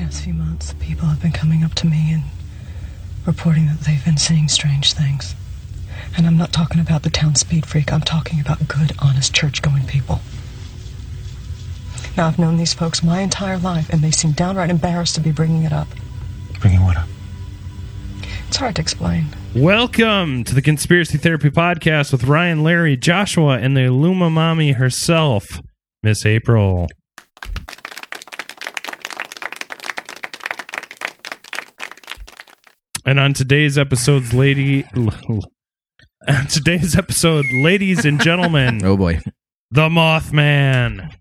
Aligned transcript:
past 0.00 0.24
few 0.24 0.32
months, 0.32 0.74
people 0.80 1.06
have 1.06 1.20
been 1.20 1.30
coming 1.30 1.62
up 1.62 1.74
to 1.74 1.86
me 1.86 2.14
and 2.14 2.22
reporting 3.26 3.66
that 3.66 3.80
they've 3.80 4.02
been 4.02 4.16
seeing 4.16 4.48
strange 4.48 4.94
things. 4.94 5.34
And 6.16 6.26
I'm 6.26 6.38
not 6.38 6.54
talking 6.54 6.80
about 6.80 7.02
the 7.02 7.10
town 7.10 7.34
speed 7.34 7.66
freak, 7.66 7.92
I'm 7.92 8.00
talking 8.00 8.40
about 8.40 8.66
good, 8.66 8.92
honest, 9.00 9.34
church 9.34 9.60
going 9.60 9.86
people. 9.86 10.20
Now, 12.16 12.28
I've 12.28 12.38
known 12.38 12.56
these 12.56 12.72
folks 12.72 13.02
my 13.02 13.20
entire 13.20 13.58
life, 13.58 13.90
and 13.90 14.00
they 14.00 14.10
seem 14.10 14.32
downright 14.32 14.70
embarrassed 14.70 15.16
to 15.16 15.20
be 15.20 15.32
bringing 15.32 15.64
it 15.64 15.72
up. 15.72 15.88
Bringing 16.60 16.82
what 16.82 16.96
up? 16.96 17.08
It's 18.48 18.56
hard 18.56 18.76
to 18.76 18.80
explain. 18.80 19.26
Welcome 19.54 20.44
to 20.44 20.54
the 20.54 20.62
Conspiracy 20.62 21.18
Therapy 21.18 21.50
Podcast 21.50 22.10
with 22.10 22.24
Ryan, 22.24 22.62
Larry, 22.62 22.96
Joshua, 22.96 23.58
and 23.58 23.76
the 23.76 23.82
Illuma 23.82 24.32
Mommy 24.32 24.72
herself, 24.72 25.60
Miss 26.02 26.24
April. 26.24 26.88
And 33.10 33.18
on 33.18 33.32
today's 33.32 33.76
episode's 33.76 34.32
lady, 34.32 34.84
on 34.94 36.46
today's 36.48 36.96
episode, 36.96 37.44
ladies 37.52 38.04
and 38.04 38.20
gentlemen, 38.22 38.84
Oh 38.84 38.96
boy. 38.96 39.20
the 39.72 39.88
Mothman. 39.88 41.12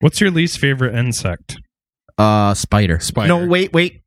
What's 0.00 0.20
your 0.20 0.30
least 0.30 0.58
favorite 0.58 0.94
insect? 0.94 1.56
Uh, 2.18 2.54
spider. 2.54 2.98
Spider. 3.00 3.28
No, 3.28 3.46
wait, 3.46 3.72
wait. 3.72 4.02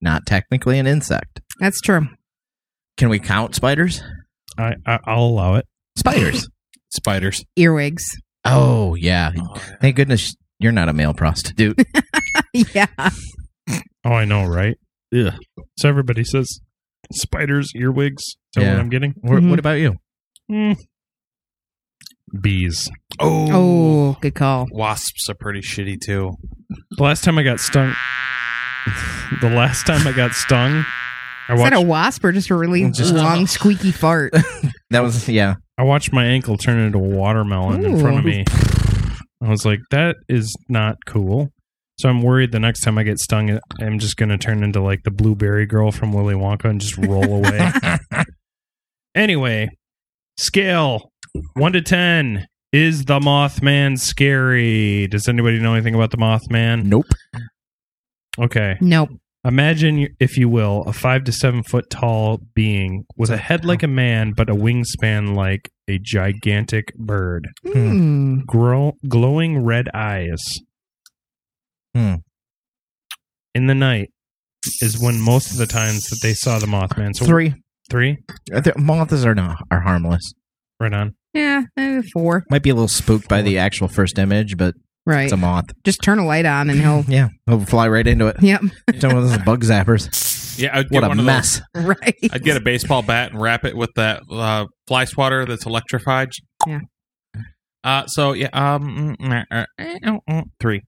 Not 0.00 0.26
technically 0.26 0.78
an 0.78 0.86
insect. 0.86 1.40
That's 1.60 1.80
true. 1.80 2.06
Can 2.96 3.08
we 3.08 3.18
count 3.18 3.54
spiders? 3.54 4.02
I, 4.58 4.74
I 4.86 4.98
I'll 5.04 5.24
allow 5.24 5.54
it. 5.56 5.66
Spiders. 5.96 6.48
Spiders. 6.90 7.44
Earwigs. 7.56 8.04
oh 8.44 8.94
yeah. 8.94 9.32
Thank 9.80 9.96
goodness 9.96 10.34
you're 10.58 10.72
not 10.72 10.88
a 10.88 10.92
male 10.92 11.14
prostitute. 11.14 11.78
yeah. 12.52 12.86
Oh, 14.04 14.12
I 14.12 14.24
know, 14.24 14.44
right? 14.46 14.76
Yeah. 15.12 15.36
So 15.78 15.88
everybody 15.88 16.24
says 16.24 16.60
spiders, 17.12 17.72
earwigs. 17.76 18.22
Is 18.22 18.36
that 18.54 18.62
Yeah. 18.62 18.72
what 18.72 18.80
I'm 18.80 18.88
getting? 18.88 19.14
Wha- 19.22 19.36
Mhm. 19.36 19.50
What 19.50 19.58
about 19.58 19.78
you? 19.78 19.96
Mm. 20.50 20.76
Bees. 22.40 22.90
Oh. 23.20 23.48
Oh, 23.52 24.16
good 24.20 24.34
call. 24.34 24.66
Wasps 24.72 25.28
are 25.28 25.34
pretty 25.34 25.60
shitty 25.60 26.00
too. 26.00 26.32
The 26.96 27.02
last 27.02 27.22
time 27.24 27.38
I 27.38 27.42
got 27.42 27.60
stung, 27.60 27.94
the 29.40 29.50
last 29.50 29.86
time 29.86 30.06
I 30.06 30.12
got 30.12 30.32
stung, 30.32 30.84
I 31.48 31.54
Is 31.54 31.58
that 31.60 31.72
watched, 31.72 31.76
a 31.76 31.80
wasp 31.86 32.24
or 32.24 32.32
just 32.32 32.50
a 32.50 32.54
really 32.54 32.90
Just- 32.90 33.14
long, 33.14 33.46
squeaky 33.46 33.92
fart? 33.92 34.32
That 34.92 35.04
was 35.04 35.28
yeah. 35.28 35.54
I 35.78 35.84
watched 35.84 36.12
my 36.12 36.24
ankle 36.24 36.56
turn 36.56 36.80
into 36.80 36.98
a 36.98 37.00
watermelon 37.00 37.84
in 37.84 38.00
front 38.00 38.18
of 38.18 38.24
me. 38.24 38.44
I 39.40 39.48
was 39.48 39.64
like, 39.64 39.78
that 39.92 40.16
is 40.28 40.52
not 40.68 40.96
cool. 41.06 41.50
So 42.00 42.08
I'm 42.08 42.22
worried 42.22 42.50
the 42.50 42.58
next 42.58 42.80
time 42.80 42.98
I 42.98 43.04
get 43.04 43.20
stung, 43.20 43.56
I'm 43.80 44.00
just 44.00 44.16
going 44.16 44.30
to 44.30 44.36
turn 44.36 44.64
into 44.64 44.80
like 44.82 45.04
the 45.04 45.12
blueberry 45.12 45.66
girl 45.66 45.92
from 45.92 46.12
Willy 46.12 46.34
Wonka 46.34 46.64
and 46.64 46.80
just 46.80 46.96
roll 46.96 47.22
away. 47.36 47.70
Anyway, 49.14 49.68
scale 50.38 51.10
one 51.54 51.72
to 51.72 51.82
ten. 51.82 52.46
Is 52.72 53.04
the 53.06 53.18
Mothman 53.18 53.98
scary? 53.98 55.06
Does 55.08 55.28
anybody 55.28 55.58
know 55.58 55.74
anything 55.74 55.94
about 55.94 56.12
the 56.12 56.16
Mothman? 56.18 56.84
Nope. 56.84 57.06
Okay. 58.38 58.76
nope. 58.80 59.10
Imagine, 59.44 60.06
if 60.20 60.36
you 60.36 60.48
will, 60.50 60.82
a 60.82 60.92
five 60.92 61.24
to 61.24 61.32
seven 61.32 61.62
foot 61.62 61.88
tall 61.90 62.40
being 62.54 63.06
with 63.16 63.30
a 63.30 63.38
head 63.38 63.64
like 63.64 63.82
a 63.82 63.88
man, 63.88 64.32
but 64.36 64.50
a 64.50 64.54
wingspan 64.54 65.34
like 65.34 65.70
a 65.88 65.98
gigantic 65.98 66.94
bird. 66.94 67.48
Hmm. 67.72 68.40
Grow, 68.46 68.92
glowing 69.08 69.64
red 69.64 69.88
eyes. 69.94 70.42
Hmm. 71.94 72.16
In 73.54 73.66
the 73.66 73.74
night 73.74 74.10
is 74.82 75.00
when 75.02 75.18
most 75.20 75.50
of 75.52 75.56
the 75.56 75.66
times 75.66 76.04
that 76.10 76.20
they 76.22 76.34
saw 76.34 76.58
the 76.58 76.66
Mothman. 76.66 77.16
So 77.16 77.24
Three. 77.24 77.54
three, 77.90 78.18
Uh, 78.54 78.60
the 78.60 78.74
Moths 78.78 79.24
are 79.24 79.34
not 79.34 79.56
are 79.70 79.80
harmless. 79.80 80.34
right 80.78 80.92
on. 80.92 81.14
Yeah, 81.34 81.62
maybe 81.76 82.06
four. 82.12 82.44
Might 82.50 82.62
be 82.62 82.70
a 82.70 82.74
little 82.74 82.88
spooked 82.88 83.28
by 83.28 83.42
the 83.42 83.58
actual 83.58 83.88
first 83.88 84.18
image, 84.18 84.56
but 84.56 84.74
Right. 85.06 85.24
it's 85.24 85.32
a 85.32 85.36
moth. 85.36 85.66
Just 85.84 86.02
turn 86.02 86.18
a 86.18 86.26
light 86.26 86.44
on 86.46 86.70
and 86.70 86.80
he'll. 86.80 87.04
Yeah, 87.08 87.28
he'll 87.46 87.64
fly 87.64 87.88
right 87.88 88.06
into 88.06 88.26
it. 88.26 88.36
Yep. 88.42 88.60
Some 88.98 89.16
of 89.16 89.28
those 89.28 89.38
bug 89.38 89.62
zappers. 89.64 90.58
Yeah, 90.58 90.76
I'd 90.76 90.88
get 90.90 90.94
What 90.96 91.04
a 91.04 91.08
one 91.08 91.18
of 91.20 91.24
mess. 91.24 91.60
Right. 91.74 92.16
I'd 92.32 92.42
get 92.44 92.56
a 92.56 92.60
baseball 92.60 93.02
bat 93.02 93.32
and 93.32 93.40
wrap 93.40 93.64
it 93.64 93.76
with 93.76 93.90
that 93.96 94.22
uh, 94.30 94.66
fly 94.86 95.04
swatter 95.06 95.46
that's 95.46 95.64
electrified. 95.66 96.28
Yeah. 96.66 96.80
Uh, 97.82 98.06
so 98.06 98.34
yeah, 98.34 98.48
um, 98.52 99.16
mm, 99.18 100.42
three. 100.60 100.82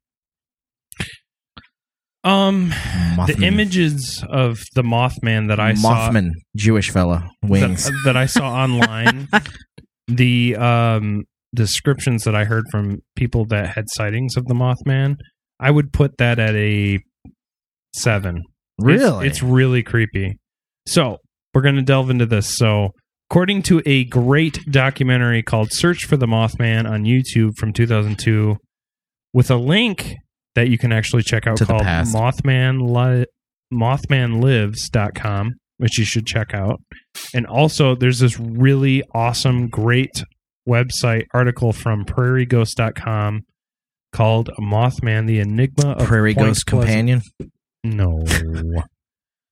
Um, 2.24 2.70
Mothman. 2.70 3.26
the 3.38 3.46
images 3.46 4.22
of 4.28 4.60
the 4.74 4.82
Mothman 4.82 5.48
that 5.48 5.58
I 5.58 5.74
saw 5.74 6.10
Mothman, 6.10 6.30
Jewish 6.54 6.90
fella, 6.90 7.30
wings. 7.42 7.86
that, 7.86 8.00
that 8.04 8.16
I 8.16 8.26
saw 8.26 8.52
online, 8.52 9.28
the 10.16 10.56
um 10.56 11.24
descriptions 11.54 12.24
that 12.24 12.34
I 12.34 12.44
heard 12.44 12.64
from 12.70 13.02
people 13.16 13.44
that 13.46 13.74
had 13.74 13.84
sightings 13.88 14.36
of 14.36 14.46
the 14.46 14.54
Mothman, 14.54 15.16
I 15.60 15.70
would 15.70 15.92
put 15.92 16.16
that 16.18 16.38
at 16.38 16.54
a 16.54 16.98
seven. 17.94 18.42
Really? 18.78 19.28
It's, 19.28 19.42
really 19.42 19.82
creepy. 19.82 20.38
So 20.86 21.18
we're 21.54 21.62
going 21.62 21.76
to 21.76 21.82
delve 21.82 22.10
into 22.10 22.26
this. 22.26 22.56
So, 22.56 22.90
according 23.30 23.62
to 23.64 23.82
a 23.86 24.04
great 24.04 24.58
documentary 24.70 25.42
called 25.42 25.72
Search 25.72 26.04
for 26.04 26.16
the 26.16 26.26
Mothman 26.26 26.88
on 26.90 27.04
YouTube 27.04 27.56
from 27.56 27.72
2002, 27.72 28.56
with 29.32 29.50
a 29.50 29.56
link 29.56 30.16
that 30.54 30.68
you 30.68 30.78
can 30.78 30.92
actually 30.92 31.22
check 31.22 31.46
out 31.46 31.58
To 31.58 31.66
called. 31.66 31.82
Mothman 31.82 32.80
Li- 32.80 33.26
mothmanlives.com, 33.72 35.52
which 35.82 35.98
you 35.98 36.04
should 36.04 36.24
check 36.24 36.54
out. 36.54 36.80
And 37.34 37.44
also, 37.44 37.96
there's 37.96 38.20
this 38.20 38.38
really 38.38 39.02
awesome, 39.12 39.66
great 39.66 40.22
website 40.66 41.24
article 41.34 41.72
from 41.72 42.04
prairieghost.com 42.04 43.42
called 44.12 44.50
Mothman, 44.60 45.26
the 45.26 45.40
Enigma 45.40 45.94
of 45.94 46.06
Prairie 46.06 46.34
Point 46.34 46.46
Ghost 46.46 46.66
Pleasant. 46.68 46.88
Companion. 46.88 47.22
No. 47.82 48.22
the 48.26 48.82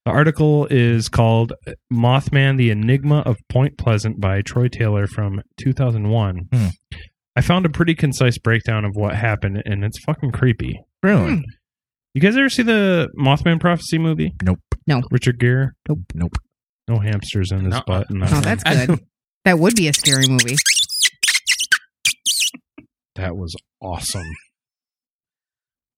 article 0.07 0.69
is 0.71 1.09
called 1.09 1.53
Mothman, 1.93 2.59
the 2.59 2.71
Enigma 2.71 3.23
of 3.27 3.37
Point 3.49 3.77
Pleasant 3.77 4.21
by 4.21 4.41
Troy 4.41 4.69
Taylor 4.69 5.09
from 5.09 5.43
2001. 5.59 6.49
Hmm. 6.53 6.67
I 7.35 7.41
found 7.41 7.67
a 7.67 7.71
pretty 7.71 7.97
concise 7.97 8.39
breakdown 8.39 8.85
of 8.85 8.95
what 8.95 9.17
happened, 9.17 9.65
and 9.67 9.85
it's 9.85 9.99
fucking 10.05 10.31
creepy. 10.31 10.81
Really? 11.03 11.35
Hmm. 11.35 11.41
You 12.15 12.21
guys 12.21 12.37
ever 12.37 12.49
see 12.49 12.63
the 12.63 13.09
Mothman 13.19 13.61
Prophecy 13.61 13.99
movie? 13.99 14.35
Nope. 14.43 14.59
No. 14.87 15.03
Richard 15.11 15.39
Gere? 15.39 15.69
Nope. 15.89 16.01
Nope. 16.15 16.33
No 16.89 16.99
hamsters 16.99 17.53
in 17.53 17.61
his 17.67 17.75
No. 17.75 17.83
butt. 17.87 18.11
and 18.11 18.23
Oh, 18.23 18.27
that's 18.41 18.65
good. 18.87 18.99
that 19.45 19.59
would 19.59 19.75
be 19.77 19.89
a 19.89 19.93
scary 19.93 20.27
movie. 20.29 20.57
that 23.15 23.37
was 23.37 23.55
awesome. 23.81 24.27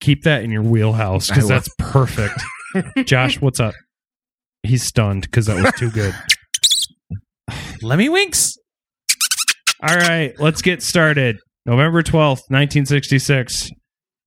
Keep 0.01 0.25
that 0.25 0.43
in 0.43 0.51
your 0.51 0.63
wheelhouse 0.63 1.29
because 1.29 1.49
that's 1.49 1.69
perfect. 1.79 2.35
Josh, 3.05 3.41
what's 3.41 3.61
up? 3.61 3.75
He's 4.65 4.83
stunned 4.83 5.23
because 5.23 5.47
that 5.47 5.63
was 5.63 5.73
too 5.79 5.91
good. 5.91 6.15
Let 7.83 7.99
me 7.99 8.09
winks. 8.09 8.57
All 9.83 9.95
right, 9.97 10.33
let's 10.39 10.63
get 10.63 10.83
started. 10.83 11.37
November 11.67 12.03
12th, 12.03 12.43
1966, 12.51 13.71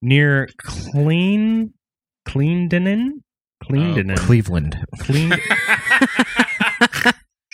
near 0.05 0.47
Clean 0.57 1.73
Cleandenin? 2.27 3.21
Cleandenin. 3.63 4.17
Oh, 4.19 4.25
Cleveland. 4.25 4.77
Clean 4.99 5.29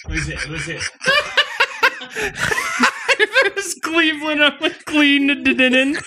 Was 0.09 0.27
it? 0.27 0.49
Was 0.49 0.67
it? 0.67 0.81
if 3.19 3.29
it 3.45 3.55
was 3.55 3.75
Cleveland, 3.83 4.43
I'm 4.43 4.59
like 4.59 4.83
Cleandenin. 4.85 6.01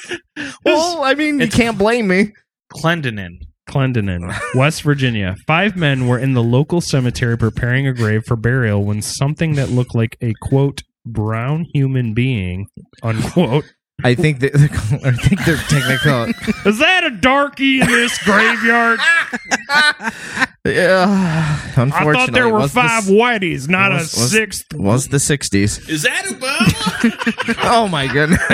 Well, 0.64 1.04
I 1.04 1.14
mean, 1.14 1.40
you 1.40 1.48
can't 1.48 1.78
blame 1.78 2.08
me. 2.08 2.32
Clendenin. 2.72 3.38
Clendenin, 3.68 4.30
West 4.54 4.82
Virginia. 4.82 5.36
Five 5.46 5.74
men 5.74 6.06
were 6.06 6.18
in 6.18 6.34
the 6.34 6.42
local 6.42 6.82
cemetery 6.82 7.38
preparing 7.38 7.86
a 7.86 7.94
grave 7.94 8.24
for 8.26 8.36
burial 8.36 8.84
when 8.84 9.00
something 9.00 9.54
that 9.54 9.70
looked 9.70 9.94
like 9.94 10.18
a 10.20 10.34
quote 10.42 10.82
brown 11.06 11.64
human 11.72 12.12
being 12.14 12.66
unquote 13.02 13.64
I 14.04 14.14
think 14.14 14.40
that 14.40 14.54
I 14.54 15.12
think 15.12 15.44
they're 15.46 15.56
technical. 15.56 16.24
Is 16.70 16.78
that 16.78 17.04
a 17.04 17.10
darkie 17.10 17.80
in 17.80 17.86
this 17.86 18.16
graveyard? 18.22 19.00
yeah, 20.66 21.58
I 21.76 22.12
thought 22.12 22.32
there 22.32 22.48
were 22.50 22.58
was 22.60 22.72
the 22.74 22.80
five 22.82 23.04
whiteys, 23.04 23.66
not 23.68 23.90
was- 23.92 24.14
a 24.16 24.20
was- 24.20 24.30
sixth. 24.30 24.74
Was 24.74 25.08
the 25.08 25.16
'60s? 25.16 25.88
Is 25.88 26.02
that 26.02 26.24
Obama? 26.26 27.54
Oh 27.66 27.88
my 27.88 28.06
goodness! 28.06 28.50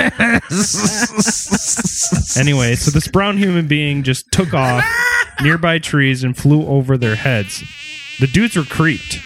Anyway, 2.37 2.75
so 2.75 2.91
this 2.91 3.07
brown 3.07 3.37
human 3.37 3.67
being 3.67 4.03
just 4.03 4.31
took 4.31 4.53
off 4.53 4.83
nearby 5.41 5.79
trees 5.79 6.23
and 6.23 6.35
flew 6.37 6.65
over 6.65 6.97
their 6.97 7.15
heads. 7.15 7.61
The 8.19 8.27
dudes 8.27 8.55
were 8.55 8.63
creeped. 8.63 9.19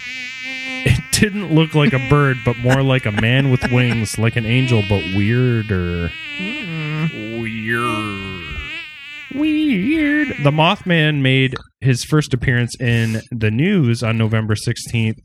Didn't 1.19 1.55
look 1.55 1.73
like 1.73 1.93
a 1.93 2.09
bird, 2.09 2.37
but 2.43 2.57
more 2.57 2.83
like 2.83 3.05
a 3.05 3.11
man 3.11 3.49
with 3.49 3.71
wings, 3.71 4.19
like 4.19 4.35
an 4.35 4.45
angel, 4.45 4.83
but 4.89 5.01
weirder. 5.15 6.11
Weird. 7.39 8.43
Weird. 9.33 10.27
The 10.43 10.51
Mothman 10.51 11.21
made 11.21 11.55
his 11.79 12.03
first 12.03 12.33
appearance 12.33 12.75
in 12.81 13.21
the 13.31 13.49
news 13.49 14.03
on 14.03 14.17
November 14.17 14.55
16th, 14.55 15.21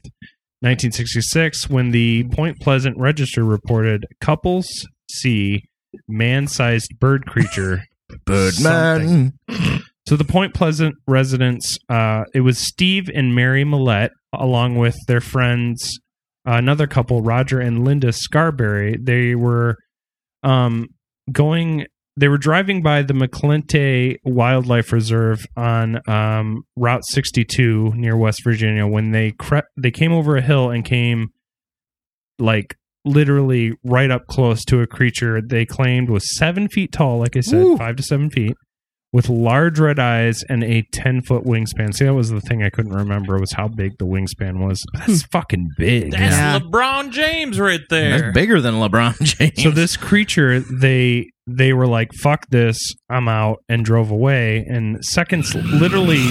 1966, 0.62 1.68
when 1.68 1.90
the 1.90 2.22
Point 2.28 2.60
Pleasant 2.60 2.96
Register 2.96 3.44
reported 3.44 4.06
couples 4.20 4.68
see 5.10 5.64
man 6.06 6.46
sized 6.46 7.00
bird 7.00 7.26
creature. 7.26 7.82
Birdman. 8.26 9.32
So 10.10 10.16
the 10.16 10.24
Point 10.24 10.54
Pleasant 10.54 10.96
residents, 11.06 11.78
uh, 11.88 12.24
it 12.34 12.40
was 12.40 12.58
Steve 12.58 13.08
and 13.14 13.32
Mary 13.32 13.62
Millette, 13.62 14.10
along 14.32 14.74
with 14.74 14.96
their 15.06 15.20
friends, 15.20 16.00
uh, 16.44 16.54
another 16.54 16.88
couple, 16.88 17.22
Roger 17.22 17.60
and 17.60 17.84
Linda 17.84 18.12
Scarberry. 18.12 18.96
They 19.00 19.36
were 19.36 19.76
um, 20.42 20.88
going. 21.30 21.86
They 22.16 22.26
were 22.26 22.38
driving 22.38 22.82
by 22.82 23.02
the 23.02 23.14
McClintic 23.14 24.16
Wildlife 24.24 24.92
Reserve 24.92 25.46
on 25.56 26.00
um, 26.10 26.62
Route 26.74 27.04
62 27.04 27.92
near 27.94 28.16
West 28.16 28.42
Virginia 28.42 28.88
when 28.88 29.12
they 29.12 29.30
cre- 29.30 29.58
they 29.80 29.92
came 29.92 30.12
over 30.12 30.36
a 30.36 30.42
hill 30.42 30.70
and 30.70 30.84
came 30.84 31.28
like 32.40 32.74
literally 33.04 33.74
right 33.84 34.10
up 34.10 34.26
close 34.26 34.64
to 34.64 34.80
a 34.80 34.88
creature 34.88 35.40
they 35.40 35.64
claimed 35.64 36.10
was 36.10 36.36
seven 36.36 36.68
feet 36.68 36.90
tall. 36.90 37.20
Like 37.20 37.36
I 37.36 37.42
said, 37.42 37.62
Ooh. 37.62 37.76
five 37.76 37.94
to 37.94 38.02
seven 38.02 38.28
feet 38.28 38.56
with 39.12 39.28
large 39.28 39.80
red 39.80 39.98
eyes 39.98 40.44
and 40.48 40.62
a 40.62 40.82
10 40.92 41.22
foot 41.22 41.44
wingspan. 41.44 41.94
See, 41.94 42.04
that 42.04 42.14
was 42.14 42.30
the 42.30 42.40
thing 42.40 42.62
I 42.62 42.70
couldn't 42.70 42.92
remember 42.92 43.38
was 43.38 43.52
how 43.52 43.66
big 43.66 43.98
the 43.98 44.06
wingspan 44.06 44.64
was. 44.64 44.84
That's 44.94 45.22
hmm. 45.22 45.28
fucking 45.32 45.70
big. 45.76 46.12
That's 46.12 46.36
Yeah. 46.36 46.58
LeBron 46.60 47.10
James 47.10 47.58
right 47.58 47.80
there. 47.90 48.20
That's 48.20 48.34
bigger 48.34 48.60
than 48.60 48.74
LeBron 48.74 49.20
James. 49.22 49.62
So 49.62 49.70
this 49.70 49.96
creature, 49.96 50.60
they 50.60 51.30
they 51.46 51.72
were 51.72 51.88
like, 51.88 52.12
"Fuck 52.14 52.46
this, 52.50 52.78
I'm 53.08 53.26
out," 53.26 53.58
and 53.68 53.84
drove 53.84 54.10
away. 54.10 54.64
And 54.68 55.04
seconds, 55.04 55.54
literally 55.54 56.24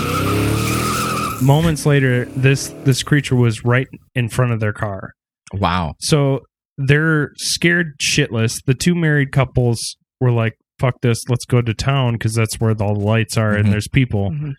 moments 1.42 1.86
later, 1.86 2.26
this 2.26 2.70
this 2.86 3.04
creature 3.04 3.36
was 3.36 3.66
right 3.66 3.88
in 4.16 4.30
front 4.30 4.54
of 4.54 4.60
their 4.60 4.74
car. 4.74 5.12
wow. 5.54 5.96
So 6.00 6.42
they're 6.78 7.32
scared 7.38 7.98
shitless. 8.02 8.64
The 8.66 8.74
two 8.74 8.96
married 8.96 9.34
couples 9.34 9.98
were 10.22 10.32
like, 10.32 10.54
"Fuck 10.80 11.02
this, 11.02 11.24
let's 11.30 11.46
go 11.46 11.62
to 11.62 11.74
town 11.74 12.14
because 12.14 12.34
that's 12.34 12.60
where 12.60 12.72
all 12.72 12.94
the 12.96 13.00
lights 13.00 13.38
are 13.38 13.54
Mhm. 13.54 13.60
and 13.60 13.72
there's 13.74 13.88
people." 13.88 14.32
Mhm. 14.32 14.54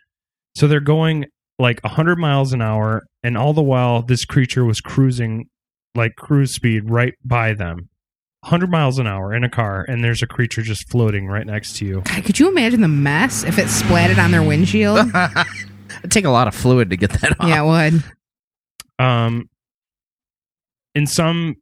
So 0.57 0.67
they're 0.69 0.81
going 0.81 1.27
like 1.59 1.81
100 1.85 2.19
miles 2.19 2.53
an 2.53 2.63
hour, 2.63 3.03
and 3.23 3.37
all 3.37 3.53
the 3.53 3.63
while, 3.63 4.03
this 4.03 4.25
creature 4.25 4.65
was 4.65 4.81
cruising 4.81 5.47
like 5.95 6.13
cruise 6.17 6.55
speed 6.55 6.89
right 6.91 7.15
by 7.25 7.53
them. 7.55 7.89
100 8.43 8.71
miles 8.71 8.99
an 8.99 9.07
hour 9.07 9.35
in 9.35 9.45
a 9.45 9.51
car, 9.51 9.85
and 9.87 10.03
there's 10.03 10.23
a 10.23 10.27
creature 10.27 10.63
just 10.63 10.89
floating 10.91 11.27
right 11.27 11.47
next 11.47 11.77
to 11.77 11.85
you. 11.85 12.01
God, 12.05 12.25
could 12.25 12.39
you 12.39 12.49
imagine 12.51 12.81
the 12.81 12.89
mess 12.89 13.45
if 13.45 13.59
it 13.59 13.67
splatted 13.67 14.17
on 14.23 14.31
their 14.31 14.43
windshield? 14.43 14.99
It'd 15.99 16.11
take 16.11 16.25
a 16.25 16.31
lot 16.31 16.49
of 16.49 16.55
fluid 16.55 16.89
to 16.91 16.97
get 16.97 17.11
that 17.21 17.39
off. 17.39 17.49
yeah, 17.49 17.63
it 17.63 17.67
would. 17.67 18.05
Um, 19.05 19.51
in 20.95 21.07
some, 21.07 21.57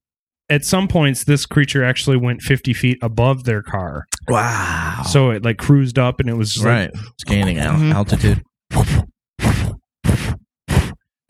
at 0.48 0.64
some 0.64 0.86
points, 0.88 1.24
this 1.24 1.46
creature 1.46 1.82
actually 1.82 2.16
went 2.16 2.42
50 2.42 2.72
feet 2.74 2.98
above 3.02 3.44
their 3.44 3.62
car. 3.62 4.04
Wow. 4.28 5.02
So 5.06 5.30
it 5.30 5.44
like 5.44 5.58
cruised 5.58 5.98
up, 5.98 6.20
and 6.20 6.28
it 6.28 6.34
was 6.34 6.52
just 6.52 6.64
like 6.64 6.72
right, 6.74 6.90
it's 7.14 7.24
gaining 7.24 7.58
al- 7.58 7.74
Mhm. 7.76 7.92
altitude. 7.94 8.42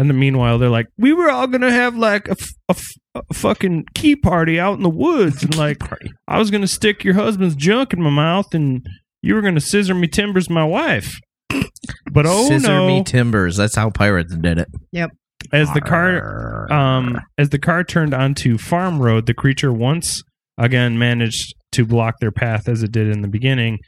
And 0.00 0.08
then 0.08 0.18
meanwhile, 0.18 0.58
they're 0.58 0.68
like, 0.68 0.86
we 0.96 1.12
were 1.12 1.28
all 1.28 1.48
gonna 1.48 1.72
have 1.72 1.96
like 1.96 2.28
a, 2.28 2.32
f- 2.40 2.52
a 2.68 2.72
f- 2.72 3.22
a 3.30 3.34
fucking 3.34 3.86
key 3.94 4.14
party 4.14 4.60
out 4.60 4.76
in 4.76 4.84
the 4.84 4.88
woods, 4.88 5.42
and 5.42 5.56
like 5.58 5.78
I 6.28 6.38
was 6.38 6.50
gonna 6.52 6.68
stick 6.68 7.02
your 7.02 7.14
husband's 7.14 7.56
junk 7.56 7.92
in 7.92 8.00
my 8.00 8.10
mouth, 8.10 8.54
and 8.54 8.86
you 9.22 9.34
were 9.34 9.42
gonna 9.42 9.60
scissor 9.60 9.94
me 9.96 10.06
timbers, 10.06 10.48
my 10.48 10.64
wife. 10.64 11.18
But 12.12 12.26
oh 12.26 12.46
Scissor 12.46 12.68
no! 12.68 12.86
me 12.86 13.02
timbers. 13.02 13.56
That's 13.56 13.74
how 13.74 13.90
pirates 13.90 14.34
did 14.36 14.58
it. 14.58 14.68
Yep. 14.92 15.10
As 15.52 15.72
the 15.72 15.80
car 15.80 16.70
um 16.72 17.18
as 17.36 17.48
the 17.50 17.58
car 17.58 17.82
turned 17.82 18.14
onto 18.14 18.56
farm 18.56 19.00
road, 19.02 19.26
the 19.26 19.34
creature 19.34 19.72
once 19.72 20.22
again 20.58 20.96
managed 20.98 21.54
to 21.72 21.84
block 21.84 22.18
their 22.20 22.30
path 22.30 22.68
as 22.68 22.82
it 22.82 22.92
did 22.92 23.08
in 23.08 23.22
the 23.22 23.28
beginning. 23.28 23.78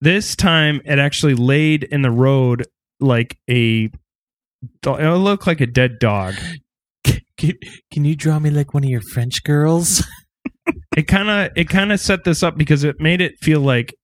This 0.00 0.36
time, 0.36 0.80
it 0.84 0.98
actually 0.98 1.34
laid 1.34 1.84
in 1.84 2.02
the 2.02 2.10
road 2.10 2.66
like 3.00 3.38
a. 3.48 3.90
It 4.84 5.18
looked 5.18 5.46
like 5.46 5.60
a 5.60 5.66
dead 5.66 5.98
dog. 5.98 6.34
Can, 7.38 7.52
can 7.92 8.04
you 8.04 8.16
draw 8.16 8.38
me 8.38 8.50
like 8.50 8.72
one 8.72 8.82
of 8.82 8.90
your 8.90 9.02
French 9.12 9.44
girls? 9.44 10.02
it 10.96 11.06
kind 11.06 11.28
of 11.28 11.50
it 11.56 11.68
kind 11.68 11.92
of 11.92 12.00
set 12.00 12.24
this 12.24 12.42
up 12.42 12.56
because 12.56 12.84
it 12.84 13.00
made 13.00 13.20
it 13.20 13.34
feel 13.40 13.60
like 13.60 13.94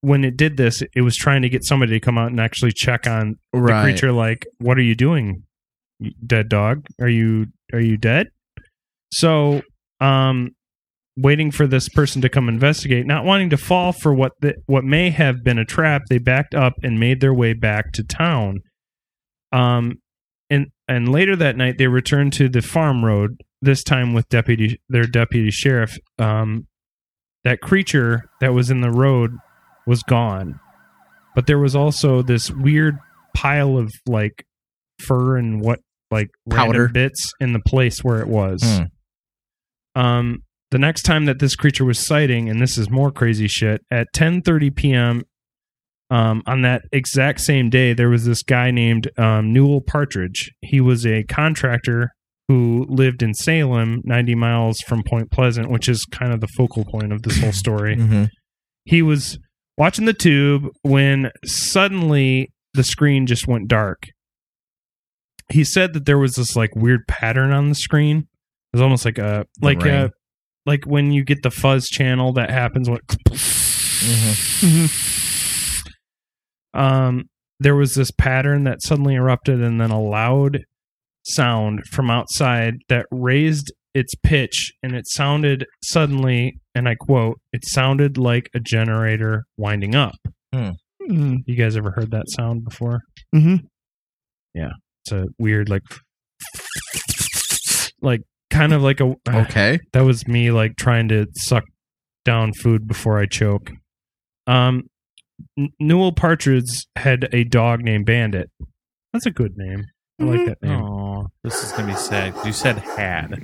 when 0.00 0.24
it 0.24 0.36
did 0.36 0.56
this 0.56 0.82
it 0.94 1.02
was 1.02 1.16
trying 1.16 1.42
to 1.42 1.48
get 1.48 1.64
somebody 1.64 1.92
to 1.92 2.00
come 2.00 2.18
out 2.18 2.30
and 2.30 2.40
actually 2.40 2.72
check 2.72 3.06
on 3.06 3.38
the 3.52 3.80
creature 3.82 4.12
like 4.12 4.46
what 4.58 4.76
are 4.76 4.82
you 4.82 4.94
doing 4.94 5.44
dead 6.26 6.48
dog 6.48 6.84
are 7.00 7.08
you 7.08 7.46
are 7.72 7.80
you 7.80 7.96
dead 7.96 8.26
so 9.12 9.62
um 10.00 10.50
waiting 11.16 11.50
for 11.50 11.66
this 11.66 11.88
person 11.90 12.22
to 12.22 12.28
come 12.28 12.48
investigate 12.48 13.04
not 13.06 13.24
wanting 13.24 13.50
to 13.50 13.56
fall 13.56 13.92
for 13.92 14.14
what 14.14 14.32
the, 14.40 14.54
what 14.66 14.82
may 14.84 15.10
have 15.10 15.44
been 15.44 15.58
a 15.58 15.64
trap 15.64 16.02
they 16.08 16.18
backed 16.18 16.54
up 16.54 16.72
and 16.82 16.98
made 16.98 17.20
their 17.20 17.34
way 17.34 17.52
back 17.52 17.92
to 17.92 18.02
town 18.02 18.58
um 19.52 19.92
and 20.48 20.68
and 20.88 21.10
later 21.10 21.36
that 21.36 21.56
night 21.56 21.76
they 21.76 21.86
returned 21.86 22.32
to 22.32 22.48
the 22.48 22.62
farm 22.62 23.04
road 23.04 23.36
this 23.60 23.84
time 23.84 24.14
with 24.14 24.26
deputy 24.30 24.80
their 24.88 25.04
deputy 25.04 25.50
sheriff 25.50 25.98
um 26.18 26.66
that 27.44 27.60
creature 27.60 28.22
that 28.40 28.54
was 28.54 28.70
in 28.70 28.80
the 28.80 28.90
road 28.90 29.32
was 29.86 30.02
gone 30.04 30.58
but 31.34 31.46
there 31.46 31.58
was 31.58 31.76
also 31.76 32.22
this 32.22 32.50
weird 32.50 32.96
pile 33.36 33.76
of 33.76 33.90
like 34.06 34.44
fur 34.98 35.36
and 35.36 35.60
what 35.60 35.80
like 36.10 36.28
Powder. 36.48 36.88
bits 36.88 37.32
in 37.40 37.52
the 37.52 37.60
place 37.60 38.02
where 38.02 38.20
it 38.20 38.28
was 38.28 38.62
Hmm. 39.94 40.00
um 40.00 40.38
the 40.72 40.78
next 40.78 41.02
time 41.02 41.24
that 41.26 41.38
this 41.38 41.54
creature 41.54 41.84
was 41.84 41.98
sighting 42.04 42.48
and 42.48 42.60
this 42.60 42.76
is 42.76 42.90
more 42.90 43.12
crazy 43.12 43.46
shit 43.46 43.80
at 43.90 44.08
10:30 44.14 44.74
p.m. 44.74 45.22
um 46.10 46.42
on 46.46 46.62
that 46.62 46.82
exact 46.92 47.40
same 47.40 47.70
day 47.70 47.92
there 47.94 48.08
was 48.10 48.24
this 48.24 48.42
guy 48.42 48.70
named 48.72 49.08
um 49.18 49.52
Newell 49.52 49.80
Partridge 49.80 50.50
he 50.60 50.80
was 50.80 51.06
a 51.06 51.22
contractor 51.24 52.10
who 52.48 52.84
lived 52.88 53.22
in 53.22 53.32
Salem 53.34 54.00
90 54.04 54.34
miles 54.34 54.78
from 54.86 55.02
Point 55.06 55.30
Pleasant 55.30 55.70
which 55.70 55.88
is 55.88 56.04
kind 56.10 56.32
of 56.32 56.40
the 56.40 56.48
focal 56.56 56.84
point 56.84 57.12
of 57.12 57.22
this 57.22 57.38
whole 57.40 57.52
story 57.52 57.96
Mhm. 58.02 58.28
he 58.84 59.00
was 59.02 59.38
watching 59.78 60.04
the 60.04 60.12
tube 60.12 60.64
when 60.82 61.30
suddenly 61.44 62.50
the 62.74 62.84
screen 62.84 63.26
just 63.26 63.46
went 63.46 63.68
dark. 63.68 64.04
He 65.50 65.64
said 65.64 65.92
that 65.92 66.06
there 66.06 66.18
was 66.18 66.34
this 66.34 66.56
like 66.56 66.74
weird 66.74 67.06
pattern 67.08 67.52
on 67.52 67.68
the 67.68 67.74
screen. 67.74 68.18
It 68.18 68.26
was 68.76 68.80
almost 68.82 69.04
like 69.04 69.18
a 69.18 69.44
like 69.60 69.82
a 69.84 70.10
like 70.66 70.84
when 70.84 71.12
you 71.12 71.24
get 71.24 71.42
the 71.42 71.50
fuzz 71.50 71.88
channel 71.88 72.32
that 72.34 72.50
happens 72.50 72.88
when 72.88 72.98
Mhm. 74.02 74.88
um 76.74 77.24
there 77.60 77.76
was 77.76 77.94
this 77.94 78.10
pattern 78.10 78.64
that 78.64 78.82
suddenly 78.82 79.14
erupted 79.14 79.62
and 79.62 79.80
then 79.80 79.90
a 79.90 80.00
loud 80.00 80.64
sound 81.24 81.80
from 81.92 82.10
outside 82.10 82.74
that 82.88 83.06
raised 83.12 83.72
its 83.94 84.14
pitch 84.24 84.72
and 84.82 84.94
it 84.96 85.06
sounded 85.06 85.64
suddenly 85.84 86.58
and 86.74 86.88
I 86.88 86.94
quote 86.96 87.38
it 87.52 87.64
sounded 87.64 88.16
like 88.18 88.48
a 88.54 88.58
generator 88.60 89.44
winding 89.56 89.94
up. 89.94 90.14
Mm. 90.54 90.74
You 91.46 91.54
guys 91.56 91.76
ever 91.76 91.90
heard 91.92 92.10
that 92.12 92.24
sound 92.30 92.64
before? 92.64 93.00
Mhm. 93.34 93.60
Yeah, 94.54 94.70
it's 95.04 95.12
a 95.12 95.26
weird 95.38 95.68
like 95.68 95.82
like 98.00 98.22
kind 98.52 98.72
of 98.72 98.82
like 98.82 99.00
a 99.00 99.14
Okay. 99.28 99.80
that 99.92 100.02
was 100.04 100.28
me 100.28 100.50
like 100.52 100.76
trying 100.76 101.08
to 101.08 101.26
suck 101.34 101.64
down 102.24 102.52
food 102.52 102.86
before 102.86 103.18
I 103.18 103.26
choke. 103.26 103.72
Um, 104.46 104.84
Newell 105.80 106.12
Partridge 106.12 106.86
had 106.96 107.28
a 107.32 107.42
dog 107.44 107.80
named 107.82 108.06
Bandit. 108.06 108.48
That's 109.12 109.26
a 109.26 109.30
good 109.30 109.54
name. 109.56 109.84
I 110.20 110.24
like 110.24 110.46
that 110.46 110.62
name. 110.62 110.80
Oh, 110.82 111.26
this 111.42 111.64
is 111.64 111.72
gonna 111.72 111.88
be 111.92 111.98
sad. 111.98 112.34
You 112.46 112.52
said 112.52 112.78
had. 112.78 113.42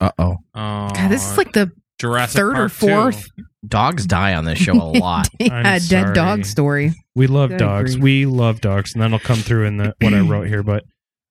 Uh 0.00 0.10
oh. 0.18 0.24
Oh, 0.24 0.36
God, 0.54 0.94
God, 0.94 1.10
this 1.10 1.28
is 1.30 1.36
like 1.36 1.52
the 1.52 1.72
Jurassic 1.98 2.36
third 2.38 2.52
or 2.52 2.68
Park 2.68 2.72
2. 2.72 2.86
fourth 2.86 3.26
Dogs 3.66 4.06
die 4.06 4.34
on 4.34 4.44
this 4.44 4.58
show 4.58 4.72
a 4.74 4.74
lot. 4.98 5.28
yeah, 5.40 5.52
I'm 5.52 5.62
dead 5.64 5.82
sorry. 5.82 6.14
dog 6.14 6.44
story. 6.44 6.92
We 7.16 7.26
love 7.26 7.50
Good 7.50 7.58
dogs. 7.58 7.92
grief. 7.96 8.02
We 8.02 8.26
love 8.26 8.60
dogs, 8.60 8.92
and 8.94 9.02
that'll 9.02 9.18
come 9.18 9.38
through 9.38 9.64
in 9.66 9.78
the 9.78 9.94
what 10.00 10.14
I 10.14 10.20
wrote 10.28 10.46
here. 10.46 10.62
But 10.62 10.84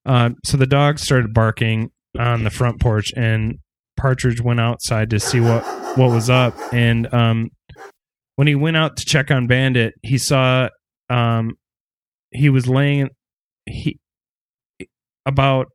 uh, 0.08 0.30
so 0.46 0.58
the 0.58 0.66
dog 0.66 1.00
started 1.00 1.34
barking 1.34 1.92
on 2.18 2.44
the 2.44 2.50
front 2.50 2.80
porch, 2.80 3.12
and 3.16 3.60
Partridge 3.98 4.42
went 4.42 4.60
outside 4.60 5.10
to 5.10 5.20
see 5.20 5.40
what 5.40 5.64
what 5.98 6.12
was 6.12 6.30
up. 6.30 6.56
And 6.72 7.14
um, 7.14 7.50
when 8.38 8.48
he 8.48 8.56
went 8.56 8.78
out 8.78 8.96
to 8.98 9.06
check 9.06 9.30
on 9.30 9.48
Bandit, 9.48 9.94
he 10.04 10.18
saw 10.18 10.70
um, 11.10 11.56
he 12.32 12.50
was 12.50 12.68
laying 12.68 13.10
he 13.66 14.00
about 15.26 15.68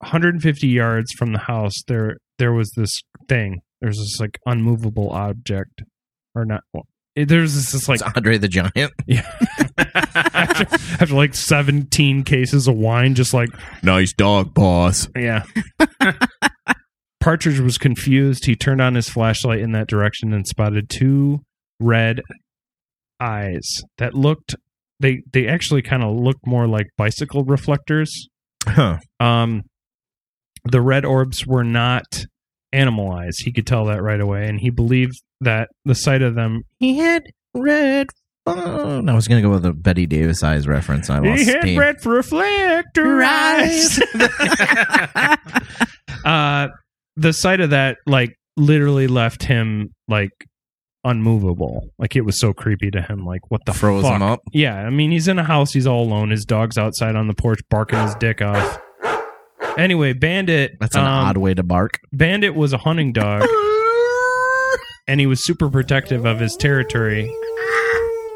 150 0.00 0.68
yards 0.68 1.12
from 1.12 1.32
the 1.32 1.38
house. 1.38 1.82
There 1.88 2.18
there 2.38 2.52
was 2.52 2.70
this 2.76 3.00
thing. 3.28 3.60
There's 3.80 3.96
this 3.96 4.20
like 4.20 4.38
unmovable 4.44 5.10
object, 5.10 5.82
or 6.34 6.44
not. 6.44 6.62
Well, 6.72 6.86
it- 7.16 7.28
there's 7.28 7.54
this, 7.54 7.72
this 7.72 7.88
like 7.88 8.00
It's 8.00 8.16
Andre 8.16 8.38
the 8.38 8.48
Giant. 8.48 8.92
yeah. 9.06 9.28
after, 9.78 10.74
after 11.02 11.14
like 11.14 11.34
17 11.34 12.24
cases 12.24 12.66
of 12.68 12.74
wine, 12.76 13.14
just 13.14 13.32
like, 13.34 13.50
Nice 13.82 14.12
dog, 14.12 14.54
boss. 14.54 15.08
yeah. 15.16 15.44
Partridge 17.20 17.60
was 17.60 17.78
confused. 17.78 18.44
He 18.44 18.54
turned 18.54 18.82
on 18.82 18.94
his 18.96 19.08
flashlight 19.08 19.60
in 19.60 19.72
that 19.72 19.86
direction 19.88 20.32
and 20.34 20.46
spotted 20.46 20.90
two 20.90 21.40
red 21.80 22.20
eyes 23.18 23.66
that 23.98 24.12
looked 24.14 24.54
they 25.00 25.22
they 25.32 25.46
actually 25.48 25.80
kind 25.82 26.02
of 26.02 26.14
looked 26.14 26.46
more 26.46 26.66
like 26.66 26.86
bicycle 26.98 27.42
reflectors. 27.44 28.28
Huh. 28.66 28.98
Um 29.20 29.62
the 30.64 30.80
red 30.82 31.04
orbs 31.06 31.46
were 31.46 31.64
not 31.64 32.04
animal 32.72 33.10
eyes. 33.12 33.38
He 33.38 33.52
could 33.52 33.66
tell 33.66 33.86
that 33.86 34.02
right 34.02 34.20
away 34.20 34.46
and 34.46 34.60
he 34.60 34.68
believed 34.68 35.14
that 35.44 35.68
the 35.84 35.94
sight 35.94 36.22
of 36.22 36.34
them 36.34 36.62
He 36.78 36.98
had 36.98 37.24
red 37.54 38.08
phone. 38.44 39.08
I 39.08 39.14
was 39.14 39.26
to 39.26 39.40
go 39.40 39.50
with 39.50 39.64
a 39.64 39.72
Bette 39.72 40.06
Davis 40.06 40.42
eyes 40.42 40.68
reference. 40.68 41.08
I 41.08 41.18
lost 41.18 41.40
he 41.40 41.46
had 41.46 41.62
steam. 41.62 41.78
red 41.78 42.04
reflector 42.04 43.22
eyes. 43.22 43.98
uh, 46.24 46.68
the 47.16 47.32
sight 47.32 47.60
of 47.60 47.70
that, 47.70 47.98
like, 48.06 48.36
literally 48.56 49.06
left 49.06 49.44
him 49.44 49.94
like 50.08 50.30
unmovable. 51.04 51.90
Like 51.98 52.16
it 52.16 52.22
was 52.22 52.40
so 52.40 52.52
creepy 52.52 52.90
to 52.90 53.02
him. 53.02 53.24
Like, 53.24 53.50
what 53.50 53.64
the 53.66 53.72
Froze 53.72 54.02
fuck? 54.02 54.16
him 54.16 54.22
up. 54.22 54.40
Yeah, 54.52 54.76
I 54.76 54.90
mean, 54.90 55.10
he's 55.10 55.28
in 55.28 55.38
a 55.38 55.44
house. 55.44 55.72
He's 55.72 55.86
all 55.86 56.02
alone. 56.02 56.30
His 56.30 56.44
dog's 56.44 56.78
outside 56.78 57.16
on 57.16 57.28
the 57.28 57.34
porch 57.34 57.60
barking 57.70 58.00
his 58.00 58.14
dick 58.16 58.42
off. 58.42 58.80
Anyway, 59.76 60.12
Bandit. 60.12 60.76
That's 60.80 60.94
an 60.94 61.02
um, 61.02 61.08
odd 61.08 61.36
way 61.36 61.54
to 61.54 61.62
bark. 61.62 62.00
Bandit 62.12 62.54
was 62.54 62.72
a 62.72 62.78
hunting 62.78 63.12
dog, 63.12 63.42
and 65.06 65.20
he 65.20 65.26
was 65.26 65.44
super 65.44 65.68
protective 65.68 66.24
of 66.24 66.40
his 66.40 66.56
territory. 66.56 67.30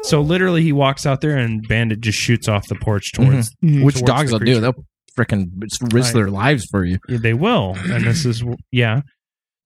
So 0.03 0.21
literally, 0.21 0.61
he 0.63 0.71
walks 0.71 1.05
out 1.05 1.21
there, 1.21 1.37
and 1.37 1.67
Bandit 1.67 1.99
just 1.99 2.17
shoots 2.17 2.47
off 2.47 2.67
the 2.67 2.75
porch 2.75 3.11
towards. 3.13 3.53
Mhm. 3.63 3.83
Which 3.83 3.95
towards 3.95 4.01
dogs 4.01 4.29
the 4.31 4.37
will 4.37 4.45
do. 4.45 4.59
They'll 4.61 4.85
freaking 5.17 5.49
risk 5.93 6.13
their 6.13 6.29
lives 6.29 6.65
for 6.71 6.85
you. 6.85 6.99
Yeah, 7.09 7.17
They 7.21 7.33
will, 7.33 7.75
and 7.77 8.05
this 8.05 8.25
is 8.25 8.43
yeah. 8.71 9.01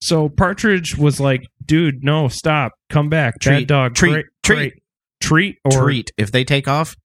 So 0.01 0.27
Partridge 0.29 0.97
was 0.97 1.19
like, 1.19 1.43
"Dude, 1.65 2.03
no, 2.03 2.27
stop, 2.27 2.71
come 2.89 3.09
back, 3.09 3.35
bad 3.35 3.41
Treat, 3.41 3.67
dog, 3.67 3.93
treat, 3.95 4.11
great, 4.11 4.25
treat. 4.43 4.55
great. 4.55 4.73
treat, 5.21 5.55
or 5.63 5.83
treat. 5.83 6.11
If 6.17 6.31
they 6.31 6.43
take 6.43 6.67
off 6.67 6.95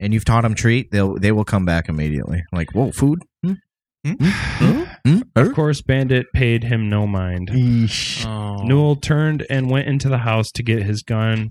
and 0.00 0.14
you've 0.14 0.24
taught 0.24 0.42
them 0.42 0.54
treat, 0.54 0.90
they'll 0.92 1.16
they 1.18 1.32
will 1.32 1.44
come 1.44 1.64
back 1.64 1.88
immediately. 1.88 2.42
Like, 2.52 2.70
whoa, 2.72 2.92
food? 2.92 3.22
Hmm? 3.42 3.52
Hmm? 4.04 4.14
Hmm? 4.20 4.82
Hmm? 5.06 5.20
Of 5.36 5.52
course, 5.54 5.82
Bandit 5.82 6.26
paid 6.34 6.64
him 6.64 6.88
no 6.88 7.06
mind. 7.06 7.50
Oh. 8.24 8.62
Newell 8.64 8.96
turned 8.96 9.46
and 9.48 9.70
went 9.70 9.86
into 9.88 10.08
the 10.08 10.18
house 10.18 10.50
to 10.54 10.62
get 10.62 10.82
his 10.82 11.02
gun, 11.02 11.50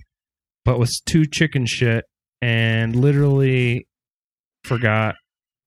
but 0.65 0.77
was 0.79 1.01
too 1.05 1.25
chicken 1.25 1.65
shit 1.65 2.03
and 2.41 2.95
literally 2.95 3.87
forgot 4.63 5.15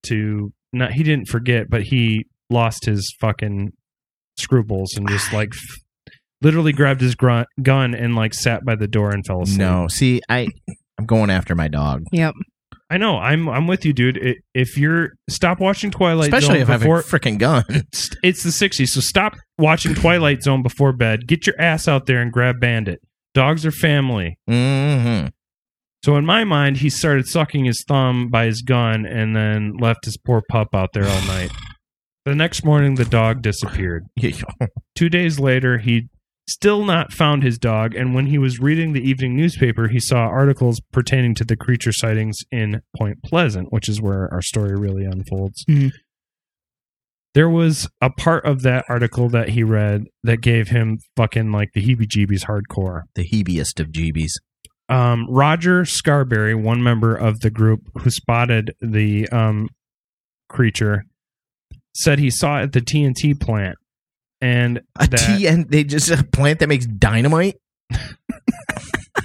to. 0.07 0.52
Not 0.73 0.92
he 0.92 1.02
didn't 1.02 1.28
forget, 1.28 1.71
but 1.71 1.83
he 1.85 2.26
lost 2.50 2.85
his 2.85 3.11
fucking 3.21 3.71
scruples 4.38 4.95
and 4.97 5.09
just 5.09 5.33
like 5.33 5.49
f- 5.54 6.12
literally 6.42 6.73
grabbed 6.73 7.00
his 7.00 7.14
gr- 7.14 7.42
gun 7.62 7.95
and 7.95 8.14
like 8.14 8.35
sat 8.35 8.64
by 8.66 8.75
the 8.76 8.87
door 8.87 9.11
and 9.11 9.25
fell 9.26 9.42
asleep. 9.42 9.59
No, 9.59 9.87
see, 9.88 10.21
I 10.28 10.49
I'm 10.99 11.07
going 11.07 11.30
after 11.30 11.54
my 11.54 11.68
dog, 11.68 12.02
Yep. 12.12 12.35
I 12.90 12.97
know. 12.97 13.18
I'm 13.18 13.49
I'm 13.49 13.66
with 13.66 13.85
you, 13.85 13.92
dude. 13.92 14.18
I 14.25 14.35
if 14.54 14.78
you're 14.78 15.11
stop 15.28 15.61
watching 15.61 15.90
Twilight 15.90 16.33
especially 16.33 16.54
Zone 16.54 16.62
if 16.62 16.68
I 16.68 16.73
have 16.73 16.83
a 16.83 16.85
before 16.85 17.02
freaking 17.02 17.38
gun. 17.38 17.64
it's 18.23 18.42
the 18.42 18.50
60s, 18.50 18.88
so 18.88 19.00
stop 19.00 19.37
watching 19.59 19.95
Twilight 19.95 20.42
Zone 20.42 20.62
before 20.62 20.92
bed. 20.92 21.26
Get 21.26 21.47
your 21.47 21.61
ass 21.61 21.87
out 21.87 22.07
there 22.07 22.23
and 22.23 22.33
grab 22.33 22.61
Bandit. 22.61 23.00
Dogs 23.35 23.66
are 23.66 23.71
family. 23.71 24.38
hmm 24.49 25.26
So 26.02 26.16
in 26.16 26.25
my 26.25 26.45
mind, 26.45 26.78
he 26.78 26.88
started 26.88 27.26
sucking 27.26 27.66
his 27.66 27.85
thumb 27.87 28.28
by 28.30 28.47
his 28.47 28.62
gun 28.62 29.04
and 29.04 29.37
then 29.37 29.76
left 29.76 30.07
his 30.07 30.16
poor 30.16 30.42
pup 30.49 30.68
out 30.75 30.90
there 30.95 31.07
all 31.07 31.23
night. 31.23 31.50
The 32.25 32.35
next 32.35 32.62
morning, 32.62 32.97
the 32.97 33.07
dog 33.07 33.40
disappeared. 33.40 34.04
Two 34.95 35.09
days 35.09 35.40
later, 35.40 35.78
he 35.78 36.09
still 36.49 36.85
not 36.85 37.12
found 37.12 37.43
his 37.43 37.59
dog, 37.59 37.95
and 37.95 38.14
when 38.14 38.26
he 38.26 38.38
was 38.38 38.59
reading 38.59 38.93
the 38.93 39.09
evening 39.09 39.37
newspaper, 39.37 39.88
he 39.88 40.00
saw 40.00 40.21
articles 40.21 40.81
pertaining 40.93 41.35
to 41.37 41.45
the 41.45 41.57
creature 41.57 41.93
sightings 41.93 42.38
in 42.50 42.81
Point 42.97 43.23
Pleasant, 43.23 43.73
which 43.73 43.88
is 43.88 44.00
where 44.00 44.33
our 44.33 44.43
story 44.43 44.75
really 44.75 45.05
unfolds. 45.05 45.64
Mhm. 45.69 45.93
There 47.35 47.50
was 47.50 47.88
a 48.00 48.11
part 48.11 48.45
of 48.47 48.62
that 48.62 48.85
article 48.88 49.28
that 49.28 49.50
he 49.50 49.62
read 49.62 50.05
that 50.23 50.40
gave 50.40 50.69
him 50.69 50.99
fucking 51.14 51.52
like 51.52 51.71
the 51.75 51.83
heebie 51.83 52.07
jeebies 52.09 52.47
hardcore. 52.47 53.02
the 53.14 53.25
heebiest 53.28 53.78
of 53.81 53.88
jeebies. 53.93 54.33
Um, 54.88 55.26
Roger 55.28 55.85
Scarberry, 55.85 56.55
one 56.55 56.83
member 56.83 57.14
of 57.14 57.40
the 57.40 57.50
group 57.50 57.81
who 58.00 58.11
spotted 58.11 58.73
the 58.81 59.28
um, 59.28 59.69
creature, 60.49 61.05
said 61.95 62.19
he 62.19 62.31
saw 62.31 62.59
it 62.61 62.62
at 62.62 62.73
the 62.73 62.81
TNT 62.81 63.38
plant. 63.38 63.76
And 64.40 64.80
A 64.99 65.07
that, 65.09 65.16
T 65.38 65.47
and 65.49 65.68
they 65.71 65.85
just 65.85 66.11
a 66.11 66.23
plant 66.25 66.61
that 66.61 66.68
makes 66.68 66.87
dynamite. 66.87 67.57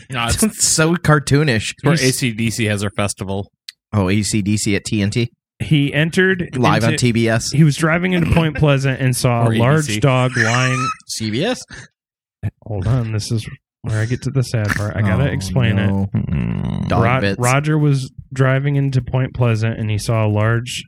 No, 0.09 0.25
it's 0.27 0.41
It's 0.43 0.67
so 0.67 0.95
cartoonish. 0.95 1.73
where 1.83 1.95
ACDC 1.95 2.67
has 2.69 2.81
their 2.81 2.89
festival. 2.91 3.51
Oh, 3.91 4.05
ACDC 4.05 4.75
at 4.75 4.83
TNT 4.85 5.27
he 5.59 5.93
entered 5.93 6.57
live 6.57 6.83
on 6.83 6.93
TBS. 6.93 7.53
He 7.55 7.63
was 7.63 7.77
driving 7.77 8.11
into 8.13 8.33
Point 8.33 8.57
Pleasant 8.57 8.99
and 8.99 9.15
saw 9.15 9.47
a 9.47 9.51
large 9.51 9.99
dog 10.01 10.35
lying. 10.35 10.89
CBS. 11.17 11.59
Hold 12.65 12.85
on, 12.87 13.13
this 13.13 13.31
is 13.31 13.47
where 13.83 14.01
I 14.01 14.05
get 14.05 14.23
to 14.23 14.29
the 14.31 14.41
sad 14.43 14.67
part. 14.69 14.93
I 14.97 15.01
gotta 15.01 15.29
Oh, 15.29 15.33
explain 15.33 15.77
it. 15.79 15.87
no. 15.87 16.09
Dog 16.89 17.03
Rod- 17.03 17.21
bits. 17.21 17.39
Roger 17.39 17.77
was 17.77 18.11
driving 18.33 18.75
into 18.75 19.01
Point 19.01 19.33
Pleasant 19.35 19.79
and 19.79 19.89
he 19.89 19.97
saw 19.97 20.25
a 20.25 20.27
large 20.27 20.83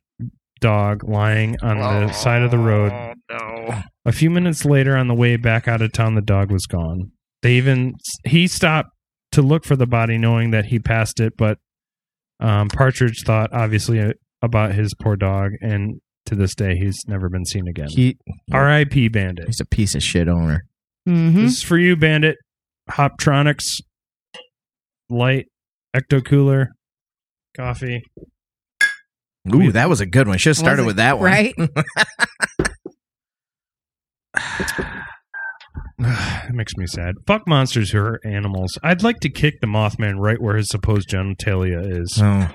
dog 0.61 1.07
lying 1.07 1.55
on 1.61 1.77
the 1.77 2.13
side 2.13 2.41
of 2.41 2.51
the 2.51 2.57
road. 2.57 2.91
no. 3.29 3.81
A 4.05 4.11
few 4.11 4.29
minutes 4.29 4.65
later, 4.65 4.95
on 4.95 5.07
the 5.07 5.15
way 5.15 5.35
back 5.35 5.67
out 5.67 5.81
of 5.81 5.91
town, 5.91 6.15
the 6.15 6.21
dog 6.21 6.51
was 6.51 6.65
gone. 6.65 7.11
They 7.41 7.53
even 7.53 7.95
he 8.23 8.47
stopped 8.47 8.89
to 9.31 9.41
look 9.41 9.65
for 9.65 9.75
the 9.75 9.87
body, 9.87 10.17
knowing 10.17 10.51
that 10.51 10.65
he 10.65 10.79
passed 10.79 11.19
it. 11.19 11.33
But 11.37 11.57
um, 12.39 12.67
Partridge 12.69 13.23
thought 13.25 13.51
obviously 13.51 13.99
uh, 13.99 14.13
about 14.41 14.73
his 14.73 14.93
poor 15.01 15.15
dog, 15.15 15.51
and 15.61 15.99
to 16.27 16.35
this 16.35 16.55
day, 16.55 16.75
he's 16.75 17.03
never 17.07 17.29
been 17.29 17.45
seen 17.45 17.67
again. 17.67 17.87
He, 17.89 18.17
R.I.P. 18.51 19.09
Bandit. 19.09 19.47
he's 19.47 19.59
a 19.59 19.65
piece 19.65 19.95
of 19.95 20.03
shit 20.03 20.27
owner. 20.27 20.65
Mm-hmm. 21.07 21.43
This 21.43 21.57
is 21.57 21.63
for 21.63 21.77
you, 21.77 21.95
Bandit. 21.95 22.37
Hoptronics, 22.89 23.65
light, 25.09 25.45
ecto 25.95 26.23
cooler, 26.23 26.69
coffee. 27.55 28.01
Ooh, 29.53 29.71
that 29.71 29.89
was 29.89 30.01
a 30.01 30.05
good 30.05 30.27
one. 30.27 30.37
Should 30.37 30.51
have 30.51 30.57
started 30.57 30.85
with 30.85 30.95
that 30.95 31.19
one. 31.19 31.25
Right? 31.25 31.55
it 35.99 36.53
makes 36.53 36.75
me 36.75 36.87
sad. 36.87 37.15
Fuck 37.25 37.47
monsters 37.47 37.91
who 37.91 37.99
are 37.99 38.19
animals. 38.25 38.77
I'd 38.83 39.03
like 39.03 39.19
to 39.21 39.29
kick 39.29 39.61
the 39.61 39.67
Mothman 39.67 40.15
right 40.17 40.41
where 40.41 40.55
his 40.57 40.69
supposed 40.69 41.09
genitalia 41.09 42.01
is. 42.01 42.19
Oh. 42.21 42.51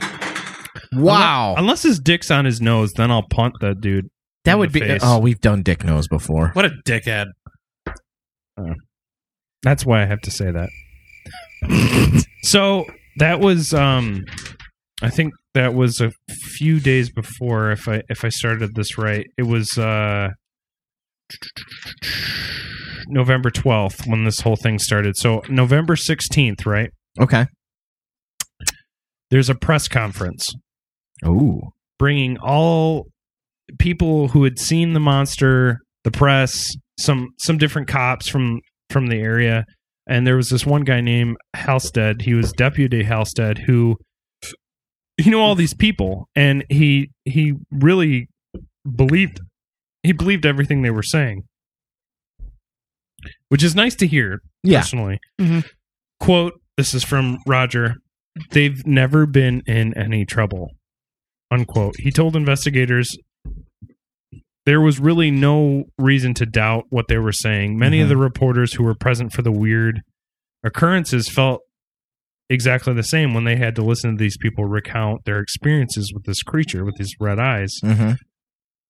Wow. 0.93 1.55
Unless 1.57 1.83
his 1.83 1.99
dick's 1.99 2.31
on 2.31 2.45
his 2.45 2.61
nose, 2.61 2.93
then 2.93 3.11
I'll 3.11 3.27
punt 3.29 3.55
that 3.61 3.81
dude. 3.81 4.09
that 4.45 4.59
would 4.59 4.73
be. 4.73 4.81
face. 4.81 5.01
Oh, 5.05 5.19
we've 5.19 5.41
done 5.41 5.63
dick 5.63 5.85
nose 5.85 6.09
before. 6.09 6.51
What 6.53 6.65
a 6.65 6.71
dickhead. 6.85 7.27
That's 9.63 9.85
why 9.85 10.03
I 10.03 10.07
have 10.07 10.21
to 10.23 10.31
say 10.31 10.51
that. 10.51 10.69
so 12.43 12.87
that 13.19 13.41
was 13.41 13.75
um 13.75 14.25
I 15.03 15.11
think 15.11 15.35
that 15.54 15.75
was 15.75 16.00
a 16.00 16.12
few 16.57 16.80
days 16.80 17.11
before 17.11 17.71
if 17.71 17.88
I 17.88 18.02
if 18.09 18.25
I 18.25 18.28
started 18.28 18.75
this 18.75 18.97
right. 18.97 19.26
It 19.37 19.45
was 19.45 19.76
uh 19.76 20.28
November 23.09 23.50
12th 23.50 24.07
when 24.07 24.25
this 24.25 24.40
whole 24.40 24.57
thing 24.57 24.78
started. 24.78 25.16
So 25.16 25.42
November 25.49 25.97
16th, 25.97 26.64
right? 26.66 26.90
Okay. 27.21 27.47
There's 29.30 29.49
a 29.49 29.54
press 29.54 29.88
conference 29.88 30.47
Ooh. 31.26 31.61
bringing 31.99 32.37
all 32.38 33.07
people 33.78 34.28
who 34.28 34.45
had 34.45 34.59
seen 34.59 34.92
the 34.92 35.00
monster, 35.00 35.78
the 36.04 36.11
press, 36.11 36.69
some 36.99 37.28
some 37.38 37.59
different 37.59 37.88
cops 37.88 38.28
from 38.28 38.61
from 38.90 39.07
the 39.07 39.16
area, 39.16 39.64
and 40.09 40.26
there 40.26 40.37
was 40.37 40.50
this 40.50 40.66
one 40.66 40.83
guy 40.83 41.00
named 41.00 41.37
Halstead. 41.54 42.23
He 42.23 42.35
was 42.35 42.52
Deputy 42.52 43.04
Halstead 43.04 43.59
who 43.59 43.97
he 45.21 45.31
knew 45.31 45.41
all 45.41 45.55
these 45.55 45.75
people, 45.75 46.29
and 46.35 46.65
he 46.69 47.11
he 47.25 47.55
really 47.71 48.29
believed 48.95 49.41
he 50.03 50.12
believed 50.12 50.47
everything 50.47 50.83
they 50.83 50.91
were 50.91 51.03
saying, 51.03 51.45
which 53.49 53.62
is 53.62 53.75
nice 53.75 53.95
to 53.97 54.07
hear. 54.07 54.41
Yeah. 54.62 54.81
Personally, 54.81 55.19
Mhm. 55.41 55.65
quote: 56.21 56.61
This 56.77 56.95
is 56.95 57.05
from 57.05 57.39
Roger. 57.47 57.97
They've 58.53 58.87
never 58.87 59.27
been 59.27 59.62
in 59.67 59.97
any 59.99 60.25
trouble. 60.25 60.71
Unquote. 61.50 61.97
He 61.99 62.11
told 62.11 62.37
investigators 62.37 63.11
there 64.67 64.81
was 64.81 65.00
really 65.00 65.31
no 65.31 65.85
reason 65.99 66.33
to 66.35 66.47
doubt 66.47 66.85
what 66.91 67.09
they 67.09 67.19
were 67.19 67.33
saying. 67.33 67.77
Many 67.79 68.00
of 68.00 68.09
the 68.09 68.17
reporters 68.17 68.75
who 68.75 68.85
were 68.85 68.95
present 68.95 69.33
for 69.33 69.43
the 69.43 69.50
weird 69.53 70.00
occurrences 70.62 71.29
felt 71.29 71.61
exactly 72.50 72.92
the 72.92 73.02
same 73.02 73.33
when 73.33 73.45
they 73.45 73.57
had 73.57 73.75
to 73.76 73.83
listen 73.83 74.11
to 74.11 74.16
these 74.23 74.37
people 74.37 74.64
recount 74.66 75.25
their 75.25 75.38
experiences 75.38 76.12
with 76.12 76.25
this 76.25 76.42
creature 76.42 76.85
with 76.85 76.99
his 76.99 77.14
red 77.19 77.38
eyes. 77.38 77.75
Mm-hmm. 77.83 78.12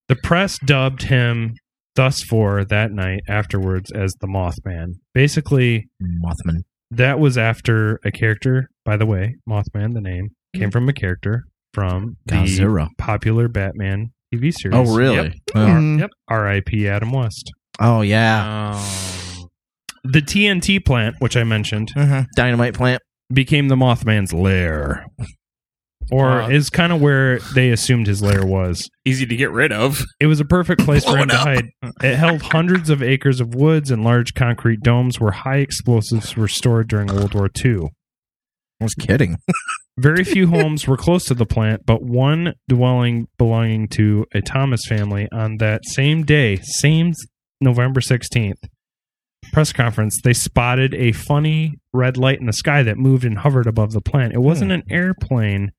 The 0.08 0.16
press 0.16 0.58
dubbed 0.64 1.02
him 1.04 1.54
thus 1.94 2.22
for 2.22 2.64
that 2.64 2.90
night 2.90 3.20
afterwards 3.28 3.92
as 3.92 4.12
the 4.20 4.26
Mothman. 4.26 4.94
Basically, 5.14 5.88
Mothman. 6.02 6.62
that 6.90 7.20
was 7.20 7.38
after 7.38 8.00
a 8.04 8.10
character, 8.10 8.68
by 8.84 8.96
the 8.96 9.06
way, 9.06 9.36
Mothman, 9.48 9.92
the 9.94 10.00
name, 10.00 10.30
came 10.56 10.70
from 10.72 10.88
a 10.88 10.92
character 10.92 11.44
from 11.72 12.16
the 12.26 12.88
popular 12.98 13.46
Batman 13.48 14.10
TV 14.34 14.52
series. 14.52 14.76
Oh, 14.76 14.96
really? 14.96 15.16
Yep. 15.16 15.32
Oh. 15.54 15.58
Mm. 15.58 16.00
Yep. 16.00 16.10
R.I.P. 16.28 16.88
Adam 16.88 17.12
West. 17.12 17.52
Oh, 17.78 18.00
yeah. 18.00 18.72
Oh. 18.74 19.48
The 20.02 20.22
TNT 20.22 20.84
plant, 20.84 21.16
which 21.18 21.36
I 21.36 21.44
mentioned, 21.44 21.92
Mhm. 21.94 22.26
Dynamite 22.34 22.74
plant. 22.74 23.00
Became 23.32 23.68
the 23.68 23.76
Mothman's 23.76 24.32
lair. 24.32 25.06
Or 26.10 26.42
Uh, 26.42 26.49
is 26.49 26.70
kind 26.70 26.92
of 26.92 27.00
where 27.00 27.38
they 27.54 27.70
assumed 27.70 28.08
his 28.08 28.20
lair 28.20 28.44
was. 28.44 28.88
Easy 29.04 29.26
to 29.26 29.37
get 29.37 29.52
rid 29.52 29.70
of. 29.70 30.04
It 30.18 30.26
was 30.26 30.40
a 30.40 30.44
perfect 30.44 30.80
place 30.84 31.04
for 31.04 31.16
him 31.16 31.28
it 31.30 31.32
to 31.32 31.38
up. 31.38 31.46
hide. 31.46 31.68
It 32.02 32.16
held 32.16 32.42
hundreds 32.42 32.90
of 32.90 33.00
acres 33.02 33.40
of 33.40 33.54
woods 33.54 33.90
and 33.92 34.02
large 34.02 34.34
concrete 34.34 34.80
domes 34.80 35.20
where 35.20 35.30
high 35.30 35.58
explosives 35.58 36.37
were 36.37 36.49
stored 36.49 36.88
during 36.88 37.06
World 37.08 37.34
War 37.34 37.49
II. 37.64 37.90
I 38.80 38.84
was 38.84 38.94
kidding. 38.94 39.37
Very 39.99 40.25
few 40.25 40.49
homes 40.49 40.88
were 40.88 40.96
close 40.96 41.26
to 41.26 41.34
the 41.34 41.44
plant, 41.46 41.82
but 41.87 42.02
one 42.02 42.54
dwelling 42.68 43.28
belonging 43.38 43.87
to 43.88 44.25
a 44.34 44.40
Thomas 44.40 44.80
family 44.88 45.28
on 45.30 45.58
that 45.58 45.82
same 45.84 46.25
day, 46.25 46.56
same 46.62 47.12
November 47.60 48.00
16th, 48.00 48.54
press 49.52 49.73
conference, 49.73 50.20
they 50.23 50.32
spotted 50.32 50.94
a 50.94 51.12
funny 51.12 51.78
red 51.92 52.16
light 52.16 52.40
in 52.40 52.47
the 52.47 52.52
sky 52.52 52.82
that 52.82 52.97
moved 52.97 53.25
and 53.25 53.38
hovered 53.38 53.66
above 53.66 53.92
the 53.92 54.00
plant. 54.00 54.32
It 54.32 54.40
wasn't 54.40 54.73
an 54.73 54.82
airplane, 54.90 55.73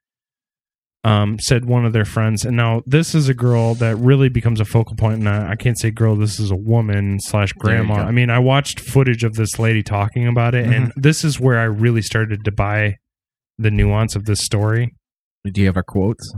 um, 1.04 1.40
said 1.40 1.66
one 1.66 1.86
of 1.86 1.94
their 1.94 2.06
friends. 2.06 2.44
And 2.46 2.58
now 2.58 2.84
this 2.86 3.16
is 3.16 3.30
a 3.30 3.34
girl 3.34 3.76
that 3.76 3.96
really 3.98 4.30
becomes 4.30 4.60
a 4.60 4.66
focal 4.66 4.96
point. 4.96 5.20
And 5.20 5.30
I, 5.30 5.52
I 5.52 5.56
can't 5.56 5.80
say 5.80 5.92
girl, 5.92 6.16
this 6.16 6.40
is 6.40 6.52
a 6.52 6.56
woman 6.56 7.20
slash 7.20 7.54
grandma. 7.54 7.96
I 7.96 8.12
mean, 8.12 8.30
I 8.30 8.40
watched 8.40 8.80
footage 8.80 9.24
of 9.24 9.36
this 9.36 9.58
lady 9.58 9.84
talking 9.84 10.28
about 10.28 10.54
it, 10.56 10.68
and 10.68 10.92
this 10.96 11.24
is 11.24 11.40
where 11.40 11.60
I 11.60 11.64
really 11.64 12.02
started 12.02 12.44
to 12.46 12.52
buy 12.52 12.98
the 13.58 13.72
nuance 13.72 14.16
of 14.16 14.26
this 14.26 14.42
story. 14.42 14.96
Do 15.46 15.62
you 15.62 15.68
have 15.68 15.78
our 15.78 15.84
quotes? 15.84 16.34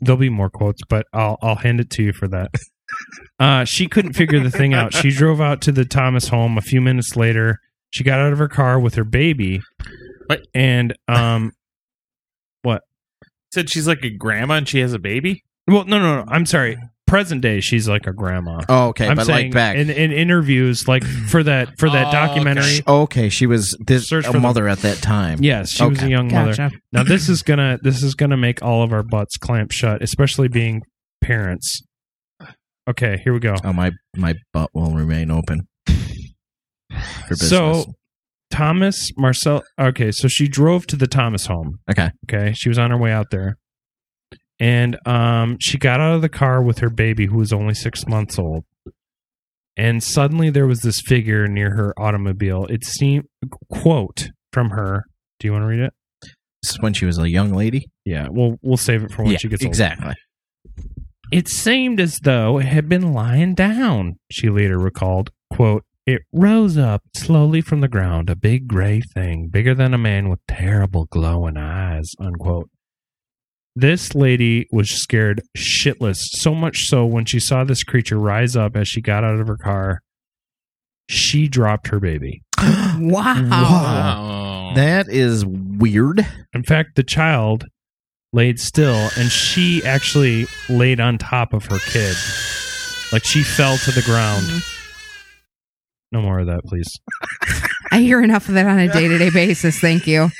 There'll 0.00 0.18
be 0.18 0.30
more 0.30 0.50
quotes, 0.50 0.82
but 0.88 1.06
I'll 1.12 1.36
I'll 1.42 1.56
hand 1.56 1.80
it 1.80 1.90
to 1.90 2.02
you 2.02 2.12
for 2.12 2.28
that. 2.28 2.50
Uh, 3.38 3.64
she 3.64 3.86
couldn't 3.88 4.12
figure 4.12 4.40
the 4.40 4.50
thing 4.50 4.74
out. 4.74 4.92
She 4.94 5.10
drove 5.16 5.40
out 5.40 5.60
to 5.62 5.72
the 5.72 5.84
Thomas 5.84 6.28
home. 6.28 6.58
A 6.58 6.62
few 6.62 6.80
minutes 6.80 7.16
later, 7.16 7.58
she 7.90 8.04
got 8.04 8.18
out 8.20 8.32
of 8.32 8.38
her 8.38 8.48
car 8.48 8.78
with 8.78 8.94
her 8.96 9.04
baby, 9.04 9.60
What? 10.26 10.42
and 10.54 10.94
um, 11.08 11.52
what? 12.62 12.82
Said 13.52 13.68
she's 13.70 13.88
like 13.88 14.04
a 14.04 14.10
grandma 14.10 14.54
and 14.54 14.68
she 14.68 14.80
has 14.80 14.92
a 14.92 14.98
baby. 14.98 15.42
well, 15.66 15.84
no, 15.84 15.98
no, 15.98 16.22
no. 16.22 16.24
I'm 16.28 16.46
sorry. 16.46 16.76
Present 17.06 17.42
day, 17.42 17.58
she's 17.58 17.88
like 17.88 18.06
a 18.06 18.12
grandma. 18.12 18.60
Oh, 18.68 18.88
okay. 18.90 19.08
I'm 19.08 19.16
but 19.16 19.26
saying 19.26 19.46
like 19.46 19.52
back. 19.52 19.76
in, 19.76 19.90
in 19.90 20.12
interviews, 20.12 20.86
like 20.86 21.02
for 21.02 21.42
that 21.42 21.76
for 21.76 21.90
that 21.90 22.06
Oh, 22.06 22.12
documentary. 22.12 22.82
okay. 22.86 22.92
okay, 22.92 23.28
she 23.28 23.46
was 23.46 23.76
this 23.84 24.06
Search 24.08 24.26
a 24.26 24.28
for 24.28 24.32
the- 24.34 24.38
mother 24.40 24.68
at 24.68 24.78
that 24.82 24.98
time. 24.98 25.38
Yes, 25.42 25.70
she 25.72 25.82
was 25.84 25.98
a 25.98 26.02
Okay. 26.02 26.10
young 26.12 26.32
mother. 26.32 26.70
Now 26.92 27.02
this 27.02 27.28
is 27.28 27.42
gonna 27.42 27.80
this 27.82 28.04
is 28.04 28.14
gonna 28.14 28.36
make 28.36 28.62
all 28.62 28.84
of 28.84 28.92
our 28.92 29.02
butts 29.02 29.36
clamp 29.38 29.72
shut, 29.72 30.02
especially 30.02 30.46
being 30.46 30.82
parents. 31.20 31.82
Okay, 32.88 33.18
here 33.22 33.32
we 33.32 33.40
go. 33.40 33.54
Oh, 33.64 33.72
my 33.72 33.92
my 34.16 34.34
butt 34.52 34.70
will 34.74 34.92
remain 34.92 35.30
open. 35.30 35.68
So 37.32 37.84
Thomas 38.50 39.10
Marcel. 39.16 39.62
Okay, 39.78 40.10
so 40.10 40.28
she 40.28 40.48
drove 40.48 40.86
to 40.88 40.96
the 40.96 41.06
Thomas 41.06 41.46
home. 41.46 41.78
okay. 41.90 42.10
Okay, 42.28 42.52
she 42.52 42.68
was 42.68 42.78
on 42.78 42.90
her 42.90 42.98
way 42.98 43.12
out 43.12 43.30
there, 43.30 43.56
and 44.58 44.98
um, 45.06 45.56
she 45.60 45.78
got 45.78 46.00
out 46.00 46.14
of 46.14 46.22
the 46.22 46.28
car 46.28 46.62
with 46.62 46.78
her 46.78 46.90
baby, 46.90 47.26
who 47.26 47.38
was 47.38 47.52
only 47.52 47.74
six 47.74 48.06
months 48.06 48.38
old. 48.38 48.64
And 49.76 50.02
suddenly 50.02 50.50
there 50.50 50.66
was 50.66 50.80
this 50.80 51.00
figure 51.00 51.46
near 51.46 51.70
her 51.70 51.94
automobile. 51.98 52.66
It 52.66 52.84
seemed 52.84 53.24
quote 53.70 54.28
from 54.52 54.70
her. 54.70 55.04
Do 55.38 55.46
you 55.46 55.52
want 55.52 55.62
to 55.62 55.68
read 55.68 55.80
it? 55.80 55.92
This 56.62 56.72
is 56.72 56.80
when 56.80 56.92
she 56.92 57.06
was 57.06 57.18
a 57.18 57.30
young 57.30 57.52
lady. 57.52 57.88
Yeah, 58.04 58.28
we'll 58.30 58.56
we'll 58.62 58.76
save 58.76 59.04
it 59.04 59.12
for 59.12 59.22
when 59.22 59.32
yeah, 59.32 59.38
she 59.38 59.48
gets 59.48 59.62
older. 59.62 59.70
exactly. 59.70 60.14
It 61.30 61.48
seemed 61.48 62.00
as 62.00 62.18
though 62.22 62.58
it 62.58 62.66
had 62.66 62.88
been 62.88 63.12
lying 63.12 63.54
down, 63.54 64.18
she 64.30 64.50
later 64.50 64.78
recalled. 64.78 65.30
Quote, 65.52 65.84
it 66.06 66.22
rose 66.32 66.76
up 66.76 67.02
slowly 67.14 67.60
from 67.60 67.80
the 67.80 67.88
ground, 67.88 68.28
a 68.28 68.34
big 68.34 68.66
gray 68.66 69.00
thing, 69.00 69.48
bigger 69.48 69.74
than 69.74 69.94
a 69.94 69.98
man 69.98 70.28
with 70.28 70.40
terrible 70.48 71.04
glowing 71.04 71.56
eyes, 71.56 72.14
unquote. 72.18 72.68
This 73.76 74.14
lady 74.16 74.66
was 74.72 74.90
scared 74.90 75.42
shitless, 75.56 76.18
so 76.18 76.52
much 76.52 76.86
so 76.86 77.06
when 77.06 77.26
she 77.26 77.38
saw 77.38 77.62
this 77.62 77.84
creature 77.84 78.18
rise 78.18 78.56
up 78.56 78.76
as 78.76 78.88
she 78.88 79.00
got 79.00 79.22
out 79.22 79.38
of 79.38 79.46
her 79.46 79.56
car, 79.56 80.00
she 81.08 81.46
dropped 81.46 81.88
her 81.88 82.00
baby. 82.00 82.42
Wow. 83.02 83.48
Wow. 83.48 84.72
That 84.74 85.08
is 85.08 85.46
weird. 85.46 86.26
In 86.52 86.64
fact, 86.64 86.96
the 86.96 87.02
child 87.02 87.64
laid 88.32 88.60
still 88.60 89.10
and 89.16 89.30
she 89.30 89.84
actually 89.84 90.46
laid 90.68 91.00
on 91.00 91.18
top 91.18 91.52
of 91.52 91.64
her 91.66 91.78
kid. 91.78 92.14
Like 93.12 93.24
she 93.24 93.42
fell 93.42 93.76
to 93.78 93.90
the 93.90 94.02
ground. 94.02 94.46
No 96.12 96.22
more 96.22 96.40
of 96.40 96.46
that, 96.46 96.62
please. 96.64 96.88
I 97.92 98.00
hear 98.00 98.22
enough 98.22 98.48
of 98.48 98.54
that 98.54 98.66
on 98.66 98.78
a 98.78 98.92
day 98.92 99.08
to 99.08 99.18
day 99.18 99.30
basis. 99.30 99.78
Thank 99.80 100.06
you. 100.06 100.28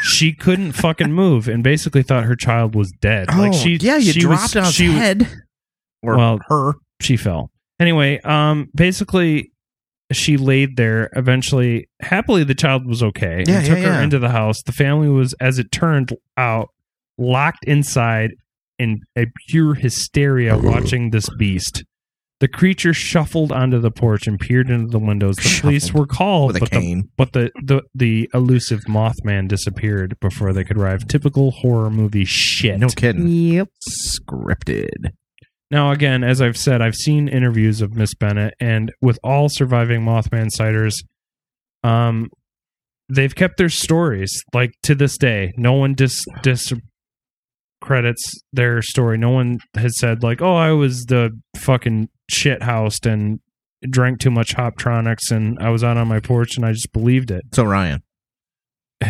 She 0.00 0.32
couldn't 0.32 0.72
fucking 0.72 1.12
move 1.12 1.48
and 1.48 1.64
basically 1.64 2.04
thought 2.04 2.22
her 2.24 2.36
child 2.36 2.76
was 2.76 2.92
dead. 3.00 3.26
like 3.36 3.52
she 3.52 3.74
Oh, 3.74 3.78
yeah, 3.84 3.96
you 3.96 4.12
she 4.12 4.20
dropped 4.20 4.54
was, 4.54 4.56
on 4.56 4.64
his 4.66 4.74
she, 4.74 4.92
head. 4.92 5.26
Or 6.04 6.16
Well, 6.16 6.38
her. 6.48 6.74
she 7.00 7.16
fell. 7.16 7.50
Anyway, 7.80 8.20
um 8.20 8.70
basically 8.76 9.50
she 10.12 10.36
laid 10.36 10.76
there. 10.76 11.10
Eventually, 11.16 11.88
happily 12.00 12.44
the 12.44 12.54
child 12.54 12.86
was 12.86 13.02
okay 13.02 13.42
Yeah, 13.46 13.58
and 13.58 13.66
yeah, 13.66 13.74
took 13.74 13.78
yeah. 13.82 13.96
her 13.96 14.02
into 14.02 14.20
the 14.20 14.28
house. 14.28 14.62
The 14.62 14.72
family 14.72 15.08
was 15.08 15.32
as 15.40 15.58
it 15.58 15.72
turned 15.72 16.12
out 16.36 16.68
locked 17.18 17.64
inside 17.64 18.30
in 18.78 19.00
a 19.16 19.26
pure 19.48 19.74
hysteria 19.74 20.56
watching 20.56 21.10
this 21.10 21.28
beast. 21.38 21.84
The 22.40 22.46
creature 22.48 22.94
shuffled 22.94 23.50
onto 23.50 23.80
the 23.80 23.90
porch 23.90 24.28
and 24.28 24.38
peered 24.38 24.70
into 24.70 24.86
the 24.86 25.00
windows. 25.00 25.34
The 25.36 25.58
police 25.60 25.92
were 25.92 26.06
called, 26.06 26.52
with 26.52 26.56
a 26.56 26.60
but 26.60 26.70
the, 26.70 26.76
cane. 26.78 27.10
but 27.16 27.32
the, 27.32 27.50
the 27.64 27.82
the 27.96 28.30
elusive 28.32 28.82
Mothman 28.88 29.48
disappeared 29.48 30.16
before 30.20 30.52
they 30.52 30.62
could 30.62 30.78
arrive. 30.78 31.08
Typical 31.08 31.50
horror 31.50 31.90
movie 31.90 32.24
shit. 32.24 32.78
No 32.78 32.86
kidding. 32.88 33.26
Yep. 33.26 33.68
Scripted. 33.90 35.10
Now, 35.72 35.90
again, 35.90 36.22
as 36.22 36.40
I've 36.40 36.56
said, 36.56 36.80
I've 36.80 36.94
seen 36.94 37.26
interviews 37.26 37.82
of 37.82 37.94
Miss 37.94 38.14
Bennett, 38.14 38.54
and 38.60 38.92
with 39.02 39.18
all 39.24 39.48
surviving 39.48 40.02
Mothman 40.02 40.50
sighters, 40.50 41.02
um, 41.82 42.30
they've 43.08 43.34
kept 43.34 43.56
their 43.58 43.68
stories 43.68 44.42
like 44.54 44.70
to 44.84 44.94
this 44.94 45.18
day. 45.18 45.52
No 45.56 45.74
one 45.74 45.94
dis, 45.94 46.24
dis 46.42 46.72
discredits 47.80 48.40
their 48.52 48.82
story. 48.82 49.18
No 49.18 49.30
one 49.30 49.58
has 49.74 49.98
said 49.98 50.22
like, 50.22 50.40
"Oh, 50.42 50.54
I 50.56 50.72
was 50.72 51.06
the 51.06 51.30
fucking 51.56 52.08
shit 52.30 52.62
housed 52.62 53.06
and 53.06 53.40
drank 53.88 54.18
too 54.20 54.30
much 54.30 54.54
Hoptronics, 54.56 55.30
and 55.30 55.58
I 55.60 55.70
was 55.70 55.84
out 55.84 55.96
on 55.96 56.08
my 56.08 56.20
porch 56.20 56.56
and 56.56 56.64
I 56.66 56.72
just 56.72 56.92
believed 56.92 57.30
it." 57.30 57.42
So 57.52 57.64
Ryan. 57.64 58.02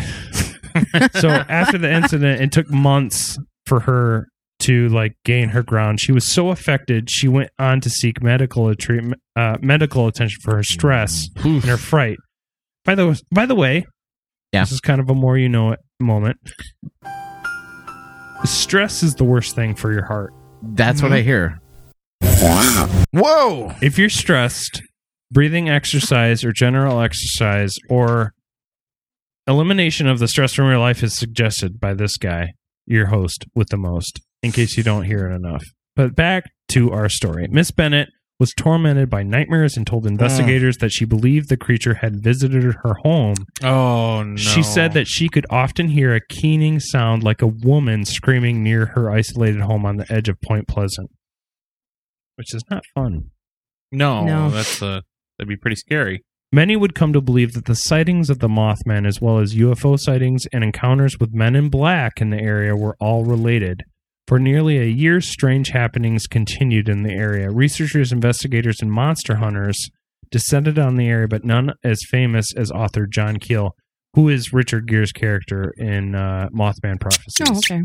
so 1.12 1.28
after 1.28 1.78
the 1.78 1.90
incident, 1.90 2.40
it 2.42 2.52
took 2.52 2.70
months 2.70 3.38
for 3.66 3.80
her 3.80 4.28
to 4.60 4.88
like 4.88 5.12
gain 5.24 5.50
her 5.50 5.62
ground. 5.62 6.00
She 6.00 6.12
was 6.12 6.24
so 6.24 6.50
affected, 6.50 7.08
she 7.10 7.28
went 7.28 7.50
on 7.58 7.80
to 7.80 7.88
seek 7.90 8.22
medical 8.22 8.74
treatment, 8.74 9.20
uh, 9.36 9.56
medical 9.60 10.06
attention 10.08 10.40
for 10.42 10.56
her 10.56 10.62
stress 10.62 11.28
and 11.44 11.62
her 11.64 11.76
fright. 11.76 12.18
By 12.84 12.94
the 12.94 13.20
by 13.30 13.46
the 13.46 13.54
way, 13.54 13.84
Yeah. 14.52 14.62
this 14.62 14.72
is 14.72 14.80
kind 14.80 15.00
of 15.00 15.08
a 15.10 15.14
more 15.14 15.38
you 15.38 15.48
know 15.48 15.72
it 15.72 15.80
moment. 16.00 16.38
Stress 18.44 19.02
is 19.02 19.14
the 19.14 19.24
worst 19.24 19.54
thing 19.54 19.74
for 19.74 19.92
your 19.92 20.04
heart. 20.04 20.32
That's 20.62 21.02
what 21.02 21.12
I 21.12 21.20
mhm. 21.20 21.24
hear. 21.24 21.60
Whoa! 23.12 23.72
If 23.82 23.98
you're 23.98 24.08
stressed, 24.08 24.82
breathing 25.30 25.68
exercise 25.68 26.44
or 26.44 26.52
general 26.52 27.00
exercise 27.00 27.76
or 27.88 28.32
elimination 29.46 30.06
of 30.06 30.18
the 30.18 30.28
stress 30.28 30.54
from 30.54 30.66
your 30.66 30.78
life 30.78 31.02
is 31.02 31.16
suggested 31.16 31.80
by 31.80 31.94
this 31.94 32.16
guy, 32.16 32.52
your 32.86 33.06
host 33.06 33.46
with 33.54 33.68
the 33.68 33.76
most, 33.76 34.20
in 34.42 34.52
case 34.52 34.76
you 34.76 34.82
don't 34.82 35.04
hear 35.04 35.28
it 35.28 35.34
enough. 35.34 35.64
But 35.96 36.14
back 36.14 36.44
to 36.68 36.92
our 36.92 37.08
story. 37.08 37.48
Miss 37.50 37.70
Bennett 37.70 38.08
was 38.38 38.52
tormented 38.54 39.10
by 39.10 39.22
nightmares 39.24 39.76
and 39.76 39.86
told 39.86 40.06
investigators 40.06 40.76
that 40.76 40.90
she 40.92 41.04
believed 41.04 41.48
the 41.48 41.56
creature 41.56 41.94
had 41.94 42.22
visited 42.22 42.62
her 42.84 42.94
home. 43.02 43.34
Oh 43.62 44.22
no. 44.22 44.36
She 44.36 44.62
said 44.62 44.92
that 44.92 45.08
she 45.08 45.28
could 45.28 45.46
often 45.50 45.88
hear 45.88 46.14
a 46.14 46.20
keening 46.28 46.78
sound 46.78 47.22
like 47.24 47.42
a 47.42 47.46
woman 47.48 48.04
screaming 48.04 48.62
near 48.62 48.86
her 48.94 49.10
isolated 49.10 49.62
home 49.62 49.84
on 49.84 49.96
the 49.96 50.10
edge 50.12 50.28
of 50.28 50.40
Point 50.40 50.68
Pleasant, 50.68 51.10
which 52.36 52.54
is 52.54 52.62
not 52.70 52.84
fun. 52.94 53.30
no, 53.90 54.24
No. 54.24 54.50
that's 54.50 54.80
uh 54.82 55.00
that'd 55.38 55.48
be 55.48 55.56
pretty 55.56 55.76
scary. 55.76 56.22
Many 56.52 56.76
would 56.76 56.94
come 56.94 57.12
to 57.12 57.20
believe 57.20 57.52
that 57.52 57.66
the 57.66 57.74
sightings 57.74 58.30
of 58.30 58.38
the 58.38 58.48
Mothman, 58.48 59.06
as 59.06 59.20
well 59.20 59.38
as 59.38 59.54
UFO 59.54 59.98
sightings 59.98 60.46
and 60.52 60.64
encounters 60.64 61.18
with 61.20 61.34
men 61.34 61.54
in 61.54 61.68
black 61.68 62.22
in 62.22 62.30
the 62.30 62.38
area, 62.40 62.74
were 62.74 62.96
all 63.00 63.24
related. 63.24 63.82
For 64.28 64.38
nearly 64.38 64.76
a 64.76 64.84
year, 64.84 65.22
strange 65.22 65.70
happenings 65.70 66.26
continued 66.26 66.90
in 66.90 67.02
the 67.02 67.14
area. 67.14 67.50
Researchers, 67.50 68.12
investigators, 68.12 68.76
and 68.82 68.92
monster 68.92 69.36
hunters 69.36 69.88
descended 70.30 70.78
on 70.78 70.96
the 70.96 71.08
area, 71.08 71.26
but 71.26 71.46
none 71.46 71.72
as 71.82 71.98
famous 72.10 72.52
as 72.54 72.70
author 72.70 73.06
John 73.06 73.38
Keel, 73.38 73.74
who 74.12 74.28
is 74.28 74.52
Richard 74.52 74.86
Gere's 74.86 75.12
character 75.12 75.72
in 75.78 76.14
uh, 76.14 76.50
Mothman 76.54 77.00
Prophecies. 77.00 77.48
Oh, 77.48 77.56
okay. 77.56 77.84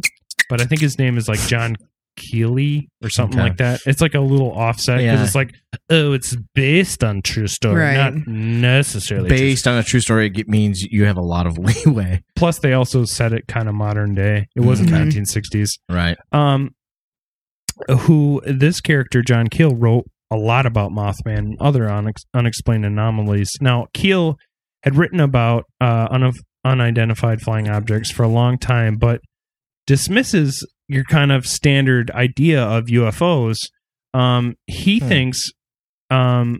But 0.50 0.60
I 0.60 0.66
think 0.66 0.82
his 0.82 1.00
name 1.00 1.18
is 1.18 1.30
like 1.30 1.40
John 1.48 1.78
Keeley 2.16 2.90
or 3.04 3.10
something 3.10 3.40
Okay. 3.40 3.50
like 3.50 3.58
that. 3.58 3.82
It's 3.86 4.02
like 4.02 4.14
a 4.14 4.20
little 4.20 4.52
offset 4.52 4.98
because 5.00 5.20
Yeah. 5.20 5.24
it's 5.26 5.36
like, 5.36 5.54
oh, 5.90 6.14
it's 6.14 6.36
based 6.56 7.04
on 7.04 7.22
true 7.22 7.48
story, 7.48 7.82
Right. 7.82 8.14
not 8.14 8.28
necessarily 8.28 9.30
true 9.30 9.38
Based 9.38 9.68
on 9.68 9.78
a 9.78 9.84
true 9.84 10.00
story, 10.00 10.32
it 10.36 10.48
means 10.48 10.82
you 10.84 11.06
have 11.06 11.18
a 11.18 11.22
lot 11.22 11.48
of 11.48 11.58
leeway. 11.86 12.22
Plus, 12.36 12.60
they 12.60 12.74
also 12.74 13.06
set 13.06 13.34
it 13.34 13.48
kind 13.48 13.68
of 13.68 13.76
modern 13.76 14.14
day. 14.16 14.48
It 14.56 14.62
wasn't 14.62 14.90
Mhm. 14.90 14.94
1960s. 14.94 15.80
Right. 15.90 16.18
Um, 16.32 16.72
who 18.02 18.42
this 18.46 18.82
character 18.82 19.22
John 19.22 19.48
Keel 19.48 19.76
wrote 19.76 20.06
a 20.32 20.36
lot 20.36 20.66
about 20.66 20.92
Mothman 20.92 21.38
and 21.38 21.58
other 21.60 21.82
unex- 21.84 22.26
unexplained 22.34 22.86
anomalies. 22.86 23.52
Now, 23.62 23.88
Keel 23.94 24.38
had 24.84 24.96
written 24.96 25.20
about 25.20 25.66
uh, 25.82 26.08
un- 26.12 26.32
unidentified 26.66 27.42
flying 27.42 27.70
objects 27.70 28.12
for 28.12 28.24
a 28.24 28.28
long 28.28 28.58
time, 28.58 28.96
but 28.98 29.22
dismisses 29.88 30.66
your 30.88 31.04
kind 31.06 31.32
of 31.32 31.46
standard 31.46 32.12
idea 32.12 32.62
of 32.64 32.86
UFOs. 32.88 33.58
Um, 34.14 34.56
he 34.68 35.00
Hmm. 35.00 35.08
thinks 35.08 35.42
um, 36.10 36.60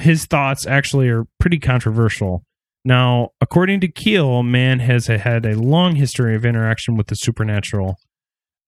his 0.00 0.26
thoughts 0.26 0.66
actually 0.66 1.08
are 1.08 1.24
pretty 1.38 1.58
controversial. 1.58 2.42
Now, 2.84 3.28
according 3.40 3.80
to 3.80 3.88
Keel, 3.88 4.42
man 4.42 4.80
has 4.80 5.06
had 5.06 5.44
a 5.46 5.54
long 5.58 5.96
history 5.96 6.34
of 6.34 6.44
interaction 6.44 6.96
with 6.96 7.06
the 7.08 7.14
supernatural. 7.14 7.96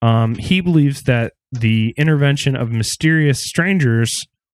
Um, 0.03 0.35
he 0.37 0.61
believes 0.61 1.03
that 1.03 1.33
the 1.51 1.95
intervention 1.97 2.57
of 2.57 2.71
mysterious 2.71 3.43
strangers 3.45 4.13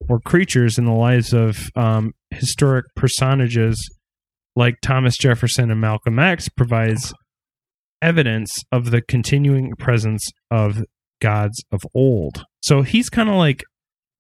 or 0.09 0.21
creatures 0.21 0.79
in 0.79 0.85
the 0.85 0.93
lives 0.93 1.33
of 1.33 1.71
um, 1.75 2.13
historic 2.31 2.87
personages 2.95 3.77
like 4.57 4.77
Thomas 4.83 5.17
Jefferson 5.17 5.71
and 5.71 5.81
Malcolm 5.81 6.19
X 6.19 6.49
provides 6.49 7.13
evidence 8.03 8.51
of 8.73 8.91
the 8.91 9.03
continuing 9.03 9.75
presence 9.77 10.27
of 10.51 10.85
gods 11.21 11.63
of 11.73 11.83
old. 11.95 12.45
So 12.63 12.83
he's 12.83 13.09
kind 13.09 13.29
of 13.29 13.35
like 13.37 13.65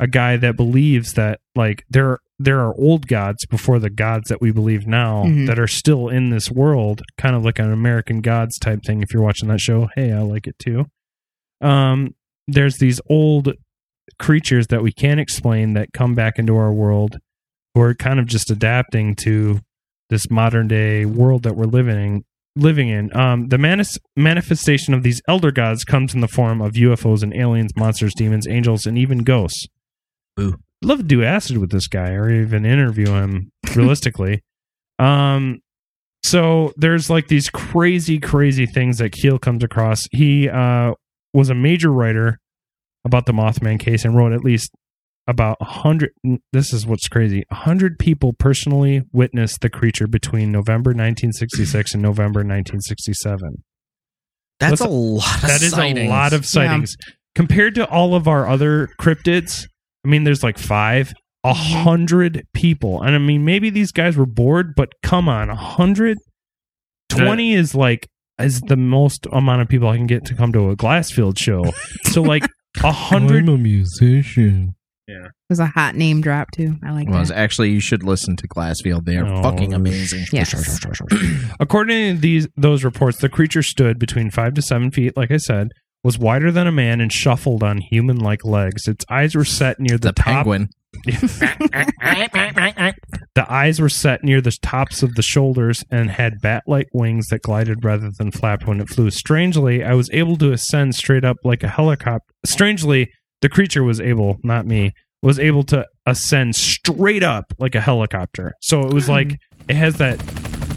a 0.00 0.06
guy 0.06 0.36
that 0.36 0.56
believes 0.56 1.14
that 1.14 1.40
like 1.54 1.84
there 1.90 2.18
there 2.40 2.60
are 2.60 2.72
old 2.78 3.08
gods 3.08 3.44
before 3.46 3.80
the 3.80 3.90
gods 3.90 4.28
that 4.28 4.40
we 4.40 4.52
believe 4.52 4.86
now 4.86 5.24
Mhm. 5.24 5.46
that 5.48 5.58
are 5.58 5.66
still 5.66 6.08
in 6.08 6.30
this 6.30 6.50
world, 6.52 7.02
kind 7.16 7.34
of 7.34 7.44
like 7.44 7.58
an 7.58 7.72
American 7.72 8.20
Gods 8.20 8.58
type 8.60 8.84
thing. 8.84 9.02
If 9.02 9.12
you're 9.12 9.22
watching 9.24 9.48
that 9.48 9.60
show, 9.60 9.88
hey, 9.96 10.12
I 10.12 10.20
like 10.20 10.46
it 10.46 10.56
too. 10.60 10.86
Um, 11.60 12.14
there's 12.46 12.76
these 12.78 13.00
old 13.10 13.54
creatures 14.20 14.68
that 14.68 14.82
we 14.82 14.92
can't 14.92 15.18
explain 15.20 15.74
that 15.74 15.92
come 15.92 16.14
back 16.14 16.38
into 16.38 16.56
our 16.56 16.72
world 16.72 17.18
who 17.74 17.80
are 17.80 17.94
kind 17.94 18.20
of 18.20 18.26
just 18.26 18.50
adapting 18.52 19.16
to 19.16 19.60
this 20.08 20.30
modern 20.30 20.68
day 20.68 21.04
world 21.04 21.42
that 21.42 21.56
we're 21.56 21.64
living 21.66 21.96
in 21.98 22.24
living 22.58 22.88
in. 22.88 23.14
Um, 23.16 23.48
the 23.48 23.58
manis- 23.58 23.98
manifestation 24.16 24.94
of 24.94 25.02
these 25.02 25.22
elder 25.28 25.50
gods 25.50 25.84
comes 25.84 26.14
in 26.14 26.20
the 26.20 26.28
form 26.28 26.60
of 26.60 26.72
ufos 26.72 27.22
and 27.22 27.34
aliens 27.34 27.72
monsters 27.76 28.14
demons 28.14 28.46
angels 28.46 28.86
and 28.86 28.98
even 28.98 29.18
ghosts. 29.18 29.66
Boo. 30.36 30.56
love 30.82 30.98
to 30.98 31.04
do 31.04 31.24
acid 31.24 31.58
with 31.58 31.70
this 31.70 31.88
guy 31.88 32.10
or 32.10 32.30
even 32.30 32.64
interview 32.64 33.06
him 33.08 33.50
realistically. 33.74 34.42
Um 34.98 35.60
so 36.22 36.72
there's 36.76 37.08
like 37.08 37.28
these 37.28 37.48
crazy 37.48 38.18
crazy 38.18 38.66
things 38.66 38.98
that 38.98 39.12
keel 39.12 39.38
comes 39.38 39.64
across. 39.64 40.06
He 40.12 40.48
uh 40.48 40.92
was 41.32 41.50
a 41.50 41.54
major 41.54 41.90
writer 41.90 42.38
about 43.04 43.26
the 43.26 43.32
mothman 43.32 43.78
case 43.78 44.04
and 44.04 44.16
wrote 44.16 44.32
at 44.32 44.44
least 44.44 44.70
about 45.28 45.56
hundred 45.62 46.10
this 46.52 46.72
is 46.72 46.84
what's 46.86 47.06
crazy 47.06 47.44
a 47.50 47.54
hundred 47.54 47.98
people 47.98 48.32
personally 48.32 49.02
witnessed 49.12 49.60
the 49.60 49.68
creature 49.70 50.06
between 50.08 50.50
november 50.50 50.90
1966 50.90 51.94
and 51.94 52.02
november 52.02 52.40
1967 52.40 53.62
That's 54.58 54.80
That's 54.80 54.80
a 54.80 54.88
lot 54.88 55.34
of 55.36 55.42
that 55.42 55.62
is 55.62 55.70
sightings. 55.70 56.06
a 56.08 56.10
lot 56.10 56.32
of 56.32 56.44
sightings 56.46 56.96
compared 57.36 57.74
to 57.76 57.86
all 57.88 58.14
of 58.16 58.26
our 58.26 58.48
other 58.48 58.88
cryptids. 59.00 59.64
I 60.04 60.08
mean, 60.08 60.24
there's 60.24 60.42
like 60.42 60.58
five, 60.58 61.12
a 61.44 61.52
Mm-hmm. 61.52 61.82
hundred 61.84 62.46
people, 62.54 63.00
and 63.02 63.14
I 63.14 63.18
mean, 63.18 63.44
maybe 63.44 63.70
these 63.70 63.92
guys 63.92 64.16
were 64.16 64.26
bored, 64.26 64.72
but 64.74 64.88
come 65.04 65.28
on, 65.28 65.48
a 65.50 65.54
hundred, 65.54 66.18
twenty 67.08 67.54
is 67.54 67.74
like 67.76 68.08
is 68.40 68.60
the 68.62 68.76
most 68.76 69.26
amount 69.32 69.62
of 69.62 69.68
people 69.68 69.88
I 69.88 69.96
can 69.96 70.06
get 70.06 70.24
to 70.26 70.34
come 70.34 70.52
to 70.52 70.70
a 70.70 70.76
Glassfield 70.76 71.38
show. 71.38 71.64
So 72.06 72.22
like 72.22 72.44
a 72.82 72.90
hundred. 73.10 73.48
a 73.48 73.56
musician. 73.58 74.74
It 75.10 75.32
was 75.48 75.58
a 75.58 75.66
hot 75.66 75.94
name 75.94 76.20
drop 76.20 76.50
too. 76.52 76.74
I 76.84 76.90
like 76.92 77.08
Was 77.08 77.28
that. 77.28 77.38
actually 77.38 77.70
you 77.70 77.80
should 77.80 78.02
listen 78.02 78.36
to 78.36 78.46
Glassfield. 78.48 79.04
They 79.06 79.16
are 79.16 79.26
Oh, 79.26 79.42
fucking 79.42 79.72
amazing. 79.72 80.26
Yes. 80.32 80.80
According 81.60 82.16
to 82.16 82.20
these 82.20 82.46
those 82.56 82.84
reports, 82.84 83.18
the 83.18 83.28
creature 83.28 83.62
stood 83.62 83.98
between 83.98 84.30
five 84.30 84.54
to 84.54 84.62
seven 84.62 84.90
feet, 84.90 85.16
like 85.16 85.30
I 85.30 85.38
said, 85.38 85.68
was 86.04 86.18
wider 86.18 86.52
than 86.52 86.66
a 86.66 86.72
man 86.72 87.00
and 87.00 87.10
shuffled 87.12 87.62
on 87.62 87.78
human 87.78 88.18
like 88.18 88.44
legs. 88.44 88.86
Its 88.86 89.04
eyes 89.10 89.34
were 89.34 89.44
set 89.44 89.80
near 89.80 89.96
the, 89.98 90.08
The 90.08 90.12
top 90.12 90.26
penguin. 90.46 90.68
The 93.34 93.46
eyes 93.48 93.80
were 93.80 93.88
set 93.88 94.24
near 94.24 94.40
the 94.40 94.56
tops 94.62 95.02
of 95.02 95.14
the 95.14 95.22
shoulders 95.22 95.84
and 95.90 96.10
had 96.10 96.40
bat 96.40 96.64
like 96.66 96.88
wings 96.92 97.28
that 97.28 97.42
glided 97.42 97.84
rather 97.84 98.10
than 98.18 98.30
flapped 98.32 98.66
when 98.66 98.80
it 98.80 98.88
flew. 98.88 99.10
Strangely, 99.10 99.84
I 99.84 99.94
was 99.94 100.10
able 100.12 100.36
to 100.38 100.50
ascend 100.52 100.94
straight 100.96 101.24
up 101.24 101.36
like 101.44 101.62
a 101.62 101.68
helicopter. 101.68 102.26
Strangely, 102.44 103.12
the 103.42 103.48
creature 103.48 103.82
was 103.84 104.00
able, 104.00 104.38
not 104.42 104.66
me, 104.66 104.92
was 105.22 105.38
able 105.38 105.62
to 105.64 105.86
ascend 106.06 106.54
straight 106.56 107.22
up 107.22 107.52
like 107.58 107.74
a 107.74 107.80
helicopter. 107.80 108.54
So 108.60 108.82
it 108.82 108.92
was 108.92 109.08
like 109.08 109.38
it 109.68 109.76
has 109.76 109.96
that 109.96 110.20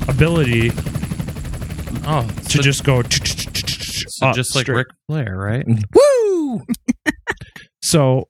ability 0.09 0.71
Oh, 2.03 2.27
to 2.27 2.49
so, 2.49 2.61
just 2.61 2.83
go 2.83 3.03
so 3.03 4.27
up 4.27 4.35
just 4.35 4.55
like 4.55 4.63
straight. 4.65 4.77
Ric 4.77 4.87
Flair, 5.07 5.35
right? 5.37 5.65
Woo! 5.93 6.61
So 7.83 8.29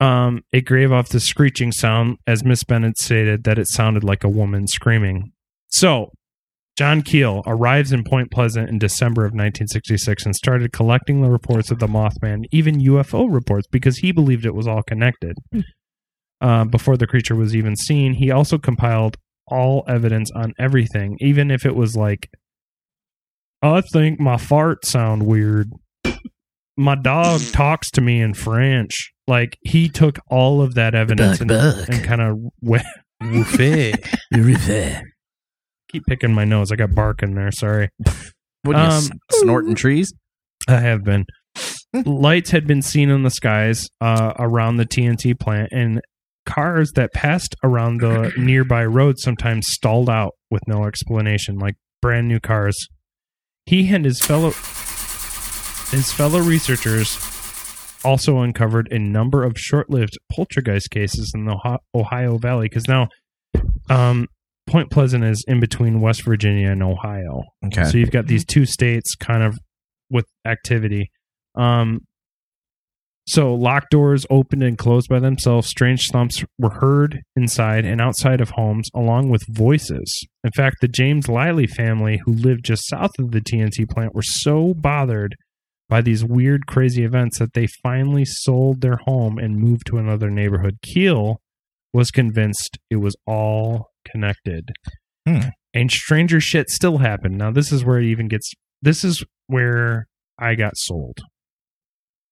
um, 0.00 0.42
it 0.52 0.66
gave 0.66 0.92
off 0.92 1.08
the 1.10 1.20
screeching 1.20 1.72
sound, 1.72 2.16
as 2.26 2.44
Miss 2.44 2.64
Bennett 2.64 2.98
stated, 2.98 3.44
that 3.44 3.58
it 3.58 3.66
sounded 3.66 4.04
like 4.04 4.24
a 4.24 4.28
woman 4.28 4.66
screaming. 4.66 5.32
So 5.68 6.12
John 6.76 7.02
Keel 7.02 7.42
arrives 7.46 7.92
in 7.92 8.04
Point 8.04 8.30
Pleasant 8.30 8.68
in 8.68 8.78
December 8.78 9.22
of 9.22 9.32
1966 9.32 10.24
and 10.24 10.34
started 10.34 10.72
collecting 10.72 11.20
the 11.20 11.30
reports 11.30 11.70
of 11.70 11.78
the 11.78 11.86
Mothman, 11.86 12.44
even 12.52 12.80
UFO 12.80 13.32
reports, 13.32 13.66
because 13.70 13.98
he 13.98 14.12
believed 14.12 14.46
it 14.46 14.54
was 14.54 14.66
all 14.66 14.82
connected. 14.82 15.36
Uh, 16.40 16.64
before 16.64 16.96
the 16.96 17.06
creature 17.06 17.36
was 17.36 17.54
even 17.54 17.76
seen, 17.76 18.14
he 18.14 18.30
also 18.30 18.56
compiled 18.56 19.18
all 19.46 19.84
evidence 19.86 20.30
on 20.34 20.54
everything, 20.58 21.18
even 21.20 21.50
if 21.50 21.66
it 21.66 21.76
was 21.76 21.96
like, 21.96 22.30
I 23.60 23.82
think 23.82 24.18
my 24.18 24.38
fart 24.38 24.86
sound 24.86 25.26
weird 25.26 25.70
my 26.80 26.94
dog 26.94 27.42
talks 27.52 27.90
to 27.90 28.00
me 28.00 28.22
in 28.22 28.32
French. 28.32 29.12
Like 29.26 29.58
he 29.60 29.88
took 29.88 30.18
all 30.28 30.62
of 30.62 30.74
that 30.74 30.94
evidence 30.94 31.40
and, 31.40 31.50
and 31.50 32.04
kind 32.04 32.22
of 32.22 32.38
went. 32.60 32.86
Keep 35.92 36.04
picking 36.06 36.32
my 36.32 36.44
nose. 36.44 36.70
I 36.72 36.76
got 36.76 36.94
bark 36.94 37.22
in 37.22 37.34
there. 37.34 37.50
Sorry. 37.52 37.88
What 38.62 38.76
are 38.76 38.90
you 38.90 38.94
Um, 38.94 39.04
snorting 39.32 39.74
trees? 39.74 40.12
I 40.68 40.80
have 40.80 41.02
been. 41.02 41.24
Lights 42.04 42.50
had 42.50 42.66
been 42.66 42.82
seen 42.82 43.08
in 43.08 43.22
the 43.22 43.30
skies 43.30 43.88
uh, 44.02 44.34
around 44.38 44.76
the 44.76 44.84
TNT 44.84 45.38
plant, 45.40 45.70
and 45.72 46.02
cars 46.44 46.92
that 46.94 47.14
passed 47.14 47.56
around 47.64 48.02
the 48.02 48.32
nearby 48.38 48.84
road 48.84 49.18
sometimes 49.18 49.66
stalled 49.70 50.10
out 50.10 50.32
with 50.50 50.60
no 50.68 50.84
explanation, 50.84 51.58
like 51.58 51.76
brand 52.02 52.28
new 52.28 52.38
cars. 52.38 52.76
He 53.64 53.88
and 53.94 54.04
his 54.04 54.20
fellow 54.20 54.50
his 55.90 56.12
fellow 56.12 56.40
researchers 56.40 57.18
also 58.04 58.40
uncovered 58.40 58.88
a 58.92 58.98
number 58.98 59.42
of 59.42 59.54
short-lived 59.56 60.18
poltergeist 60.30 60.90
cases 60.90 61.32
in 61.34 61.46
the 61.46 61.52
Ohio- 61.52 61.80
Ohio 61.94 62.36
Valley 62.38 62.68
because 62.68 62.86
now 62.86 63.08
um, 63.88 64.26
Point 64.70 64.90
Pleasant 64.90 65.24
is 65.24 65.44
in 65.48 65.58
between 65.58 66.00
West 66.00 66.24
Virginia 66.24 66.70
and 66.70 66.82
Ohio. 66.82 67.42
Okay. 67.66 67.84
So 67.84 67.98
you've 67.98 68.12
got 68.12 68.28
these 68.28 68.44
two 68.44 68.64
states 68.64 69.16
kind 69.16 69.42
of 69.42 69.58
with 70.10 70.26
activity. 70.46 71.10
Um, 71.56 72.02
so 73.26 73.54
locked 73.54 73.90
doors 73.90 74.24
opened 74.30 74.62
and 74.62 74.78
closed 74.78 75.08
by 75.08 75.18
themselves. 75.18 75.68
Strange 75.68 76.08
thumps 76.10 76.44
were 76.58 76.70
heard 76.70 77.20
inside 77.34 77.84
and 77.84 78.00
outside 78.00 78.40
of 78.40 78.50
homes, 78.50 78.88
along 78.94 79.28
with 79.28 79.42
voices. 79.48 80.24
In 80.44 80.52
fact, 80.52 80.76
the 80.80 80.88
James 80.88 81.28
Lively 81.28 81.66
family, 81.66 82.20
who 82.24 82.32
lived 82.32 82.64
just 82.64 82.88
south 82.88 83.12
of 83.18 83.32
the 83.32 83.40
TNT 83.40 83.88
plant, 83.88 84.14
were 84.14 84.22
so 84.22 84.74
bothered 84.74 85.34
by 85.88 86.00
these 86.00 86.24
weird, 86.24 86.66
crazy 86.66 87.04
events 87.04 87.40
that 87.40 87.54
they 87.54 87.66
finally 87.82 88.24
sold 88.24 88.80
their 88.80 88.98
home 89.04 89.36
and 89.36 89.58
moved 89.58 89.86
to 89.86 89.98
another 89.98 90.30
neighborhood. 90.30 90.78
Keel 90.82 91.40
was 91.92 92.12
convinced 92.12 92.78
it 92.88 92.96
was 92.96 93.16
all 93.26 93.89
connected. 94.04 94.70
Hmm. 95.26 95.48
And 95.74 95.90
stranger 95.90 96.40
shit 96.40 96.68
still 96.68 96.98
happened. 96.98 97.38
Now, 97.38 97.50
this 97.50 97.72
is 97.72 97.84
where 97.84 97.98
it 97.98 98.06
even 98.06 98.28
gets. 98.28 98.50
This 98.82 99.04
is 99.04 99.24
where 99.46 100.06
I 100.38 100.54
got 100.54 100.72
sold. 100.76 101.18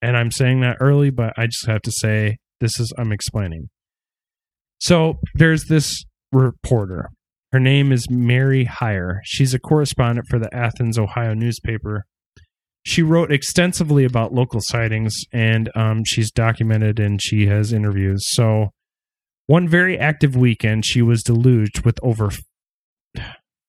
And 0.00 0.16
I'm 0.16 0.30
saying 0.30 0.60
that 0.60 0.78
early, 0.80 1.10
but 1.10 1.34
I 1.36 1.46
just 1.46 1.66
have 1.66 1.82
to 1.82 1.92
say 1.92 2.38
this 2.60 2.80
is 2.80 2.92
I'm 2.98 3.12
explaining. 3.12 3.68
So 4.80 5.14
there's 5.34 5.64
this 5.64 6.04
reporter. 6.32 7.10
Her 7.52 7.60
name 7.60 7.92
is 7.92 8.10
Mary 8.10 8.64
Hyre. 8.64 9.20
She's 9.24 9.54
a 9.54 9.58
correspondent 9.58 10.26
for 10.28 10.38
the 10.38 10.54
Athens, 10.54 10.98
Ohio 10.98 11.34
newspaper. 11.34 12.04
She 12.84 13.02
wrote 13.02 13.32
extensively 13.32 14.04
about 14.04 14.32
local 14.32 14.60
sightings 14.62 15.14
and 15.32 15.70
um, 15.74 16.04
she's 16.04 16.30
documented 16.30 17.00
and 17.00 17.20
she 17.20 17.46
has 17.46 17.72
interviews. 17.72 18.24
So, 18.30 18.68
one 19.48 19.66
very 19.66 19.98
active 19.98 20.36
weekend, 20.36 20.84
she 20.86 21.02
was 21.02 21.22
deluged 21.24 21.84
with 21.84 21.98
over 22.02 22.30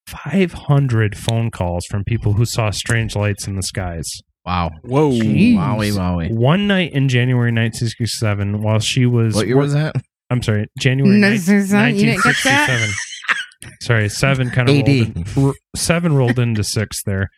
500 0.07 1.17
phone 1.17 1.49
calls 1.51 1.85
from 1.89 2.03
people 2.03 2.33
who 2.33 2.45
saw 2.45 2.69
strange 2.69 3.15
lights 3.15 3.47
in 3.47 3.55
the 3.55 3.63
skies. 3.63 4.07
Wow. 4.45 4.71
Whoa. 4.83 5.11
Jeez. 5.11 5.55
Wowie 5.55 5.91
wowie. 5.91 6.31
One 6.31 6.67
night 6.67 6.93
in 6.93 7.09
January 7.09 7.51
1967, 7.51 8.61
while 8.61 8.79
she 8.79 9.05
was. 9.05 9.35
What 9.35 9.47
year 9.47 9.57
was 9.57 9.73
that? 9.73 9.95
I'm 10.29 10.43
sorry, 10.43 10.67
January 10.77 11.17
No, 11.17 11.31
19- 11.31 11.39
sir, 11.39 11.65
son, 11.65 11.95
you 11.95 12.05
didn't 12.05 12.21
catch 12.21 12.43
that? 12.43 12.69
1967. 12.69 13.75
Sorry, 13.81 14.09
seven 14.09 14.49
kind 14.51 14.69
of 14.69 14.75
AD. 14.75 14.87
rolled 14.87 15.37
in, 15.37 15.45
r- 15.47 15.53
seven 15.75 16.15
rolled 16.15 16.37
into 16.39 16.63
six 16.63 17.01
there. 17.03 17.29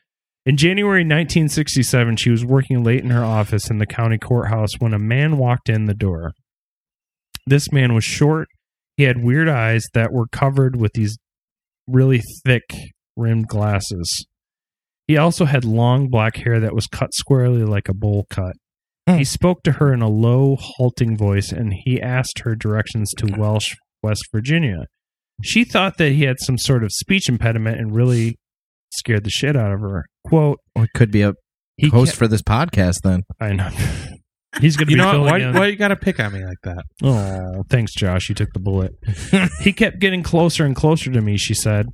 In 0.45 0.57
January 0.57 1.01
1967, 1.01 2.17
she 2.17 2.29
was 2.31 2.43
working 2.43 2.83
late 2.83 3.03
in 3.03 3.09
her 3.11 3.23
office 3.23 3.69
in 3.69 3.77
the 3.77 3.85
county 3.85 4.17
courthouse 4.17 4.71
when 4.79 4.93
a 4.93 4.99
man 4.99 5.37
walked 5.37 5.69
in 5.69 5.85
the 5.85 5.93
door. 5.93 6.33
This 7.47 7.71
man 7.71 7.93
was 7.93 8.03
short. 8.03 8.47
He 8.97 9.03
had 9.03 9.23
weird 9.23 9.49
eyes 9.49 9.85
that 9.93 10.11
were 10.11 10.27
covered 10.31 10.75
with 10.75 10.93
these 10.93 11.17
really 11.87 12.21
thick 12.45 12.63
rimmed 13.15 13.47
glasses. 13.47 14.25
He 15.07 15.17
also 15.17 15.45
had 15.45 15.65
long 15.65 16.07
black 16.09 16.37
hair 16.37 16.59
that 16.59 16.75
was 16.75 16.87
cut 16.87 17.13
squarely 17.13 17.63
like 17.63 17.89
a 17.89 17.93
bowl 17.93 18.25
cut. 18.29 18.53
Hmm. 19.07 19.17
He 19.17 19.23
spoke 19.23 19.63
to 19.63 19.73
her 19.73 19.91
in 19.93 20.01
a 20.01 20.07
low, 20.09 20.55
halting 20.59 21.17
voice 21.17 21.51
and 21.51 21.73
he 21.85 22.01
asked 22.01 22.39
her 22.39 22.55
directions 22.55 23.11
to 23.17 23.35
Welch, 23.37 23.75
West 24.03 24.23
Virginia. 24.31 24.85
She 25.43 25.63
thought 25.63 25.97
that 25.97 26.11
he 26.11 26.23
had 26.23 26.37
some 26.39 26.57
sort 26.57 26.83
of 26.83 26.91
speech 26.91 27.27
impediment 27.27 27.79
and 27.79 27.95
really 27.95 28.37
scared 28.91 29.23
the 29.23 29.31
shit 29.31 29.55
out 29.55 29.71
of 29.73 29.79
her. 29.79 30.05
Quote, 30.27 30.59
Well, 30.75 30.83
it 30.85 30.91
could 30.93 31.11
be 31.11 31.23
a 31.23 31.33
he 31.77 31.89
host 31.89 32.11
kept- 32.11 32.19
for 32.19 32.27
this 32.27 32.43
podcast 32.43 32.97
then. 33.03 33.23
I 33.39 33.53
know. 33.53 33.69
He's 34.59 34.75
going 34.75 34.87
to 34.87 34.91
You 34.91 34.97
be 34.97 35.01
know 35.01 35.21
what? 35.21 35.31
Why, 35.31 35.37
in. 35.39 35.53
why 35.53 35.67
you 35.67 35.75
got 35.77 35.89
to 35.89 35.95
pick 35.95 36.19
on 36.19 36.33
me 36.33 36.43
like 36.43 36.57
that? 36.63 36.83
Oh, 37.01 37.63
thanks, 37.69 37.93
Josh. 37.93 38.27
You 38.27 38.35
took 38.35 38.51
the 38.53 38.59
bullet. 38.59 38.93
he 39.61 39.71
kept 39.71 39.99
getting 39.99 40.23
closer 40.23 40.65
and 40.65 40.75
closer 40.75 41.11
to 41.11 41.21
me, 41.21 41.37
she 41.37 41.53
said, 41.53 41.87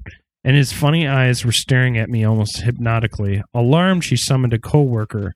and 0.43 0.55
his 0.55 0.73
funny 0.73 1.07
eyes 1.07 1.45
were 1.45 1.51
staring 1.51 1.97
at 1.97 2.09
me 2.09 2.23
almost 2.23 2.61
hypnotically. 2.61 3.43
Alarmed, 3.53 4.03
she 4.03 4.15
summoned 4.15 4.53
a 4.53 4.59
coworker 4.59 5.33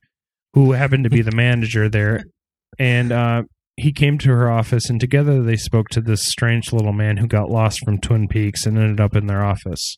who 0.53 0.71
happened 0.71 1.03
to 1.03 1.09
be 1.09 1.21
the 1.21 1.35
manager 1.35 1.87
there, 1.87 2.23
and 2.79 3.11
uh, 3.11 3.43
he 3.77 3.91
came 3.91 4.17
to 4.17 4.29
her 4.29 4.49
office, 4.49 4.89
and 4.89 4.99
together 4.99 5.43
they 5.43 5.55
spoke 5.57 5.89
to 5.89 6.01
this 6.01 6.25
strange 6.25 6.73
little 6.73 6.93
man 6.93 7.17
who 7.17 7.27
got 7.27 7.49
lost 7.49 7.79
from 7.85 7.99
Twin 7.99 8.27
Peaks 8.27 8.65
and 8.65 8.77
ended 8.77 8.99
up 8.99 9.15
in 9.15 9.27
their 9.27 9.45
office. 9.45 9.95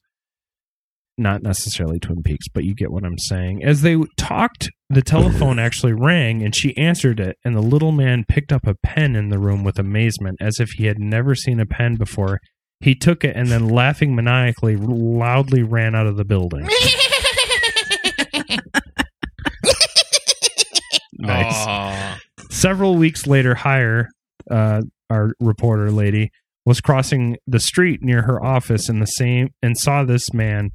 Not 1.17 1.41
necessarily 1.43 1.99
Twin 1.99 2.21
Peaks, 2.23 2.47
but 2.47 2.63
you 2.63 2.73
get 2.75 2.91
what 2.91 3.05
I'm 3.05 3.17
saying. 3.19 3.63
As 3.63 3.81
they 3.81 3.97
talked, 4.17 4.69
the 4.93 5.01
telephone 5.01 5.59
actually 5.59 5.93
rang 5.93 6.43
and 6.43 6.55
she 6.55 6.75
answered 6.77 7.19
it, 7.19 7.37
and 7.43 7.55
the 7.55 7.61
little 7.61 7.91
man 7.91 8.25
picked 8.27 8.51
up 8.51 8.67
a 8.67 8.75
pen 8.75 9.15
in 9.15 9.29
the 9.29 9.39
room 9.39 9.63
with 9.63 9.79
amazement, 9.79 10.37
as 10.41 10.59
if 10.59 10.71
he 10.71 10.85
had 10.85 10.99
never 10.99 11.35
seen 11.35 11.59
a 11.59 11.65
pen 11.65 11.95
before. 11.95 12.39
He 12.79 12.95
took 12.95 13.23
it 13.23 13.35
and 13.35 13.47
then, 13.49 13.69
laughing 13.69 14.15
maniacally, 14.15 14.75
loudly 14.75 15.63
ran 15.63 15.95
out 15.95 16.05
of 16.05 16.17
the 16.17 16.25
building. 16.25 16.61
nice. 21.13 21.53
Aw. 21.55 22.19
Several 22.49 22.95
weeks 22.95 23.25
later, 23.25 23.55
Hyre, 23.55 24.09
uh, 24.51 24.81
our 25.09 25.31
reporter 25.39 25.91
lady, 25.91 26.29
was 26.65 26.81
crossing 26.81 27.37
the 27.47 27.59
street 27.59 28.01
near 28.01 28.23
her 28.23 28.43
office 28.43 28.89
in 28.89 28.99
the 28.99 29.05
same 29.05 29.49
and 29.61 29.77
saw 29.77 30.03
this 30.03 30.33
man. 30.33 30.71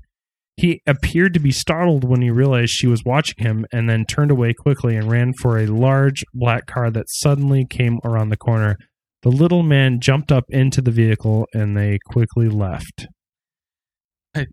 He 0.58 0.82
appeared 0.88 1.34
to 1.34 1.40
be 1.40 1.52
startled 1.52 2.02
when 2.02 2.20
he 2.20 2.30
realized 2.30 2.72
she 2.72 2.88
was 2.88 3.04
watching 3.04 3.36
him 3.38 3.64
and 3.72 3.88
then 3.88 4.04
turned 4.04 4.32
away 4.32 4.52
quickly 4.54 4.96
and 4.96 5.08
ran 5.08 5.32
for 5.32 5.56
a 5.56 5.66
large 5.66 6.24
black 6.34 6.66
car 6.66 6.90
that 6.90 7.08
suddenly 7.08 7.64
came 7.64 8.00
around 8.04 8.30
the 8.30 8.36
corner. 8.36 8.76
The 9.22 9.28
little 9.28 9.62
man 9.62 10.00
jumped 10.00 10.32
up 10.32 10.44
into 10.48 10.82
the 10.82 10.90
vehicle 10.90 11.46
and 11.54 11.76
they 11.76 12.00
quickly 12.06 12.48
left. 12.48 13.06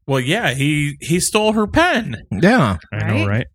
Well, 0.07 0.19
yeah, 0.19 0.53
he 0.53 0.95
he 1.01 1.19
stole 1.19 1.53
her 1.53 1.67
pen. 1.67 2.15
Yeah. 2.31 2.77
I 2.93 3.11
know, 3.11 3.27
Right? 3.27 3.47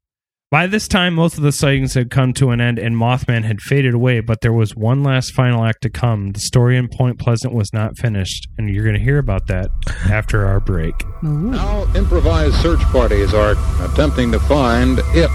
Right? 0.53 0.61
By 0.61 0.67
this 0.67 0.89
time, 0.89 1.15
most 1.15 1.37
of 1.37 1.43
the 1.43 1.53
sightings 1.53 1.95
had 1.95 2.11
come 2.11 2.33
to 2.35 2.51
an 2.51 2.61
end 2.61 2.79
and 2.79 2.95
Mothman 2.97 3.45
had 3.45 3.61
faded 3.61 3.95
away, 3.95 4.21
but 4.21 4.41
there 4.41 4.53
was 4.53 4.77
one 4.77 5.03
last 5.03 5.33
final 5.33 5.65
act 5.65 5.83
to 5.83 5.91
come. 5.91 6.33
The 6.33 6.41
story 6.41 6.77
in 6.77 6.89
Point 6.89 7.19
Pleasant 7.19 7.55
was 7.55 7.73
not 7.73 7.97
finished, 7.97 8.49
and 8.59 8.69
you're 8.69 8.85
going 8.85 8.97
to 8.97 9.03
hear 9.03 9.19
about 9.19 9.47
that 9.47 9.71
after 10.11 10.47
our 10.47 10.61
break. 10.61 10.95
Now, 11.23 11.87
improvised 11.95 12.57
search 12.57 12.81
parties 12.81 13.33
are 13.33 13.55
attempting 13.85 14.33
to 14.33 14.41
find 14.41 14.99
it. 15.15 15.31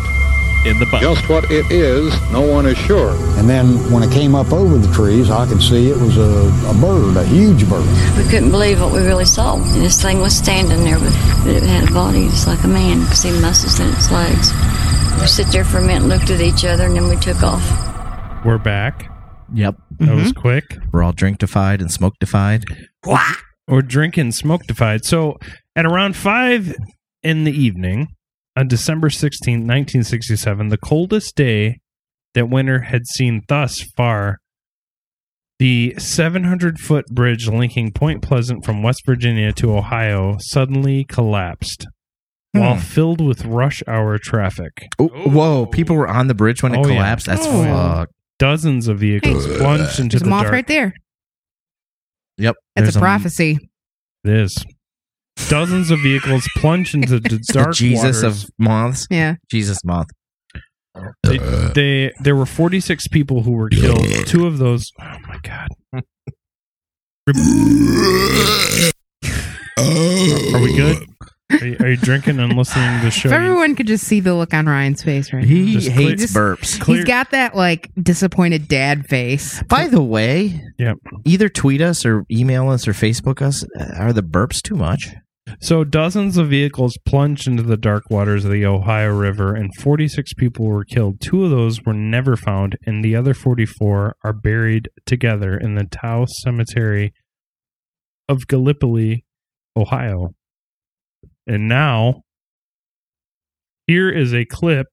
In 0.66 0.80
the 0.80 0.88
butt. 0.88 1.02
Just 1.02 1.30
what 1.30 1.44
it 1.52 1.70
is, 1.70 2.12
no 2.32 2.42
one 2.42 2.66
is 2.66 2.76
sure. 2.76 3.12
And 3.38 3.48
then 3.48 3.78
when 3.92 4.02
it 4.02 4.12
came 4.12 4.34
up 4.34 4.52
over 4.52 4.80
the 4.80 4.92
trees, 4.96 5.30
I 5.30 5.46
could 5.46 5.62
see 5.62 5.92
it 5.92 5.96
was 5.98 6.18
a, 6.18 6.52
a 6.68 6.74
bird, 6.82 7.18
a 7.18 7.24
huge 7.24 7.70
bird. 7.70 7.86
We 8.18 8.28
couldn't 8.28 8.50
believe 8.50 8.82
what 8.82 8.92
we 8.92 9.00
really 9.06 9.26
saw. 9.26 9.58
This 9.58 10.02
thing 10.02 10.22
was 10.22 10.36
standing 10.36 10.84
there 10.84 10.98
with, 10.98 11.16
it 11.46 11.62
had 11.62 11.88
a 11.88 11.94
body 11.94 12.30
just 12.30 12.48
like 12.48 12.64
a 12.64 12.68
man. 12.68 13.02
You 13.02 13.06
could 13.06 13.16
see 13.16 13.40
muscles 13.42 13.80
in 13.80 13.90
its 13.90 14.12
legs. 14.12 14.52
We 15.20 15.28
sit 15.28 15.48
there 15.48 15.66
for 15.66 15.80
a 15.80 15.82
minute, 15.82 16.08
looked 16.08 16.30
at 16.30 16.42
each 16.42 16.66
other, 16.66 16.86
and 16.86 16.96
then 16.96 17.08
we 17.08 17.16
took 17.16 17.42
off. 17.42 18.46
We're 18.46 18.58
back. 18.58 19.12
Yep. 19.54 19.76
That 20.00 20.06
mm-hmm. 20.06 20.24
was 20.24 20.32
quick. 20.34 20.78
We're 20.92 21.04
all 21.04 21.14
drinktified 21.14 21.82
and 21.82 21.92
smoke 21.92 22.14
smokedified. 22.22 22.64
Or 23.68 23.82
drinking 23.82 24.32
smokedified. 24.32 25.04
So 25.04 25.38
at 25.76 25.86
around 25.86 26.16
5 26.16 26.76
in 27.24 27.44
the 27.44 27.52
evening 27.52 28.10
on 28.56 28.68
December 28.68 29.10
16, 29.10 29.54
1967, 29.54 30.68
the 30.68 30.78
coldest 30.78 31.36
day 31.36 31.80
that 32.36 32.50
winter 32.50 32.82
had 32.82 33.08
seen 33.08 33.42
thus 33.48 33.82
far, 33.98 34.38
the 35.58 35.96
700 35.98 36.80
foot 36.80 37.06
bridge 37.08 37.48
linking 37.48 37.92
Point 37.92 38.22
Pleasant 38.22 38.66
from 38.66 38.84
West 38.84 39.04
Virginia 39.06 39.54
to 39.54 39.76
Ohio 39.76 40.38
suddenly 40.40 41.06
collapsed 41.06 41.88
while 42.60 42.76
Hmm. 42.76 42.80
filled 42.82 43.22
with 43.22 43.46
rush 43.46 43.82
hour 43.88 44.18
traffic. 44.18 44.88
Oh, 45.00 45.08
whoa! 45.08 45.66
People 45.66 45.96
were 45.96 46.08
on 46.08 46.28
the 46.28 46.34
bridge 46.36 46.62
when 46.64 46.74
it 46.74 46.78
Oh, 46.78 46.88
yeah. 46.88 46.96
collapsed. 46.96 47.26
That's 47.28 47.46
Oh, 47.46 47.64
yeah. 47.64 47.94
fuck. 47.96 48.10
Dozens 48.40 48.88
of 48.88 49.00
vehicles 49.00 49.46
Hey. 49.46 49.58
plunged 49.58 50.00
into 50.00 50.14
There's 50.16 50.22
a 50.22 50.26
the 50.26 50.30
moth 50.30 50.44
dark. 50.44 50.54
right 50.54 50.68
there. 50.68 50.94
Yep. 52.38 52.56
That's 52.76 52.86
There's 52.86 52.96
a 52.98 53.00
prophecy. 53.00 53.58
It 54.26 54.32
is. 54.34 54.66
Dozens 55.50 55.92
of 55.92 56.00
vehicles 56.02 56.48
plunged 56.58 56.96
into 56.96 57.20
the 57.20 57.30
the 57.30 57.40
dark 57.54 57.76
Jesus 57.76 58.24
waters. 58.24 58.44
of 58.44 58.50
moths. 58.60 59.08
Yeah. 59.10 59.36
Jesus 59.52 59.80
moth. 59.86 60.08
They, 61.24 61.38
they 61.74 62.12
there 62.22 62.36
were 62.38 62.46
46 62.46 63.08
people 63.10 63.44
who 63.44 63.52
were 63.52 63.68
killed. 63.70 64.06
Two 64.28 64.48
of 64.48 64.58
those. 64.60 64.92
Oh 65.02 65.18
my 65.28 65.38
god. 65.44 65.68
Are 69.78 70.62
we 70.62 70.76
good? 70.76 70.98
Are 71.62 71.66
you, 71.66 71.78
are 71.80 71.90
you 71.90 71.98
drinking 71.98 72.40
and 72.40 72.56
listening 72.58 73.00
to 73.00 73.06
the 73.06 73.12
show? 73.12 73.30
If 73.30 73.34
everyone 73.34 73.76
could 73.76 73.88
just 73.88 74.06
see 74.06 74.20
the 74.20 74.34
look 74.36 74.54
on 74.54 74.66
Ryan's 74.66 75.04
face 75.04 75.32
right 75.34 75.42
now. 75.42 75.48
He 75.48 75.74
Just 75.74 75.90
hates 75.90 76.32
clear- 76.34 76.56
burps. 76.56 76.80
Clear- 76.80 76.98
He's 76.98 77.06
got 77.06 77.32
that 77.32 77.56
like 77.56 77.92
disappointed 78.02 78.68
dad 78.68 79.06
face. 79.08 79.62
By 79.64 79.88
the 79.88 80.02
way, 80.02 80.62
Yep. 80.78 80.98
either 81.26 81.50
tweet 81.50 81.82
us 81.82 82.06
or 82.06 82.26
email 82.32 82.70
us 82.70 82.88
or 82.88 82.94
Facebook 82.94 83.42
us. 83.42 83.64
Uh, 83.80 83.86
are 83.98 84.14
the 84.14 84.24
burps 84.24 84.62
too 84.62 84.76
much? 84.76 85.14
So 85.62 85.84
dozens 85.84 86.38
of 86.38 86.50
vehicles 86.50 86.98
plunged 87.06 87.48
into 87.48 87.62
the 87.62 87.78
dark 87.78 88.04
waters 88.10 88.46
of 88.46 88.52
the 88.52 88.66
Ohio 88.66 89.14
River 89.16 89.54
and 89.54 89.70
46 89.76 90.34
people 90.34 90.66
were 90.66 90.84
killed. 90.84 91.22
Two 91.22 91.44
of 91.46 91.52
those 91.52 91.84
were 91.86 91.94
never 91.94 92.36
found 92.36 92.78
and 92.88 93.06
the 93.06 93.16
other 93.16 93.36
44 93.36 94.16
are 94.24 94.34
buried 94.34 94.90
together 95.06 95.56
in 95.56 95.76
the 95.76 95.84
Taos 95.86 96.30
Cemetery 96.42 97.14
of 98.28 98.48
Gallipoli, 98.48 99.24
Ohio. 99.78 100.32
And 101.48 101.68
now 101.68 102.24
here 103.88 104.10
is 104.10 104.34
a 104.34 104.46
clip 104.46 104.88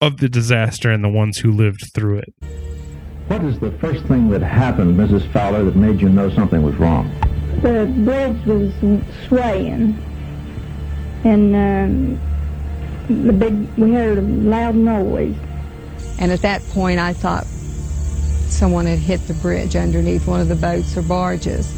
of 0.00 0.18
the 0.18 0.28
disaster 0.28 0.90
and 0.90 1.02
the 1.02 1.08
ones 1.08 1.38
who 1.38 1.50
lived 1.50 1.90
through 1.94 2.18
it. 2.18 2.34
What 3.26 3.42
is 3.44 3.58
the 3.58 3.72
first 3.72 4.04
thing 4.04 4.30
that 4.30 4.40
happened, 4.40 4.96
Mrs. 4.96 5.30
Fowler, 5.32 5.64
that 5.64 5.76
made 5.76 6.00
you 6.00 6.08
know 6.08 6.30
something 6.30 6.62
was 6.62 6.76
wrong? 6.76 7.12
The 7.60 7.92
bridge 8.04 8.46
was 8.46 8.72
swaying, 9.26 10.00
and 11.24 11.56
um, 11.56 12.20
the 13.24 13.32
big 13.32 13.68
we 13.76 13.92
heard 13.92 14.18
a 14.18 14.22
loud 14.22 14.76
noise. 14.76 15.36
And 16.20 16.30
at 16.30 16.40
that 16.42 16.62
point, 16.68 17.00
I 17.00 17.12
thought 17.12 17.44
someone 17.46 18.86
had 18.86 18.98
hit 18.98 19.26
the 19.26 19.34
bridge 19.34 19.76
underneath 19.76 20.26
one 20.26 20.40
of 20.40 20.48
the 20.48 20.56
boats 20.56 20.96
or 20.96 21.02
barges. 21.02 21.77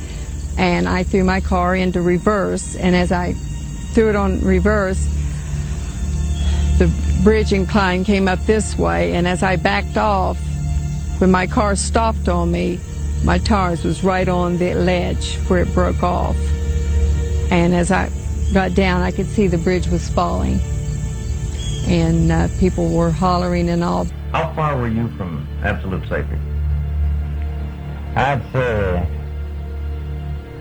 And 0.60 0.86
I 0.86 1.04
threw 1.04 1.24
my 1.24 1.40
car 1.40 1.74
into 1.74 2.02
reverse, 2.02 2.76
and 2.76 2.94
as 2.94 3.10
I 3.10 3.32
threw 3.94 4.10
it 4.10 4.14
on 4.14 4.42
reverse, 4.42 5.02
the 6.76 6.92
bridge 7.24 7.54
incline 7.54 8.04
came 8.04 8.28
up 8.28 8.38
this 8.40 8.76
way, 8.76 9.14
and 9.14 9.26
as 9.26 9.42
I 9.42 9.56
backed 9.56 9.96
off, 9.96 10.38
when 11.18 11.30
my 11.30 11.46
car 11.46 11.76
stopped 11.76 12.28
on 12.28 12.52
me, 12.52 12.78
my 13.24 13.38
tires 13.38 13.84
was 13.84 14.04
right 14.04 14.28
on 14.28 14.58
the 14.58 14.74
ledge 14.74 15.36
where 15.48 15.60
it 15.60 15.72
broke 15.72 16.02
off. 16.02 16.36
And 17.50 17.74
as 17.74 17.90
I 17.90 18.10
got 18.52 18.74
down, 18.74 19.00
I 19.00 19.12
could 19.12 19.28
see 19.28 19.46
the 19.46 19.56
bridge 19.56 19.88
was 19.88 20.10
falling. 20.10 20.60
And 21.86 22.30
uh, 22.30 22.48
people 22.58 22.94
were 22.94 23.10
hollering 23.10 23.70
and 23.70 23.82
all. 23.82 24.04
How 24.32 24.52
far 24.52 24.76
were 24.76 24.88
you 24.88 25.08
from 25.16 25.48
absolute 25.62 26.06
safety? 26.06 26.36
I'd 28.14 28.42
say 28.52 29.19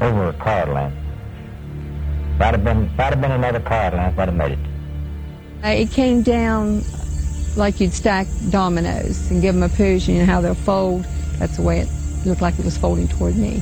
over 0.02 0.30
a 0.30 0.34
car. 0.34 0.92
If 2.36 2.42
I'd 2.42 2.54
have 2.56 2.64
been, 2.64 2.86
if 2.86 3.00
I'd 3.00 3.14
have 3.14 3.22
been 3.22 3.32
another 3.32 3.60
car 3.60 3.92
length, 3.92 4.18
I'd 4.18 4.28
have 4.30 4.36
made 4.36 4.52
it. 4.54 4.60
Uh, 5.64 5.68
It 5.70 5.92
came 5.92 6.22
down 6.22 6.84
like 7.56 7.80
you'd 7.82 7.94
stack 7.94 8.28
dominoes 8.50 9.30
and 9.30 9.42
give 9.42 9.54
them 9.56 9.64
a 9.64 9.70
push, 9.70 10.08
and 10.08 10.16
you 10.18 10.20
know 10.20 10.32
how 10.32 10.40
they'll 10.42 10.56
fold. 10.56 11.06
That's 11.38 11.58
the 11.58 11.64
way 11.64 11.80
it 11.80 11.90
looked 12.26 12.42
like 12.42 12.58
it 12.60 12.66
was 12.66 12.78
folding 12.78 13.08
toward 13.08 13.36
me. 13.36 13.62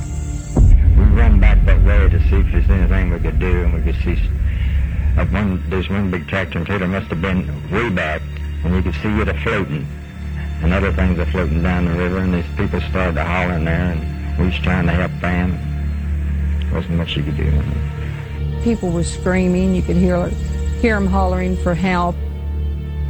We 0.96 1.04
run 1.04 1.40
back 1.40 1.64
that 1.64 1.82
way 1.84 2.08
to 2.08 2.18
see 2.28 2.36
if 2.36 2.52
there's 2.52 2.70
anything 2.70 3.10
we 3.10 3.18
could 3.18 3.38
do, 3.40 3.64
and 3.64 3.74
we 3.74 3.80
could 3.82 4.00
see 4.02 4.12
s- 4.12 5.28
one. 5.32 5.62
There's 5.68 5.88
one 5.90 6.10
big 6.10 6.28
tractor 6.28 6.58
and 6.58 6.66
trailer 6.66 6.86
must 6.86 7.08
have 7.08 7.20
been 7.20 7.46
way 7.70 7.88
back, 7.90 8.22
and 8.64 8.74
you 8.74 8.82
could 8.82 8.94
see 9.02 9.08
it 9.20 9.28
a 9.28 9.34
floating, 9.34 9.86
and 10.62 10.72
other 10.72 10.92
things 10.92 11.18
are 11.18 11.26
floating 11.26 11.62
down 11.62 11.86
the 11.86 11.94
river, 11.94 12.18
and 12.18 12.32
these 12.34 12.44
people 12.56 12.80
started 12.82 13.14
to 13.16 13.24
holler 13.24 13.54
in 13.54 13.64
there, 13.64 13.92
and 13.92 14.38
we 14.38 14.46
was 14.46 14.58
trying 14.60 14.86
to 14.86 14.92
help 14.92 15.10
them. 15.20 15.58
Wasn't 16.72 16.96
much 16.96 17.16
you 17.16 17.22
could 17.22 17.36
do. 17.36 17.62
People 18.62 18.90
were 18.90 19.04
screaming. 19.04 19.74
You 19.74 19.82
could 19.82 19.96
hear 19.96 20.28
hear 20.80 20.94
them 20.94 21.06
hollering 21.06 21.56
for 21.56 21.74
help. 21.74 22.14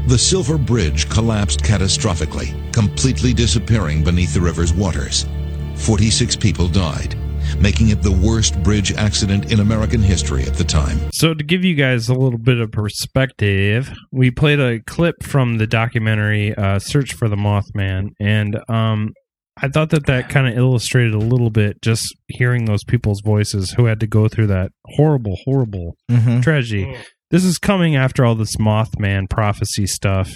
The 0.06 0.18
Silver 0.18 0.56
Bridge 0.56 1.08
collapsed 1.10 1.60
catastrophically, 1.60 2.72
completely 2.72 3.34
disappearing 3.34 4.02
beneath 4.02 4.32
the 4.32 4.40
river's 4.40 4.72
waters. 4.72 5.26
46 5.74 6.34
people 6.36 6.66
died, 6.66 7.14
making 7.60 7.90
it 7.90 8.02
the 8.02 8.12
worst 8.12 8.62
bridge 8.62 8.92
accident 8.94 9.52
in 9.52 9.60
American 9.60 10.00
history 10.00 10.44
at 10.44 10.54
the 10.54 10.64
time. 10.64 10.98
So, 11.12 11.34
to 11.34 11.44
give 11.44 11.62
you 11.62 11.74
guys 11.74 12.08
a 12.08 12.14
little 12.14 12.38
bit 12.38 12.58
of 12.58 12.72
perspective, 12.72 13.92
we 14.10 14.30
played 14.30 14.60
a 14.60 14.80
clip 14.80 15.22
from 15.22 15.58
the 15.58 15.66
documentary 15.66 16.54
uh, 16.54 16.78
"Search 16.78 17.12
for 17.12 17.28
the 17.28 17.36
Mothman," 17.36 18.10
and 18.18 18.58
um, 18.70 19.12
I 19.60 19.68
thought 19.68 19.90
that 19.90 20.06
that 20.06 20.28
kind 20.28 20.46
of 20.46 20.56
illustrated 20.56 21.14
a 21.14 21.18
little 21.18 21.50
bit 21.50 21.82
just 21.82 22.14
hearing 22.28 22.64
those 22.64 22.84
people's 22.84 23.20
voices 23.24 23.72
who 23.72 23.86
had 23.86 24.00
to 24.00 24.06
go 24.06 24.28
through 24.28 24.46
that 24.48 24.70
horrible, 24.96 25.36
horrible 25.44 25.96
Mhm. 26.10 26.42
tragedy. 26.42 26.94
This 27.30 27.44
is 27.44 27.58
coming 27.58 27.96
after 27.96 28.24
all 28.24 28.34
this 28.34 28.56
Mothman 28.56 29.28
prophecy 29.28 29.86
stuff. 29.86 30.32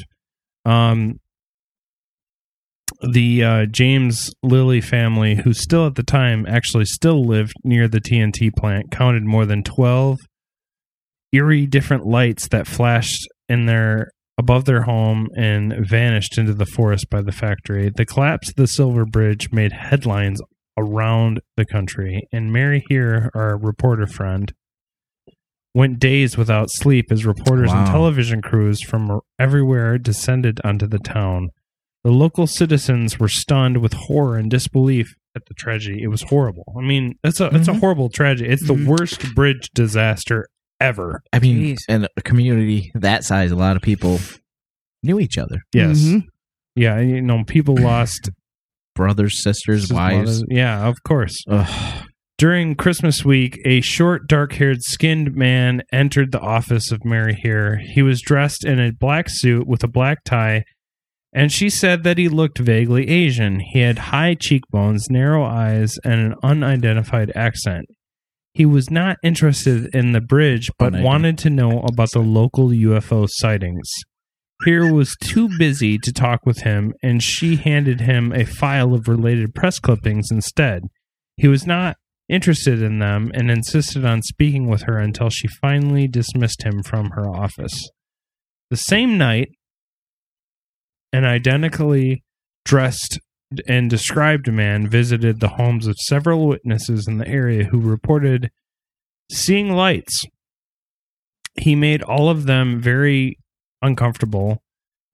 Um, 0.64 1.18
the 3.12 3.42
uh, 3.42 3.66
James 3.66 4.30
Lilly 4.42 4.80
family, 4.80 5.36
who 5.36 5.52
still 5.52 5.86
at 5.86 5.94
the 5.94 6.02
time 6.02 6.44
actually 6.46 6.84
still 6.84 7.24
lived 7.24 7.54
near 7.64 7.88
the 7.88 8.00
TNT 8.00 8.50
plant, 8.54 8.90
counted 8.90 9.24
more 9.24 9.46
than 9.46 9.62
12 9.62 10.18
eerie 11.32 11.66
different 11.66 12.04
lights 12.06 12.48
that 12.48 12.66
flashed 12.66 13.26
in 13.48 13.66
their 13.66 14.10
above 14.38 14.64
their 14.64 14.82
home 14.82 15.28
and 15.36 15.74
vanished 15.86 16.38
into 16.38 16.54
the 16.54 16.66
forest 16.66 17.06
by 17.10 17.20
the 17.22 17.32
factory. 17.32 17.90
The 17.94 18.06
collapse 18.06 18.48
of 18.50 18.56
the 18.56 18.66
Silver 18.66 19.04
Bridge 19.04 19.52
made 19.52 19.72
headlines 19.72 20.40
around 20.78 21.40
the 21.56 21.66
country, 21.66 22.26
and 22.32 22.52
Mary 22.52 22.82
Hyre, 22.90 23.30
our 23.34 23.58
reporter 23.58 24.06
friend, 24.06 24.52
went 25.74 25.98
days 25.98 26.36
without 26.36 26.68
sleep 26.70 27.06
as 27.10 27.24
reporters 27.24 27.72
and 27.72 27.86
television 27.86 28.42
crews 28.42 28.82
from 28.82 29.20
everywhere 29.38 29.98
descended 29.98 30.60
onto 30.64 30.86
the 30.86 30.98
town. 30.98 31.50
The 32.04 32.10
local 32.10 32.46
citizens 32.46 33.18
were 33.18 33.28
stunned 33.28 33.78
with 33.78 33.92
horror 33.92 34.36
and 34.36 34.50
disbelief 34.50 35.14
at 35.36 35.42
the 35.46 35.54
tragedy. 35.54 36.02
It 36.02 36.08
was 36.08 36.22
horrible. 36.22 36.64
I 36.76 36.82
mean, 36.82 37.14
it's 37.24 37.40
a 37.40 37.46
it's 37.54 37.68
a 37.68 37.72
Mhm. 37.72 37.80
horrible 37.80 38.10
tragedy. 38.10 38.50
It's 38.50 38.66
the 38.66 38.74
worst 38.74 39.34
bridge 39.34 39.70
disaster 39.74 40.46
ever. 40.82 41.22
I 41.32 41.38
mean, 41.38 41.76
in 41.88 42.06
a 42.16 42.22
community 42.22 42.92
that 42.94 43.24
size, 43.24 43.50
a 43.50 43.56
lot 43.56 43.76
of 43.76 43.82
people 43.82 44.18
knew 45.02 45.18
each 45.18 45.38
other. 45.38 45.62
Yes. 45.72 45.98
Mm-hmm. 45.98 46.18
Yeah, 46.74 47.00
you 47.00 47.20
know, 47.20 47.44
people 47.44 47.76
lost 47.80 48.30
Brothers, 48.94 49.42
sisters, 49.42 49.92
wives. 49.92 50.44
Yeah, 50.48 50.86
of 50.86 51.02
course. 51.02 51.42
Ugh. 51.48 52.08
During 52.36 52.74
Christmas 52.74 53.24
week, 53.24 53.58
a 53.64 53.80
short, 53.80 54.26
dark 54.26 54.54
haired, 54.54 54.82
skinned 54.82 55.34
man 55.34 55.82
entered 55.92 56.32
the 56.32 56.40
office 56.40 56.90
of 56.90 57.04
Mary 57.04 57.38
Hyre. 57.42 57.76
He 57.76 58.02
was 58.02 58.20
dressed 58.20 58.64
in 58.64 58.80
a 58.80 58.92
black 58.92 59.26
suit 59.28 59.66
with 59.66 59.82
a 59.84 59.88
black 59.88 60.24
tie, 60.24 60.64
and 61.32 61.52
she 61.52 61.70
said 61.70 62.02
that 62.02 62.18
he 62.18 62.28
looked 62.28 62.58
vaguely 62.58 63.08
Asian. 63.08 63.60
He 63.60 63.78
had 63.78 63.98
high 63.98 64.34
cheekbones, 64.34 65.08
narrow 65.08 65.44
eyes, 65.44 65.98
and 66.04 66.20
an 66.20 66.34
unidentified 66.42 67.32
accent. 67.34 67.86
He 68.54 68.66
was 68.66 68.90
not 68.90 69.16
interested 69.22 69.94
in 69.94 70.12
the 70.12 70.20
bridge, 70.20 70.70
but 70.78 70.92
wanted 70.92 71.38
to 71.38 71.50
know 71.50 71.80
about 71.80 72.10
the 72.12 72.20
local 72.20 72.68
UFO 72.68 73.26
sightings. 73.28 73.90
Hyre 74.64 74.92
was 74.92 75.16
too 75.22 75.48
busy 75.58 75.98
to 75.98 76.12
talk 76.12 76.44
with 76.44 76.58
him, 76.58 76.92
and 77.02 77.22
she 77.22 77.56
handed 77.56 78.02
him 78.02 78.32
a 78.32 78.44
file 78.44 78.94
of 78.94 79.08
related 79.08 79.54
press 79.54 79.78
clippings 79.78 80.30
instead. 80.30 80.82
He 81.36 81.48
was 81.48 81.66
not 81.66 81.96
interested 82.28 82.82
in 82.82 82.98
them 82.98 83.30
and 83.34 83.50
insisted 83.50 84.04
on 84.04 84.22
speaking 84.22 84.68
with 84.68 84.82
her 84.82 84.98
until 84.98 85.30
she 85.30 85.48
finally 85.60 86.06
dismissed 86.06 86.62
him 86.62 86.82
from 86.82 87.10
her 87.10 87.28
office. 87.28 87.90
The 88.70 88.76
same 88.76 89.18
night, 89.18 89.48
an 91.12 91.24
identically 91.24 92.22
dressed 92.64 93.18
and 93.66 93.90
described 93.90 94.50
man 94.50 94.88
visited 94.88 95.40
the 95.40 95.48
homes 95.48 95.86
of 95.86 95.98
several 95.98 96.46
witnesses 96.46 97.06
in 97.06 97.18
the 97.18 97.28
area 97.28 97.64
who 97.64 97.80
reported 97.80 98.50
seeing 99.30 99.72
lights. 99.72 100.24
He 101.60 101.74
made 101.74 102.02
all 102.02 102.28
of 102.28 102.46
them 102.46 102.80
very 102.80 103.38
uncomfortable. 103.82 104.62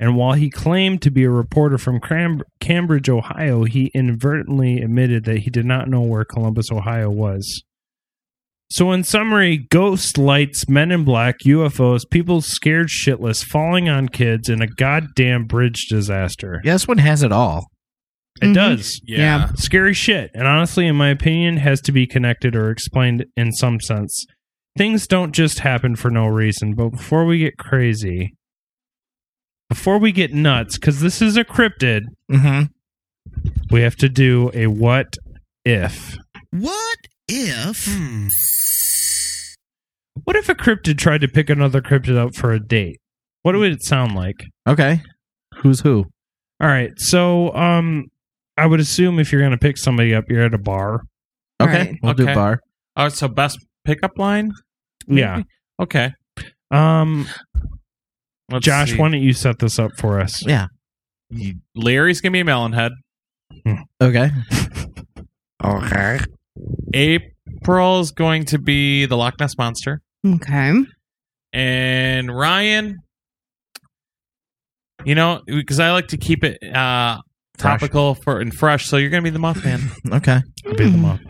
And 0.01 0.16
while 0.16 0.35
he 0.35 0.51
claimed 0.51 1.03
to 1.03 1.11
be 1.11 1.24
a 1.24 1.31
reporter 1.31 1.77
from 1.77 1.98
Cram- 1.98 2.42
Cambridge, 2.61 3.09
Ohio, 3.09 3.64
he 3.64 3.90
inadvertently 3.94 4.81
admitted 4.81 5.24
that 5.24 5.38
he 5.38 5.51
did 5.51 5.66
not 5.66 5.88
know 5.88 6.03
where 6.03 6.24
Columbus, 6.24 6.70
Ohio 6.70 7.11
was. 7.11 7.64
So, 8.70 8.92
in 8.92 9.03
summary, 9.03 9.66
ghosts, 9.70 10.18
lights, 10.18 10.68
men 10.68 10.92
in 10.92 11.03
black, 11.03 11.38
UFOs, 11.46 12.03
people 12.09 12.42
scared 12.42 12.88
shitless, 12.88 13.42
falling 13.42 13.88
on 13.88 14.11
kids, 14.11 14.51
and 14.51 14.62
a 14.62 14.66
goddamn 14.66 15.46
bridge 15.46 15.87
disaster. 15.88 16.61
Yeah, 16.62 16.74
this 16.74 16.87
one 16.87 16.98
has 16.98 17.22
it 17.22 17.33
all. 17.33 17.68
It 18.42 18.53
does. 18.55 19.01
Yeah. 19.05 19.18
Yeah. 19.18 19.46
Scary 19.57 19.94
shit. 19.94 20.31
And 20.35 20.46
honestly, 20.46 20.87
in 20.87 20.96
my 20.96 21.09
opinion, 21.09 21.57
has 21.59 21.81
to 21.83 21.92
be 21.92 22.07
connected 22.07 22.55
or 22.57 22.70
explained 22.70 23.27
in 23.37 23.53
some 23.53 23.81
sense. 23.81 24.24
Things 24.77 25.07
don't 25.07 25.33
just 25.33 25.61
happen 25.61 25.96
for 25.96 26.11
no 26.11 26.27
reason. 26.27 26.74
But 26.74 26.90
before 26.90 27.24
we 27.24 27.39
get 27.39 27.57
crazy, 27.59 28.34
before 29.68 29.99
we 29.99 30.12
get 30.12 30.32
nuts, 30.32 30.78
because 30.78 31.01
this 31.01 31.20
is 31.20 31.36
a 31.36 31.45
cryptid, 31.45 32.03
Mm-hmm. 32.30 32.64
we 33.70 33.82
have 33.82 33.97
to 33.97 34.09
do 34.09 34.51
a 34.55 34.66
what 34.68 35.16
if. 35.64 36.16
What 36.51 36.99
if? 37.28 37.86
What 40.24 40.36
if 40.36 40.49
a 40.49 40.55
cryptid 40.55 40.99
tried 40.99 41.20
to 41.22 41.28
pick 41.28 41.49
another 41.51 41.80
cryptid 41.80 42.16
up 42.16 42.34
for 42.34 42.53
a 42.53 42.61
date? 42.61 43.01
What 43.43 43.55
would 43.57 43.72
it 43.72 43.82
sound 43.84 44.14
like? 44.14 44.36
Okay. 44.68 45.01
Who's 45.57 45.80
who? 45.80 46.05
All 46.61 46.68
right. 46.68 46.91
So, 46.97 47.53
um, 47.55 48.07
I 48.59 48.66
would 48.66 48.80
assume 48.80 49.18
if 49.18 49.30
you're 49.32 49.40
going 49.40 49.52
to 49.52 49.59
pick 49.59 49.76
somebody 49.78 50.14
up, 50.14 50.24
you're 50.28 50.42
at 50.42 50.54
a 50.54 50.59
bar. 50.59 51.02
Okay. 51.61 51.72
Right. 51.78 51.98
We'll 52.02 52.14
do 52.14 52.24
Okay. 52.24 52.34
bar. 52.34 52.61
Oh, 52.96 53.09
so 53.09 53.28
best 53.28 53.59
pickup 53.84 54.18
line? 54.18 54.52
Yeah. 55.06 55.42
Okay. 55.80 56.12
Um, 56.70 57.26
Let's 58.50 58.64
Josh, 58.64 58.90
see. 58.92 58.96
why 58.98 59.11
don't 59.11 59.22
you 59.22 59.32
set 59.32 59.59
this 59.59 59.78
up 59.78 59.92
for 59.96 60.20
us? 60.20 60.44
Yeah. 60.46 60.66
Larry's 61.74 62.20
gonna 62.20 62.32
be 62.32 62.40
a 62.40 62.44
melonhead. 62.44 62.90
Okay. 64.00 64.30
Okay. 65.64 66.20
April's 66.94 68.12
going 68.12 68.44
to 68.46 68.59
be 68.59 69.06
the 69.06 69.16
Loch 69.16 69.34
Ness 69.40 69.59
monster, 69.59 70.00
Okay. 70.24 70.72
and 71.52 72.34
Ryan. 72.34 72.96
You 75.04 75.16
know, 75.16 75.42
because 75.46 75.80
I 75.80 75.90
like 75.92 76.09
to 76.09 76.16
keep 76.16 76.44
it 76.44 76.62
uh 76.74 77.18
topical 77.59 78.14
for 78.14 78.40
and 78.40 78.54
fresh, 78.54 78.86
so 78.86 78.96
you're 78.96 79.11
gonna 79.11 79.22
be 79.22 79.30
the 79.30 79.38
Mothman. 79.38 79.90
Okay. 80.12 80.40
I'll 80.66 80.74
be 80.74 80.88
the 80.88 80.96
moth. 80.98 81.20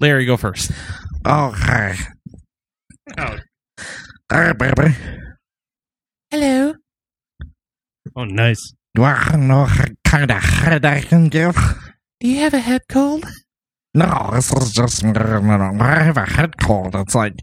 Larry, 0.00 0.26
go 0.26 0.36
first. 0.36 0.70
Okay. 1.26 1.94
Oh. 3.18 3.36
Hey, 4.30 4.52
baby. 4.52 4.94
Hello. 6.30 6.74
Oh, 8.14 8.24
nice. 8.24 8.72
Do 8.94 9.04
I 9.04 9.36
know 9.36 9.62
what 9.62 9.90
kind 10.04 10.30
of 10.30 10.42
head 10.42 10.84
I 10.84 11.00
can 11.00 11.28
give? 11.28 11.56
Do 12.20 12.28
you 12.28 12.40
have 12.40 12.54
a 12.54 12.58
head 12.60 12.82
cold? 12.88 13.24
No, 13.94 14.30
this 14.32 14.52
is 14.52 14.72
just. 14.72 15.04
I 15.04 16.02
have 16.02 16.16
a 16.16 16.26
head 16.26 16.58
cold. 16.60 16.94
It's 16.94 17.14
like, 17.14 17.34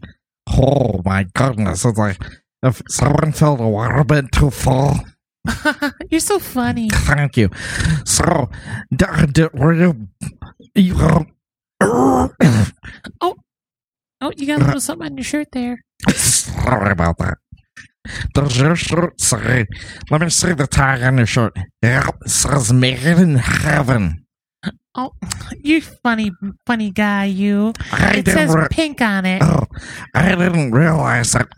oh 0.48 1.02
my 1.04 1.26
goodness. 1.34 1.84
It's 1.84 1.98
like 1.98 2.18
if 2.62 2.82
someone 2.88 3.32
filled 3.32 3.60
a 3.60 3.64
waterbed 3.64 4.30
too 4.30 4.50
full. 4.50 4.94
You're 6.10 6.20
so 6.20 6.38
funny. 6.38 6.88
Thank 6.90 7.36
you. 7.36 7.50
So, 8.04 8.50
d- 8.94 9.06
d- 9.32 9.48
were 9.54 9.74
you. 9.74 10.08
you 10.74 10.96
um, 10.96 11.32
Oh, 14.20 14.32
you 14.36 14.46
got 14.46 14.62
a 14.62 14.64
little 14.64 14.80
something 14.80 15.06
on 15.06 15.16
your 15.16 15.24
shirt 15.24 15.48
there. 15.52 15.84
Sorry 16.08 16.90
about 16.90 17.18
that. 17.18 17.38
Does 18.34 18.58
your 18.58 18.74
shirt 18.76 19.20
say? 19.20 19.66
Let 20.10 20.20
me 20.20 20.30
see 20.30 20.52
the 20.52 20.66
tag 20.66 21.02
on 21.02 21.18
your 21.18 21.26
shirt. 21.26 21.56
Yep, 21.82 22.16
it 22.24 22.30
says 22.30 22.72
"Made 22.72 23.04
in 23.04 23.36
Heaven." 23.36 24.25
Oh, 24.98 25.12
you 25.62 25.80
funny, 25.82 26.30
funny 26.66 26.90
guy, 26.90 27.26
you. 27.26 27.74
I 27.92 28.16
it 28.18 28.26
says 28.26 28.54
re- 28.54 28.66
pink 28.70 29.00
on 29.02 29.26
it. 29.26 29.42
Oh, 29.42 29.64
I 30.14 30.34
didn't 30.34 30.72
realize 30.72 31.32
that 31.32 31.48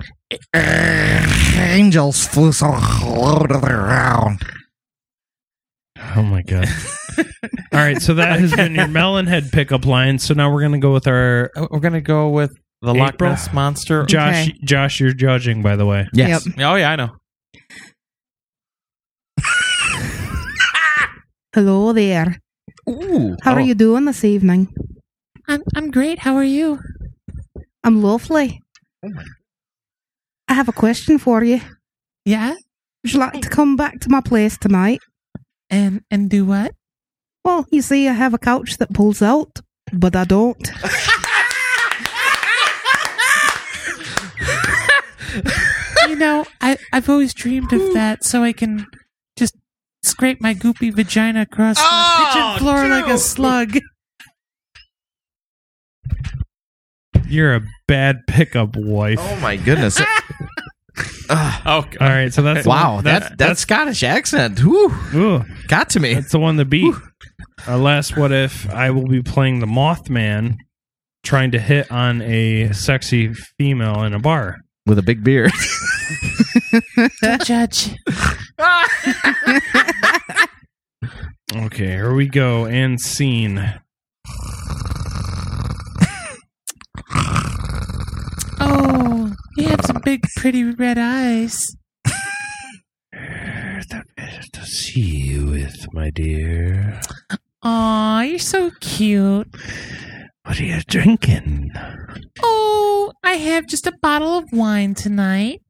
uh, 0.54 1.70
angels 1.70 2.26
flew 2.26 2.50
so 2.52 2.66
low 2.70 3.38
to 3.46 3.54
the 3.54 3.60
ground. 3.60 4.42
Oh 6.16 6.22
my 6.22 6.42
god. 6.42 6.66
All 7.18 7.24
right, 7.80 8.00
so 8.02 8.14
that 8.14 8.40
has 8.40 8.54
been 8.54 8.74
your 8.74 8.86
Melonhead 8.86 9.52
pickup 9.52 9.84
line. 9.86 10.18
So 10.18 10.34
now 10.34 10.52
we're 10.52 10.62
gonna 10.62 10.78
go 10.78 10.92
with 10.92 11.06
our. 11.06 11.50
We're 11.70 11.80
gonna 11.80 12.00
go 12.00 12.30
with 12.30 12.56
the 12.82 12.94
Loch 12.94 13.20
Ness 13.20 13.52
monster. 13.52 14.04
Josh, 14.06 14.48
Okay. 14.48 14.58
Josh, 14.64 15.00
you're 15.00 15.12
judging, 15.12 15.62
by 15.62 15.76
the 15.76 15.86
way. 15.86 16.08
Yes. 16.12 16.46
Oh 16.58 16.74
yeah, 16.74 16.90
I 16.90 16.96
know. 16.96 17.10
Hello 21.54 21.92
there. 21.92 22.40
Ooh. 22.88 23.36
How 23.42 23.52
are 23.52 23.60
Oh. 23.60 23.64
you 23.64 23.74
doing 23.74 24.06
this 24.06 24.24
evening? 24.24 24.68
I'm, 25.46 25.62
I'm 25.76 25.90
great. 25.90 26.20
How 26.20 26.34
are 26.36 26.44
you? 26.44 26.80
I'm 27.84 28.02
lovely. 28.02 28.62
Oh 29.04 29.10
my. 29.10 29.24
I 30.48 30.54
have 30.54 30.68
a 30.68 30.72
question 30.72 31.18
for 31.18 31.44
you. 31.44 31.60
Yeah. 32.24 32.54
Would 33.02 33.12
you 33.12 33.20
like 33.20 33.40
to 33.42 33.48
come 33.48 33.76
back 33.76 34.00
to 34.00 34.10
my 34.10 34.20
place 34.20 34.58
tonight? 34.58 35.00
And 35.70 36.02
and 36.10 36.30
do 36.30 36.44
what? 36.46 36.72
Well, 37.44 37.66
you 37.70 37.82
see, 37.82 38.08
I 38.08 38.12
have 38.12 38.34
a 38.34 38.38
couch 38.38 38.78
that 38.78 38.92
pulls 38.94 39.22
out, 39.22 39.60
but 39.92 40.16
I 40.16 40.24
don't. 40.24 40.56
you 46.08 46.16
know, 46.16 46.44
I 46.60 46.76
I've 46.92 47.08
always 47.08 47.34
dreamed 47.34 47.72
of 47.72 47.80
hmm. 47.82 47.92
that, 47.94 48.24
so 48.24 48.42
I 48.42 48.52
can 48.52 48.78
just 48.78 48.88
scrape 50.02 50.40
my 50.40 50.54
goopy 50.54 50.92
vagina 50.94 51.42
across 51.42 51.76
the 51.76 51.82
Oh, 51.84 52.30
kitchen 52.32 52.58
floor 52.64 52.88
like 52.88 53.06
a 53.08 53.18
slug. 53.18 53.78
You're 57.28 57.56
a 57.56 57.60
bad 57.86 58.26
pickup 58.26 58.76
wife. 58.76 59.18
Oh 59.20 59.36
my 59.36 59.56
goodness. 59.56 60.00
Ugh. 61.30 61.62
Oh, 61.66 61.84
All 62.00 62.08
right, 62.08 62.32
so 62.32 62.40
that's 62.42 62.66
wow, 62.66 62.96
one- 62.96 63.04
that, 63.04 63.36
that 63.38 63.58
Scottish 63.58 64.02
accent. 64.02 64.60
Whew, 64.60 64.92
Ooh, 65.14 65.44
got 65.68 65.90
to 65.90 66.00
me. 66.00 66.14
that's 66.14 66.32
the 66.32 66.38
one 66.38 66.56
to 66.56 66.64
beat. 66.64 66.94
Our 67.66 67.76
last 67.76 68.16
what 68.16 68.32
if 68.32 68.68
I 68.70 68.90
will 68.90 69.06
be 69.06 69.22
playing 69.22 69.58
the 69.60 69.66
Mothman, 69.66 70.56
trying 71.22 71.50
to 71.50 71.58
hit 71.58 71.90
on 71.92 72.22
a 72.22 72.72
sexy 72.72 73.34
female 73.58 74.02
in 74.04 74.14
a 74.14 74.18
bar. 74.18 74.56
With 74.86 74.98
a 74.98 75.02
big 75.02 75.22
beard. 75.22 75.52
Don't 77.22 77.44
judge. 77.44 77.94
Okay, 81.56 81.86
here 81.86 82.12
we 82.12 82.26
go. 82.28 82.66
And 82.66 83.00
scene. 83.00 83.80
Oh, 88.60 89.32
you 89.56 89.68
have 89.68 89.80
some 89.86 90.02
big, 90.04 90.26
pretty 90.36 90.64
red 90.64 90.98
eyes. 90.98 91.64
To 94.52 94.64
see 94.64 95.00
you 95.00 95.46
with, 95.46 95.86
my 95.92 96.10
dear. 96.10 97.00
Aw, 97.62 98.22
you're 98.22 98.38
so 98.38 98.70
cute. 98.80 99.48
What 100.44 100.60
are 100.60 100.64
you 100.64 100.80
drinking? 100.86 101.70
Oh, 102.42 103.12
I 103.24 103.34
have 103.34 103.66
just 103.66 103.86
a 103.86 103.92
bottle 104.02 104.36
of 104.36 104.44
wine 104.52 104.94
tonight. 104.94 105.62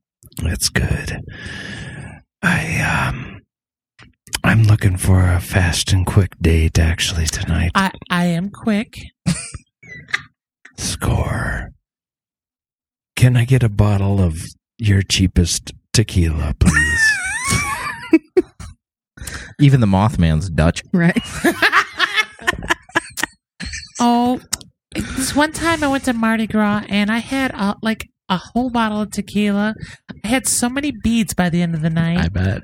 That's 0.42 0.68
good. 0.68 1.20
I 2.42 2.80
um 3.10 3.40
I'm 4.44 4.62
looking 4.62 4.96
for 4.96 5.20
a 5.30 5.40
fast 5.40 5.92
and 5.92 6.06
quick 6.06 6.32
date 6.40 6.78
actually 6.78 7.26
tonight. 7.26 7.72
I, 7.74 7.90
I 8.10 8.26
am 8.26 8.50
quick. 8.50 8.98
Score. 10.76 11.70
Can 13.16 13.36
I 13.36 13.44
get 13.44 13.62
a 13.64 13.68
bottle 13.68 14.20
of 14.20 14.38
your 14.78 15.02
cheapest 15.02 15.72
tequila, 15.92 16.54
please? 16.60 17.12
Even 19.60 19.80
the 19.80 19.86
Mothman's 19.86 20.48
Dutch. 20.50 20.82
Right. 20.92 21.18
Oh, 24.00 24.40
this 24.94 25.34
one 25.34 25.52
time 25.52 25.82
I 25.82 25.88
went 25.88 26.04
to 26.04 26.12
Mardi 26.12 26.46
Gras 26.46 26.84
and 26.88 27.10
I 27.10 27.18
had 27.18 27.50
uh, 27.52 27.74
like 27.82 28.08
a 28.28 28.36
whole 28.36 28.70
bottle 28.70 29.00
of 29.02 29.10
tequila. 29.10 29.74
I 30.24 30.28
had 30.28 30.46
so 30.46 30.68
many 30.68 30.92
beads 30.92 31.34
by 31.34 31.48
the 31.48 31.62
end 31.62 31.74
of 31.74 31.80
the 31.82 31.90
night. 31.90 32.18
I 32.18 32.28
bet. 32.28 32.62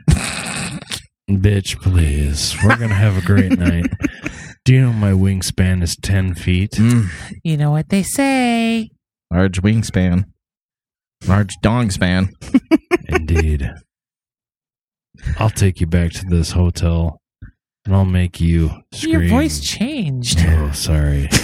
Bitch, 1.31 1.81
please. 1.81 2.55
We're 2.63 2.77
gonna 2.77 2.95
have 2.95 3.17
a 3.17 3.23
great 3.27 3.59
night. 3.59 3.87
Do 4.65 4.75
you 4.75 4.81
know 4.83 4.93
my 4.93 5.13
wingspan 5.13 5.83
is 5.83 5.97
ten 5.97 6.35
feet? 6.35 6.73
Mm, 6.73 7.09
you 7.43 7.57
know 7.57 7.71
what 7.71 7.89
they 7.89 8.03
say. 8.03 8.91
large 9.33 9.63
wingspan. 9.63 10.25
Large 11.27 11.55
dong 11.63 11.91
span. 11.91 12.29
Indeed. 13.09 13.71
I'll 15.39 15.49
take 15.51 15.81
you 15.81 15.87
back 15.87 16.13
to 16.13 16.25
this 16.29 16.51
hotel 16.51 17.19
and 17.87 17.95
I'll 17.95 18.05
make 18.05 18.41
you 18.41 18.71
scream. 18.93 19.21
Your 19.23 19.29
voice 19.31 19.61
changed. 19.61 20.39
Oh, 20.47 20.73
sorry. 20.73 21.29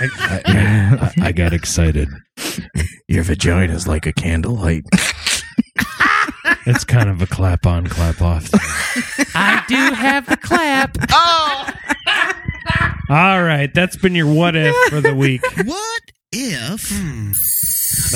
I, 0.00 0.08
I, 0.46 1.12
I, 1.24 1.28
I 1.28 1.32
got 1.32 1.52
excited. 1.52 2.08
Your 3.08 3.22
vagina's 3.24 3.86
like 3.86 4.06
a 4.06 4.12
candlelight. 4.12 4.84
It's 6.66 6.84
kind 6.84 7.08
of 7.08 7.22
a 7.22 7.26
clap 7.26 7.66
on, 7.66 7.86
clap 7.86 8.20
off. 8.22 8.44
thing. 8.46 9.26
I 9.34 9.62
do 9.68 9.74
have 9.94 10.26
the 10.26 10.36
clap. 10.36 10.96
Oh. 11.10 11.70
All 13.08 13.42
right, 13.42 13.72
that's 13.74 13.96
been 13.96 14.14
your 14.14 14.32
what 14.32 14.54
if 14.56 14.74
for 14.90 15.00
the 15.00 15.14
week. 15.14 15.42
What 15.64 16.02
if? 16.32 16.88
Hmm. 16.92 17.32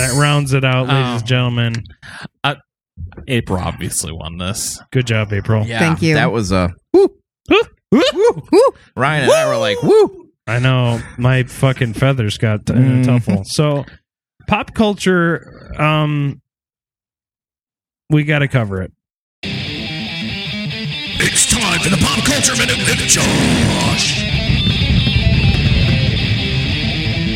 That 0.00 0.16
rounds 0.18 0.52
it 0.52 0.64
out, 0.64 0.86
ladies 0.88 1.04
Oh. 1.04 1.16
and 1.16 1.26
gentlemen. 1.26 1.74
Uh, 2.44 2.54
April 3.26 3.58
obviously 3.58 4.12
won 4.12 4.38
this. 4.38 4.80
Good 4.92 5.06
job, 5.06 5.32
April. 5.32 5.66
Yeah, 5.66 5.78
Thank 5.80 6.02
you. 6.02 6.14
That 6.14 6.30
was 6.32 6.52
a 6.52 6.70
woo, 6.92 7.08
woo, 7.50 7.62
woo. 8.52 8.62
Ryan 8.96 9.24
and 9.24 9.32
I 9.32 9.48
were 9.48 9.56
like, 9.56 9.82
woo. 9.82 10.23
I 10.46 10.58
know 10.58 11.00
my 11.16 11.44
fucking 11.44 11.94
feathers 11.94 12.36
got 12.36 12.68
in 12.68 12.76
a 12.76 12.80
Mhm. 12.80 13.04
tuffle. 13.04 13.46
So, 13.46 13.84
pop 14.46 14.74
culture, 14.74 15.72
um, 15.78 16.42
we 18.10 18.24
got 18.24 18.40
to 18.40 18.48
cover 18.48 18.82
it. 18.82 18.92
It's 21.26 21.46
time 21.46 21.80
for 21.80 21.88
the 21.88 21.96
Pop 21.96 22.22
Culture 22.26 22.52
Minute 22.56 22.76
with 22.76 22.98
Josh. 23.08 24.20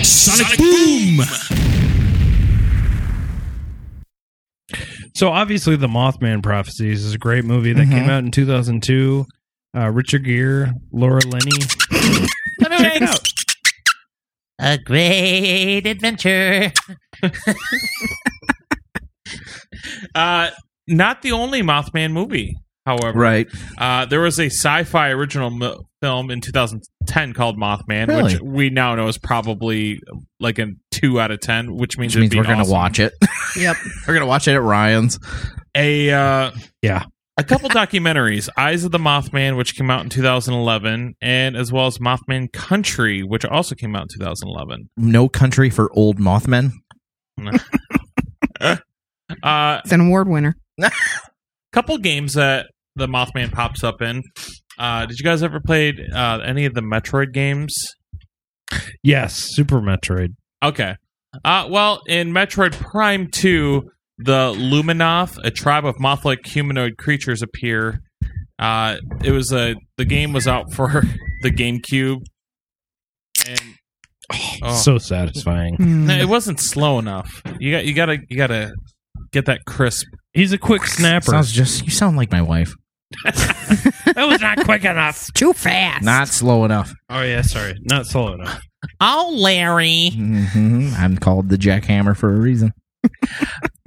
Sonic, 0.07 0.59
Boom. 0.59 1.21
So, 5.15 5.31
obviously, 5.31 5.77
the 5.77 5.89
Mothman 5.89 6.43
Prophecies 6.43 7.05
is 7.05 7.15
a 7.15 7.19
great 7.19 7.45
movie 7.45 7.73
that 7.73 7.87
Mhm. 7.89 7.91
came 7.91 8.11
out 8.11 8.23
in 8.25 8.31
2002. 8.31 9.27
Uh, 9.77 9.89
Richard 9.91 10.25
Gere, 10.25 10.73
Laura 10.93 11.21
Linney. 11.27 11.51
Check 11.61 12.31
it 12.61 13.03
out. 13.03 13.21
A 14.61 14.79
great 14.79 15.87
adventure. 15.87 16.73
Uh, 20.15 20.51
not 20.87 21.23
the 21.23 21.33
only 21.33 21.63
Mothman 21.63 22.13
movie, 22.13 22.57
however. 22.87 23.19
Right. 23.19 23.47
Uh, 23.77 24.07
there 24.07 24.21
was 24.21 24.39
a 24.41 24.47
sci-fi 24.47 25.11
original 25.11 25.51
mo- 25.51 25.83
film 26.01 26.31
in 26.31 26.41
2010 26.41 27.35
called 27.35 27.59
Mothman, 27.59 28.09
Really? 28.09 28.23
which 28.35 28.41
we 28.41 28.71
now 28.71 28.95
know 28.95 29.07
is 29.09 29.19
probably 29.19 30.01
like 30.41 30.59
a 30.59 30.69
two 30.91 31.21
out 31.21 31.31
of 31.31 31.41
ten, 31.41 31.77
which 31.77 31.99
means 31.99 32.15
Which 32.15 32.23
means 32.23 32.33
it'd 32.33 32.39
we're 32.39 32.43
be 32.45 32.49
gonna 32.49 32.63
awesome. 32.63 32.73
watch 32.73 32.99
it. 33.01 33.13
Yep. 33.57 33.77
we're 34.09 34.15
gonna 34.15 34.27
watch 34.27 34.49
it 34.49 34.55
at 34.55 34.63
Ryan's. 34.63 35.19
A 35.77 36.11
uh, 36.11 36.51
yeah, 36.83 37.05
a 37.39 37.45
couple 37.45 37.69
documentaries: 37.71 38.49
Eyes 38.57 38.85
of 38.85 38.91
the 38.93 38.99
Mothman, 38.99 39.57
which 39.57 39.75
came 39.77 39.91
out 39.91 40.03
in 40.03 40.11
2011, 40.11 41.15
and 41.23 41.57
as 41.57 41.73
well 41.73 41.87
as 41.87 41.99
Mothman 41.99 42.53
Country, 42.53 43.23
which 43.23 43.45
also 43.47 43.75
came 43.75 43.97
out 43.97 44.03
in 44.03 44.09
2011. 44.19 44.91
No 44.99 45.29
country 45.29 45.71
for 45.71 45.91
old 45.95 46.19
Mothmen. 46.19 46.73
Uh, 49.43 49.81
It's 49.85 49.93
an 49.93 50.01
award 50.01 50.27
winner. 50.27 50.57
couple 51.73 51.99
games 51.99 52.33
that 52.35 52.67
the 52.97 53.07
Mothman 53.07 53.53
pops 53.53 53.85
up 53.85 54.01
in. 54.01 54.23
Uh, 54.79 55.05
did 55.07 55.19
you 55.19 55.25
guys 55.25 55.43
ever 55.43 55.61
play 55.61 55.93
uh, 56.15 56.39
any 56.39 56.65
of 56.65 56.73
the 56.75 56.81
Metroid 56.81 57.33
games? 57.35 57.77
Yes, 59.03 59.35
Super 59.35 59.81
Metroid. 59.81 60.35
Okay. 60.65 60.97
Uh, 61.45 61.67
well, 61.71 62.01
in 62.09 62.33
Metroid 62.33 62.73
Prime 62.73 63.29
2, 63.31 63.91
the 64.19 64.53
Luminoth, 64.57 65.39
a 65.45 65.51
tribe 65.51 65.85
of 65.85 65.99
moth-like 66.01 66.47
humanoid 66.47 66.97
creatures, 66.99 67.43
appear. 67.43 68.01
Uh, 68.59 68.97
it 69.23 69.31
was 69.31 69.53
a 69.53 69.77
the 69.97 70.05
game 70.05 70.33
was 70.33 70.49
out 70.49 70.73
for 70.73 70.89
the 71.43 71.51
GameCube, 71.51 72.23
and 73.47 73.61
oh. 74.63 74.75
So 74.75 74.99
satisfying. 74.99 75.77
No, 75.79 76.15
it 76.15 76.29
wasn't 76.29 76.59
slow 76.61 76.99
enough. 76.99 77.43
You 77.61 77.71
got 77.73 77.85
you 77.85 77.95
gotta 77.95 78.19
you 78.29 78.37
gotta 78.37 78.73
get 79.33 79.47
that 79.47 79.65
crisp. 79.67 80.07
He's 80.33 80.53
a 80.53 80.59
quick 80.59 80.87
snapper. 80.87 81.31
Sounds 81.31 81.53
just 81.53 81.85
you 81.85 81.91
sound 81.91 82.17
like 82.17 82.33
my 82.33 82.43
wife. 82.43 82.75
that 83.25 84.27
was 84.29 84.41
not 84.41 84.65
quick 84.65 84.85
enough. 84.85 85.33
Too 85.35 85.53
fast. 85.53 86.05
Not 86.05 86.29
slow 86.29 86.65
enough. 86.65 86.93
Oh 87.09 87.23
yeah, 87.23 87.43
sorry, 87.43 87.75
not 87.89 88.07
slow 88.07 88.35
enough. 88.35 88.61
Oh, 89.01 89.35
Larry. 89.37 90.11
hmm 90.11 90.91
I'm 90.97 91.17
called 91.17 91.49
the 91.49 91.57
jackhammer 91.57 92.17
for 92.17 92.35
a 92.35 92.39
reason. 92.39 92.73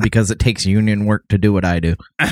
Because 0.01 0.31
it 0.31 0.39
takes 0.39 0.65
union 0.65 1.05
work 1.05 1.27
to 1.29 1.37
do 1.37 1.53
what 1.53 1.65
I 1.65 1.79
do. 1.79 1.95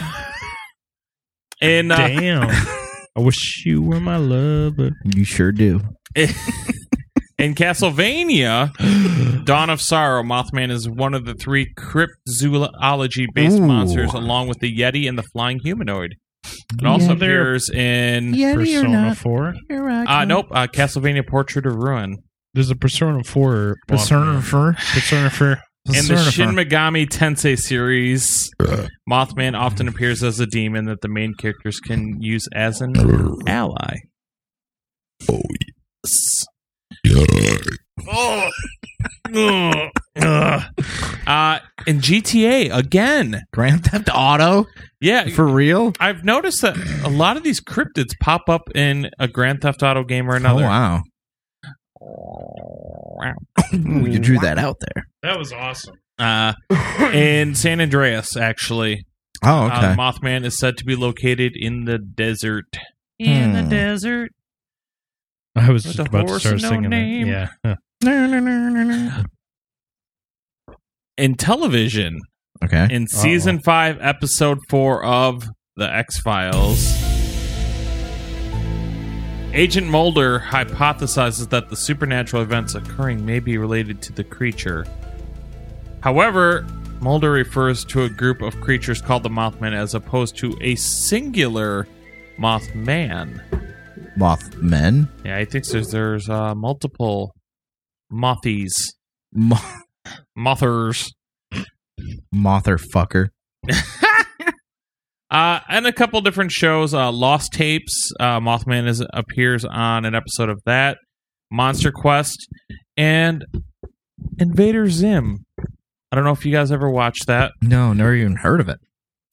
And 1.62 1.92
uh, 1.92 1.98
Damn. 2.08 2.50
I 3.18 3.20
wish 3.20 3.66
you 3.66 3.82
were 3.82 4.00
my 4.00 4.16
lover. 4.16 4.92
You 5.04 5.26
sure 5.26 5.52
do. 5.52 5.82
in 6.16 7.54
Castlevania, 7.54 9.44
Dawn 9.46 9.70
of 9.70 9.82
Sorrow, 9.82 10.24
Mothman 10.24 10.72
is 10.72 10.88
one 10.88 11.14
of 11.14 11.26
the 11.26 11.34
three 11.34 11.74
cryptozoology-based 11.78 13.58
Ooh. 13.60 13.66
monsters, 13.66 14.14
along 14.14 14.48
with 14.48 14.60
the 14.60 14.74
Yeti 14.74 15.10
and 15.10 15.18
the 15.18 15.24
flying 15.24 15.60
humanoid. 15.60 16.16
It 16.80 16.86
also 16.86 17.10
Yeah, 17.10 17.14
they're- 17.16 17.42
appears 17.42 17.70
in 17.70 18.32
Persona 18.34 19.16
Four. 19.16 19.54
Uh, 19.70 20.24
nope, 20.26 20.46
uh, 20.52 20.68
Castlevania 20.68 21.28
Portrait 21.28 21.66
of 21.66 21.76
Ruin. 21.76 22.16
There's 22.54 22.70
a 22.72 22.76
Persona 22.76 23.24
Four. 23.26 23.76
Persona 23.88 24.42
Four. 24.42 24.74
Persona 24.94 25.30
Four. 25.30 25.60
In 25.96 26.06
the 26.08 26.30
Shin 26.32 26.50
Megami 26.52 27.08
Tensei 27.08 27.58
series, 27.58 28.50
Mothman 29.10 29.58
often 29.58 29.88
appears 29.88 30.24
as 30.24 30.40
a 30.40 30.46
demon 30.46 30.86
that 30.86 31.02
the 31.02 31.08
main 31.08 31.34
characters 31.34 31.80
can 31.80 32.22
use 32.22 32.48
as 32.54 32.82
an 32.82 32.94
ally. 33.48 33.96
Oh, 35.30 35.42
Oh. 38.08 39.90
Uh, 41.28 41.60
in 41.86 42.00
GTA 42.00 42.76
again, 42.76 43.44
Grand 43.54 43.86
Theft 43.86 44.10
Auto. 44.14 44.66
Yeah, 45.00 45.30
for 45.30 45.46
real. 45.46 45.94
I've 46.00 46.24
noticed 46.26 46.62
that 46.64 46.76
a 47.04 47.10
lot 47.10 47.38
of 47.38 47.44
these 47.44 47.62
cryptids 47.62 48.18
pop 48.20 48.50
up 48.50 48.70
in 48.76 49.10
a 49.20 49.28
Grand 49.28 49.62
Theft 49.62 49.84
Auto 49.84 50.04
game 50.04 50.30
or 50.30 50.36
another. 50.36 50.64
Oh 50.64 50.68
wow. 50.68 51.02
You 53.72 54.20
drew 54.20 54.40
that 54.40 54.58
out 54.58 54.78
there. 54.80 55.08
That 55.24 55.38
was 55.38 55.52
awesome. 55.54 55.96
Uh, 56.18 56.54
in 57.14 57.56
San 57.56 57.80
Andreas, 57.82 58.36
actually. 58.38 59.06
Oh, 59.44 59.66
okay. 59.68 59.76
Uh, 59.76 59.96
Mothman 59.96 60.44
is 60.46 60.58
said 60.58 60.78
to 60.78 60.86
be 60.86 60.96
located 60.96 61.54
in 61.56 61.86
the 61.86 61.98
desert. 61.98 62.78
In 63.20 63.50
Hmm. 63.52 63.56
the 63.56 63.64
desert. 63.64 64.32
I 65.56 65.72
was 65.72 65.84
just 65.84 66.00
about 66.00 66.22
to 66.28 66.28
horse 66.28 66.42
start 66.42 66.54
and 66.56 66.62
no 66.64 66.70
singing 66.70 66.90
name. 66.90 67.28
it. 67.30 67.50
Yeah. 68.04 69.24
In 71.18 71.36
television, 71.36 72.18
Okay. 72.64 72.88
in 72.90 73.08
season 73.08 73.60
five, 73.60 73.98
episode 74.00 74.60
four 74.70 75.04
of 75.04 75.44
The 75.76 75.94
X 75.94 76.20
Files, 76.22 76.94
Agent 79.54 79.88
Mulder 79.88 80.40
hypothesizes 80.40 81.50
that 81.50 81.70
the 81.70 81.76
supernatural 81.76 82.44
events 82.44 82.76
occurring 82.76 83.26
may 83.26 83.40
be 83.40 83.58
related 83.58 84.02
to 84.04 84.14
the 84.14 84.24
creature. 84.24 84.86
However, 86.02 86.66
Mulder 87.02 87.32
refers 87.32 87.84
to 87.86 88.04
a 88.04 88.10
group 88.10 88.42
of 88.42 88.60
creatures 88.62 89.02
called 89.02 89.24
the 89.24 89.30
Mothman 89.30 89.74
as 89.74 89.96
opposed 89.96 90.38
to 90.38 90.56
a 90.62 90.76
singular 90.76 91.88
Mothman. 92.38 93.42
Mothmen. 94.18 95.08
Yeah, 95.26 95.40
he 95.40 95.46
thinks 95.46 95.72
there's 95.72 95.92
there's 95.92 96.30
uh, 96.30 96.54
multiple 96.54 97.34
mothies, 98.12 98.74
Mo- 99.34 99.58
mothers. 100.36 101.12
Motherfucker. 102.34 103.30
Uh, 105.32 105.60
and 105.70 105.86
a 105.86 105.94
couple 105.94 106.20
different 106.22 106.52
shows. 106.52 106.94
Uh, 106.94 107.12
Lost 107.12 107.54
Tapes. 107.54 108.12
Uh, 108.20 108.40
Mothman 108.40 108.88
is 108.88 109.04
appears 109.14 109.64
on 109.66 110.06
an 110.06 110.16
episode 110.16 110.50
of 110.50 110.62
that. 110.66 110.98
Monster 111.52 111.92
Quest 111.92 112.48
and 112.98 113.46
Invader 114.40 114.90
Zim. 114.90 115.46
I 116.12 116.16
don't 116.16 116.24
know 116.24 116.32
if 116.32 116.46
you 116.46 116.52
guys 116.52 116.72
ever 116.72 116.90
watched 116.90 117.28
that. 117.28 117.52
No, 117.62 117.94
never 117.94 118.16
even 118.16 118.38
heard 118.38 118.60
of 118.62 118.70
it. 118.70 118.80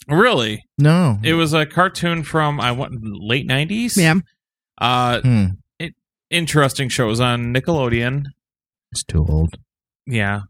Really? 0.09 0.63
No. 0.79 1.19
It 1.23 1.33
was 1.35 1.53
a 1.55 1.67
cartoon 1.67 2.23
from 2.23 2.61
I 2.61 2.73
want 2.73 2.93
late 3.03 3.47
nineties. 3.47 3.97
Yeah. 3.97 4.15
Uh, 4.79 5.21
Hmm. 5.21 5.47
it, 5.79 5.95
interesting 6.31 6.89
show. 6.89 7.07
It 7.07 7.11
was 7.11 7.21
on 7.21 7.53
Nickelodeon. 7.55 8.25
It's 8.93 9.03
too 9.05 9.27
old. 9.29 9.55
Yeah. 10.07 10.41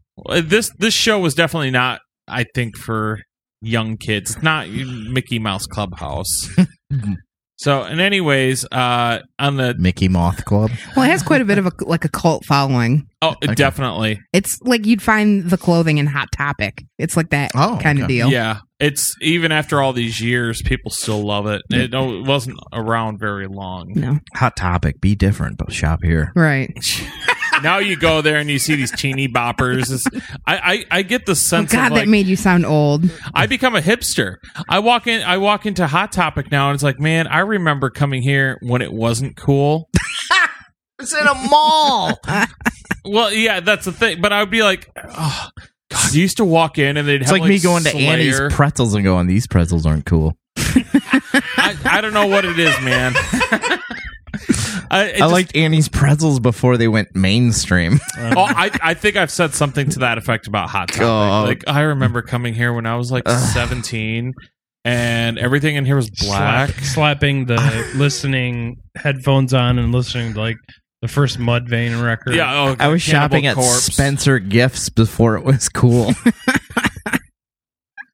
This 0.43 0.71
this 0.77 0.93
show 0.93 1.19
was 1.19 1.33
definitely 1.33 1.71
not. 1.71 2.01
I 2.27 2.43
think 2.53 2.75
for 2.77 3.21
young 3.61 3.97
kids. 3.97 4.35
It's 4.35 4.43
not 4.43 4.69
Mickey 4.69 5.39
Mouse 5.39 5.65
Clubhouse. 5.65 6.49
so, 7.57 7.83
and 7.83 7.99
anyways, 7.99 8.65
uh, 8.71 9.19
on 9.39 9.57
the 9.57 9.73
Mickey 9.77 10.07
Moth 10.07 10.45
Club. 10.45 10.71
Well, 10.95 11.05
it 11.05 11.09
has 11.09 11.23
quite 11.23 11.41
a 11.41 11.45
bit 11.45 11.57
of 11.57 11.65
a 11.65 11.71
like 11.81 12.05
a 12.05 12.09
cult 12.09 12.45
following. 12.45 13.07
oh, 13.21 13.35
definitely. 13.55 14.19
It's 14.33 14.59
like 14.61 14.85
you'd 14.85 15.01
find 15.01 15.49
the 15.49 15.57
clothing 15.57 15.97
in 15.97 16.05
Hot 16.07 16.27
Topic. 16.35 16.83
It's 16.99 17.17
like 17.17 17.31
that 17.31 17.51
Oh, 17.55 17.79
kind 17.81 17.99
of 17.99 18.07
deal. 18.07 18.29
Yeah, 18.29 18.59
it's 18.79 19.11
even 19.21 19.51
after 19.51 19.81
all 19.81 19.91
these 19.93 20.21
years, 20.21 20.61
people 20.61 20.91
still 20.91 21.23
love 21.25 21.47
it. 21.47 21.61
It, 21.71 21.93
it 21.93 22.25
wasn't 22.27 22.59
around 22.73 23.17
very 23.19 23.47
long. 23.47 23.91
No. 23.95 24.19
Hot 24.35 24.55
topic. 24.55 25.01
Be 25.01 25.15
different, 25.15 25.57
but 25.57 25.71
shop 25.73 25.99
here. 26.03 26.31
Right. 26.35 26.71
now 27.61 27.77
you 27.79 27.95
go 27.97 28.21
there 28.21 28.37
and 28.37 28.49
you 28.49 28.59
see 28.59 28.75
these 28.75 28.91
teeny 28.91 29.27
boppers. 29.27 30.05
I, 30.45 30.57
I 30.57 30.85
I 30.99 31.01
get 31.03 31.25
the 31.25 31.31
Oh, 31.31 31.35
sense 31.35 31.71
God, 31.71 31.87
of 31.87 31.91
like 31.93 32.01
that 32.05 32.09
made 32.09 32.27
you 32.27 32.35
sound 32.35 32.65
old. 32.65 33.09
I 33.33 33.47
become 33.47 33.75
a 33.75 33.81
hipster. 33.81 34.35
I 34.69 34.79
walk 34.79 35.07
in 35.07 35.21
I 35.23 35.37
walk 35.37 35.65
into 35.65 35.87
Hot 35.87 36.11
Topic 36.11 36.51
now 36.51 36.69
and 36.69 36.75
it's 36.75 36.83
like, 36.83 36.99
man, 36.99 37.27
I 37.27 37.39
remember 37.39 37.89
coming 37.89 38.21
here 38.21 38.57
when 38.61 38.81
it 38.81 38.91
wasn't 38.93 39.35
cool. 39.37 39.89
It's 40.99 41.13
in 41.13 41.27
a 41.27 41.33
mall. 41.35 42.19
well, 43.05 43.31
yeah, 43.31 43.59
that's 43.59 43.85
the 43.85 43.91
thing. 43.91 44.19
But 44.19 44.33
I 44.33 44.39
would 44.41 44.49
be 44.49 44.63
like, 44.63 44.89
oh, 44.97 45.49
God, 45.91 46.11
you 46.11 46.21
used 46.23 46.37
to 46.37 46.43
walk 46.45 46.79
in 46.79 46.97
and 46.97 47.07
they'd 47.07 47.21
It's 47.21 47.29
have 47.29 47.39
like, 47.39 47.47
me 47.47 47.59
going 47.59 47.83
to 47.83 47.91
Slayer. 47.91 48.09
Annie's 48.13 48.41
Pretzels 48.55 48.95
and 48.95 49.03
going, 49.03 49.27
these 49.27 49.45
pretzels 49.45 49.85
aren't 49.85 50.07
cool. 50.07 50.35
I, 50.57 51.77
I 51.85 52.01
don't 52.01 52.15
know 52.15 52.25
what 52.25 52.45
it 52.45 52.57
is, 52.57 52.75
man. 52.81 53.13
I, 54.91 55.13
I 55.15 55.17
just- 55.17 55.31
liked 55.31 55.55
Annie's 55.55 55.89
Pretzels 55.89 56.39
before 56.39 56.77
they 56.77 56.87
went 56.87 57.15
mainstream. 57.15 57.99
oh, 58.17 58.33
I, 58.37 58.71
I 58.81 58.93
think 58.93 59.15
I've 59.15 59.31
said 59.31 59.53
something 59.53 59.89
to 59.91 59.99
that 59.99 60.17
effect 60.17 60.47
about 60.47 60.69
Hot 60.69 60.87
Topic. 60.89 60.99
God. 60.99 61.47
Like 61.47 61.63
I 61.67 61.81
remember 61.81 62.21
coming 62.21 62.53
here 62.53 62.73
when 62.73 62.85
I 62.85 62.95
was 62.95 63.11
like 63.11 63.27
seventeen, 63.27 64.33
and 64.85 65.37
everything 65.37 65.75
in 65.75 65.85
here 65.85 65.95
was 65.95 66.09
black. 66.09 66.69
Slap- 66.69 66.83
slapping 66.85 67.45
the 67.45 67.91
listening 67.95 68.77
headphones 68.95 69.53
on 69.53 69.79
and 69.79 69.91
listening 69.91 70.33
to 70.33 70.39
like 70.39 70.57
the 71.01 71.07
first 71.07 71.37
Mudvayne 71.37 72.03
record. 72.03 72.33
Yeah, 72.35 72.53
oh, 72.53 72.75
I 72.79 72.87
was 72.87 73.05
Cannibal 73.05 73.37
shopping 73.37 73.45
at 73.47 73.57
Spencer 73.57 74.39
Gifts 74.39 74.89
before 74.89 75.35
it 75.37 75.43
was 75.43 75.69
cool. 75.69 76.13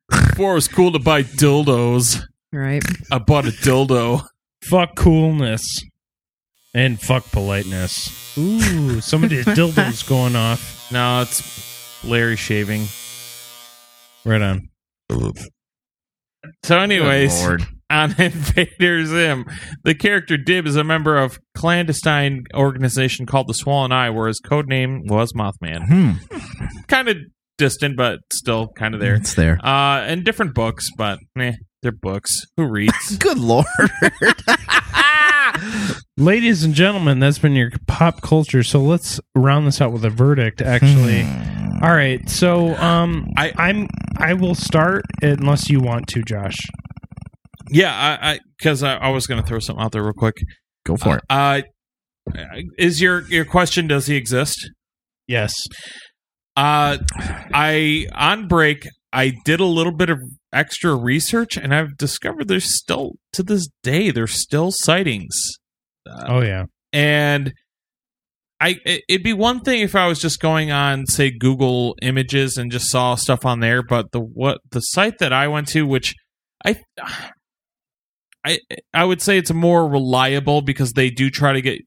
Before 0.10 0.52
it 0.52 0.56
was 0.56 0.68
cool 0.68 0.92
to 0.92 1.00
buy 1.00 1.24
dildos. 1.24 2.24
Right. 2.52 2.84
I 3.12 3.20
bought 3.20 3.46
a 3.46 3.52
dildo. 3.52 4.28
fuck 4.64 4.96
coolness 4.96 5.82
and 6.74 7.00
fuck 7.00 7.30
politeness. 7.32 8.38
Ooh, 8.38 9.02
somebody's 9.02 9.46
dildo's 9.56 10.04
going 10.04 10.36
off. 10.36 10.92
No, 10.92 11.22
it's 11.22 12.04
Larry 12.04 12.36
shaving. 12.36 12.88
Right 14.26 14.42
on. 14.42 14.70
So, 16.64 16.80
anyways, 16.80 17.34
Good 17.34 17.42
Lord. 17.42 17.64
on 17.90 18.16
Invader 18.20 19.06
Zim, 19.06 19.46
the 19.84 19.96
character 19.96 20.38
Dib 20.38 20.66
is 20.66 20.76
a 20.76 20.84
member 20.84 21.18
of 21.18 21.40
clandestine 21.56 22.46
organization 22.54 23.26
called 23.26 23.48
the 23.48 23.54
Swollen 23.54 23.92
Eye, 23.92 24.10
where 24.10 24.28
his 24.28 24.40
code 24.40 24.68
name 24.68 25.04
was 25.06 25.34
Mothman. 25.34 25.86
Hmm. 25.88 26.38
Kind 26.88 27.10
of 27.10 27.18
distant, 27.58 27.96
but 27.96 28.20
still 28.32 28.70
kind 28.70 28.94
of 28.94 29.00
there. 29.00 29.16
It's 29.16 29.36
there. 29.36 29.60
Uh, 29.64 30.00
and 30.02 30.24
different 30.24 30.54
books, 30.54 30.90
but 30.98 31.20
eh, 31.38 31.54
they're 31.82 31.92
books. 31.92 32.32
Who 32.58 32.66
reads? 32.66 33.18
Good 33.20 33.40
lord. 33.40 33.66
Ladies 36.18 36.64
and 36.64 36.74
gentlemen, 36.74 37.20
that's 37.20 37.40
been 37.40 37.54
your 37.54 37.72
pop 37.88 38.22
culture. 38.22 38.64
So 38.64 38.80
let's 38.80 39.20
round 39.36 39.68
this 39.68 39.82
out 39.82 39.92
with 39.92 40.06
a 40.06 40.10
verdict. 40.10 40.62
Actually, 40.62 41.24
Hmm. 41.24 41.84
all 41.84 41.94
right. 41.94 42.28
So 42.30 42.76
um, 42.76 43.28
I, 43.38 43.52
I'm 43.58 43.88
I 44.18 44.34
will 44.34 44.56
start 44.56 45.04
unless 45.22 45.70
you 45.70 45.80
want 45.80 46.08
to, 46.10 46.22
Josh. 46.24 46.58
yeah, 47.70 48.18
I 48.22 48.40
because 48.58 48.84
I, 48.84 48.96
I, 48.98 49.10
was 49.10 49.26
going 49.28 49.42
to 49.42 49.48
throw 49.48 49.60
something 49.60 49.84
out 49.84 49.92
there 49.92 50.04
real 50.04 50.14
quick. 50.14 50.36
Go 50.86 50.98
for 50.98 51.18
it. 51.18 51.24
Uh, 51.30 51.62
is 52.78 53.02
your 53.02 53.22
your 53.30 53.46
question? 53.46 53.88
Does 53.88 54.06
he 54.08 54.16
exist? 54.16 54.70
Yes. 55.28 55.54
Uh, 56.56 56.98
I 57.54 58.08
on 58.14 58.48
break. 58.48 58.88
I 59.12 59.34
did 59.46 59.60
a 59.60 59.66
little 59.66 59.94
bit 59.94 60.10
of 60.10 60.20
extra 60.54 60.96
research, 60.96 61.58
and 61.58 61.74
I've 61.74 61.98
discovered 61.98 62.48
there's 62.48 62.78
still 62.78 63.14
to 63.34 63.44
this 63.44 63.68
day 63.84 64.12
there's 64.12 64.34
still 64.34 64.72
sightings. 64.72 65.36
Uh, 66.10 66.26
Oh 66.28 66.42
yeah. 66.42 66.66
and 66.92 67.54
I 68.62 68.78
it- 68.86 69.04
it'd 69.10 69.24
be 69.24 69.34
one 69.34 69.60
thing 69.62 69.82
if 69.82 69.96
I 69.96 70.08
was 70.08 70.20
just 70.20 70.40
going 70.40 70.72
on 70.72 71.06
say 71.08 71.32
Google 71.32 71.96
Images 72.02 72.56
and 72.58 72.72
just 72.72 72.90
saw 72.90 73.16
stuff 73.16 73.46
on 73.46 73.60
there, 73.60 73.84
but 73.84 74.12
the 74.12 74.20
what 74.22 74.60
the 74.72 74.80
site 74.80 75.18
that 75.20 75.34
I 75.34 75.48
went 75.50 75.68
to, 75.70 75.86
which 75.86 76.14
I 76.66 76.78
I 78.46 78.60
I 78.94 79.06
would 79.06 79.22
say 79.22 79.38
it's 79.38 79.52
more 79.54 79.88
reliable 79.90 80.62
because 80.62 80.94
they 80.94 81.10
do 81.10 81.30
try 81.30 81.54
to 81.54 81.62
get 81.62 81.82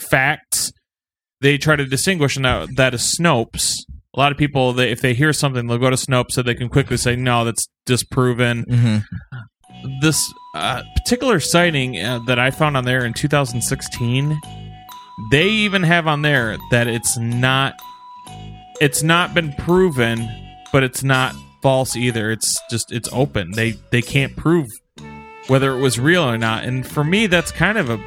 facts. 0.00 0.72
They 1.40 1.58
try 1.58 1.76
to 1.76 1.84
distinguish, 1.86 2.36
and 2.36 2.44
that 2.44 2.68
that 2.76 2.94
is 2.94 3.16
Snopes. 3.18 3.72
A 4.14 4.20
lot 4.20 4.30
of 4.30 4.36
people, 4.38 4.74
they, 4.74 4.90
if 4.90 5.00
they 5.00 5.14
hear 5.14 5.32
something, 5.32 5.66
they'll 5.66 5.78
go 5.78 5.88
to 5.88 5.96
Snopes 5.96 6.32
so 6.32 6.42
they 6.42 6.54
can 6.54 6.68
quickly 6.68 6.96
say, 6.96 7.16
"No, 7.16 7.44
that's 7.44 7.66
disproven." 7.86 8.64
Mm-hmm. 8.64 8.98
this 10.00 10.32
uh, 10.54 10.82
particular 10.96 11.40
sighting 11.40 11.98
uh, 11.98 12.18
that 12.26 12.38
I 12.38 12.50
found 12.50 12.76
on 12.76 12.84
there 12.84 13.04
in 13.06 13.14
2016, 13.14 14.38
they 15.30 15.48
even 15.48 15.82
have 15.82 16.06
on 16.06 16.22
there 16.22 16.58
that 16.70 16.86
it's 16.88 17.16
not 17.18 17.74
it's 18.80 19.02
not 19.02 19.32
been 19.32 19.52
proven, 19.54 20.28
but 20.72 20.82
it's 20.82 21.02
not 21.02 21.34
false 21.62 21.96
either. 21.96 22.30
It's 22.30 22.60
just 22.70 22.92
it's 22.92 23.08
open. 23.12 23.52
They 23.52 23.72
they 23.90 24.02
can't 24.02 24.36
prove 24.36 24.68
whether 25.46 25.72
it 25.72 25.80
was 25.80 25.98
real 25.98 26.22
or 26.22 26.36
not. 26.36 26.64
And 26.64 26.86
for 26.86 27.04
me, 27.04 27.26
that's 27.26 27.50
kind 27.50 27.78
of 27.78 27.88
a 27.88 27.98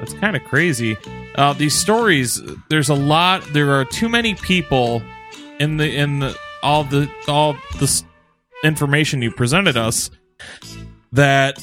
that's 0.00 0.14
kind 0.14 0.36
of 0.36 0.42
crazy. 0.44 0.96
Uh, 1.34 1.52
these 1.52 1.74
stories, 1.74 2.40
there's 2.70 2.88
a 2.88 2.94
lot. 2.94 3.42
There 3.52 3.72
are 3.72 3.84
too 3.84 4.08
many 4.08 4.34
people 4.34 5.02
in 5.58 5.76
the 5.76 5.94
in 5.94 6.20
the 6.20 6.36
all 6.62 6.84
the 6.84 7.10
all 7.26 7.56
this 7.78 8.04
information 8.64 9.22
you 9.22 9.30
presented 9.30 9.76
us 9.76 10.10
that 11.12 11.62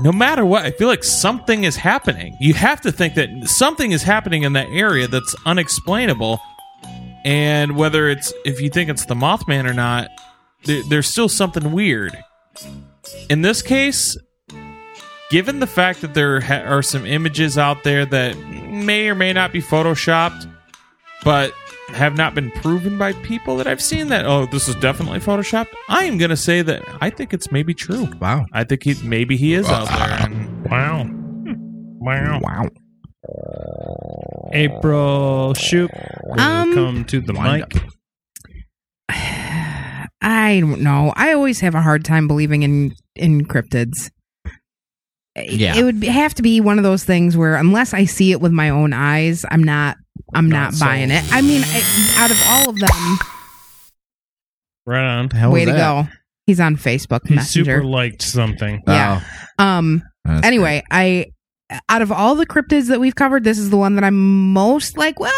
no 0.00 0.12
matter 0.12 0.44
what, 0.44 0.64
I 0.64 0.70
feel 0.72 0.88
like 0.88 1.04
something 1.04 1.64
is 1.64 1.76
happening. 1.76 2.36
You 2.40 2.54
have 2.54 2.80
to 2.82 2.92
think 2.92 3.14
that 3.14 3.28
something 3.46 3.92
is 3.92 4.02
happening 4.02 4.42
in 4.42 4.54
that 4.54 4.68
area 4.70 5.06
that's 5.08 5.34
unexplainable. 5.44 6.40
And 7.24 7.76
whether 7.76 8.08
it's, 8.08 8.32
if 8.44 8.60
you 8.60 8.70
think 8.70 8.90
it's 8.90 9.06
the 9.06 9.14
Mothman 9.14 9.68
or 9.68 9.72
not, 9.72 10.08
there, 10.64 10.82
there's 10.88 11.08
still 11.08 11.28
something 11.28 11.72
weird. 11.72 12.16
In 13.28 13.42
this 13.42 13.62
case, 13.62 14.16
given 15.30 15.60
the 15.60 15.66
fact 15.66 16.00
that 16.02 16.14
there 16.14 16.40
ha- 16.40 16.62
are 16.64 16.82
some 16.82 17.06
images 17.06 17.58
out 17.58 17.84
there 17.84 18.06
that 18.06 18.36
may 18.38 19.08
or 19.08 19.14
may 19.14 19.32
not 19.32 19.52
be 19.52 19.62
photoshopped, 19.62 20.50
but 21.24 21.52
have 21.88 22.16
not 22.16 22.34
been 22.34 22.50
proven 22.50 22.98
by 22.98 23.12
people 23.14 23.56
that 23.56 23.66
I've 23.66 23.82
seen 23.82 24.08
that 24.08 24.26
oh 24.26 24.46
this 24.46 24.68
is 24.68 24.74
definitely 24.76 25.20
photoshopped. 25.20 25.68
I 25.88 26.04
am 26.04 26.18
gonna 26.18 26.36
say 26.36 26.62
that 26.62 26.82
I 27.00 27.10
think 27.10 27.32
it's 27.32 27.50
maybe 27.52 27.74
true. 27.74 28.08
Wow. 28.20 28.44
I 28.52 28.64
think 28.64 28.82
he 28.82 28.94
maybe 29.04 29.36
he 29.36 29.54
is 29.54 29.68
out 29.68 29.88
there. 29.88 30.28
And 30.28 30.68
Wow. 30.68 31.06
Wow. 32.00 32.40
Wow. 32.42 32.68
April 34.52 35.54
Shoop, 35.54 35.90
Um, 36.38 36.74
welcome 36.74 37.04
to 37.06 37.20
the 37.20 37.32
wind 37.32 37.66
mic. 37.72 37.82
I 40.20 40.60
don't 40.60 40.80
know. 40.80 41.12
I 41.16 41.32
always 41.32 41.60
have 41.60 41.74
a 41.74 41.82
hard 41.82 42.04
time 42.04 42.26
believing 42.28 42.62
in 42.62 42.94
in 43.14 43.44
cryptids. 43.46 44.10
Yeah. 45.36 45.76
It 45.76 45.84
would 45.84 46.00
be, 46.00 46.06
have 46.06 46.34
to 46.34 46.42
be 46.42 46.60
one 46.60 46.78
of 46.78 46.84
those 46.84 47.04
things 47.04 47.36
where 47.36 47.56
unless 47.56 47.92
I 47.92 48.06
see 48.06 48.32
it 48.32 48.40
with 48.40 48.52
my 48.52 48.70
own 48.70 48.92
eyes, 48.92 49.44
I'm 49.50 49.62
not 49.62 49.96
I'm 50.34 50.48
Not 50.48 50.72
not, 50.72 50.80
buying 50.80 51.10
it. 51.10 51.24
I 51.32 51.40
mean, 51.40 51.62
I, 51.64 52.14
out 52.18 52.30
of 52.30 52.42
all 52.48 52.70
of 52.70 52.78
them, 52.78 53.18
Right 54.86 55.04
on. 55.04 55.28
The 55.28 55.36
hell 55.36 55.52
way 55.52 55.64
to 55.64 55.72
that? 55.72 55.78
go. 56.06 56.08
He's 56.46 56.60
on 56.60 56.76
Facebook 56.76 57.26
He 57.26 57.34
Messenger. 57.34 57.64
super 57.78 57.84
liked 57.84 58.22
something. 58.22 58.82
Yeah. 58.86 59.20
Um 59.58 60.02
Oh, 60.28 60.34
that's 60.34 60.46
anyway, 60.46 60.82
I 60.90 61.26
out 61.88 62.02
of 62.02 62.12
all 62.12 62.34
the 62.36 62.46
cryptids 62.46 62.88
that 62.88 63.00
we've 63.00 63.14
covered, 63.14 63.42
this 63.44 63.58
is 63.58 63.70
the 63.70 63.76
one 63.76 63.94
that 63.96 64.04
I'm 64.04 64.52
most 64.52 64.96
like, 64.96 65.18
well, 65.18 65.32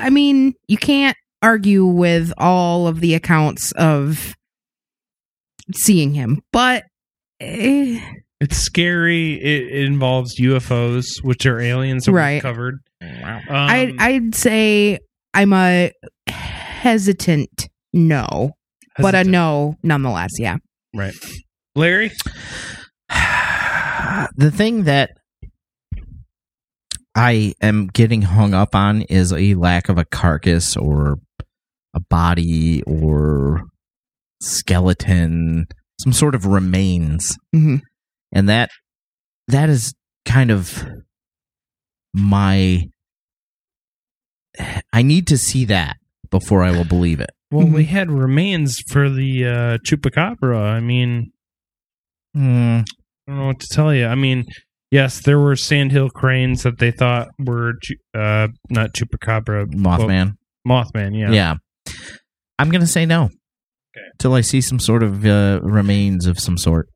I 0.00 0.10
mean, 0.10 0.54
you 0.66 0.76
can't 0.76 1.16
argue 1.42 1.84
with 1.86 2.32
all 2.38 2.88
of 2.88 2.98
the 3.00 3.14
accounts 3.14 3.70
of 3.72 4.34
seeing 5.72 6.14
him, 6.14 6.40
but 6.52 6.84
eh, 7.40 8.00
It's 8.40 8.56
scary. 8.56 9.34
It, 9.34 9.72
it 9.72 9.84
involves 9.86 10.38
UFOs, 10.38 11.06
which 11.22 11.44
are 11.46 11.58
aliens 11.60 12.04
that 12.04 12.12
Right. 12.12 12.34
we've 12.34 12.42
covered. 12.42 12.78
Um, 13.00 13.40
I 13.50 13.94
I'd 13.98 14.34
say 14.34 14.98
I'm 15.34 15.52
a 15.52 15.92
hesitant 16.28 17.68
no, 17.92 18.52
but 18.98 19.14
a 19.14 19.24
no 19.24 19.76
nonetheless. 19.82 20.30
Yeah. 20.38 20.56
Right. 20.94 21.14
Larry? 21.74 22.12
the 24.36 24.50
thing 24.52 24.84
that 24.84 25.10
I 27.14 27.54
am 27.60 27.88
getting 27.88 28.22
hung 28.22 28.54
up 28.54 28.74
on 28.74 29.02
is 29.02 29.32
a 29.32 29.54
lack 29.54 29.88
of 29.88 29.98
a 29.98 30.04
carcass 30.04 30.76
or 30.76 31.18
a 31.94 32.00
body 32.00 32.82
or 32.84 33.62
skeleton, 34.40 35.66
some 36.00 36.12
sort 36.12 36.34
of 36.34 36.46
remains. 36.46 37.36
Mhm. 37.54 37.80
And 38.32 38.48
that 38.48 38.70
that 39.48 39.68
is 39.70 39.94
kind 40.24 40.50
of 40.50 40.84
my 42.14 42.82
I 44.92 45.02
need 45.02 45.26
to 45.28 45.38
see 45.38 45.64
that 45.66 45.96
before 46.30 46.62
I 46.64 46.70
will 46.72 46.84
believe 46.84 47.20
it. 47.20 47.30
Well, 47.50 47.66
we 47.66 47.84
Mm-hmm. 47.84 47.92
had 47.94 48.10
remains 48.10 48.78
for 48.88 49.08
the 49.08 49.44
uh, 49.46 49.78
chupacabra. 49.86 50.58
I 50.60 50.80
mean, 50.80 51.32
Hmm. 52.34 52.80
I 52.80 52.84
don't 53.32 53.38
know 53.38 53.46
what 53.46 53.60
to 53.60 53.66
tell 53.70 53.94
you. 53.94 54.06
I 54.06 54.14
mean, 54.14 54.44
yes, 54.90 55.22
there 55.24 55.38
were 55.38 55.56
sandhill 55.56 56.10
cranes 56.10 56.62
that 56.64 56.78
they 56.78 56.90
thought 56.90 57.28
were 57.38 57.72
uh, 58.14 58.48
not 58.68 58.92
chupacabra, 58.94 59.66
Mothman. 59.74 60.34
well, 60.64 60.84
Mothman, 60.84 61.18
yeah. 61.18 61.30
Yeah. 61.32 61.54
I'm 62.58 62.68
going 62.70 62.80
to 62.82 62.86
say 62.86 63.06
no. 63.06 63.30
Till 64.18 64.34
I 64.34 64.42
see 64.42 64.60
some 64.60 64.78
sort 64.78 65.02
of 65.02 65.24
uh, 65.24 65.60
remains 65.62 66.26
of 66.26 66.38
some 66.38 66.58
sort. 66.58 66.88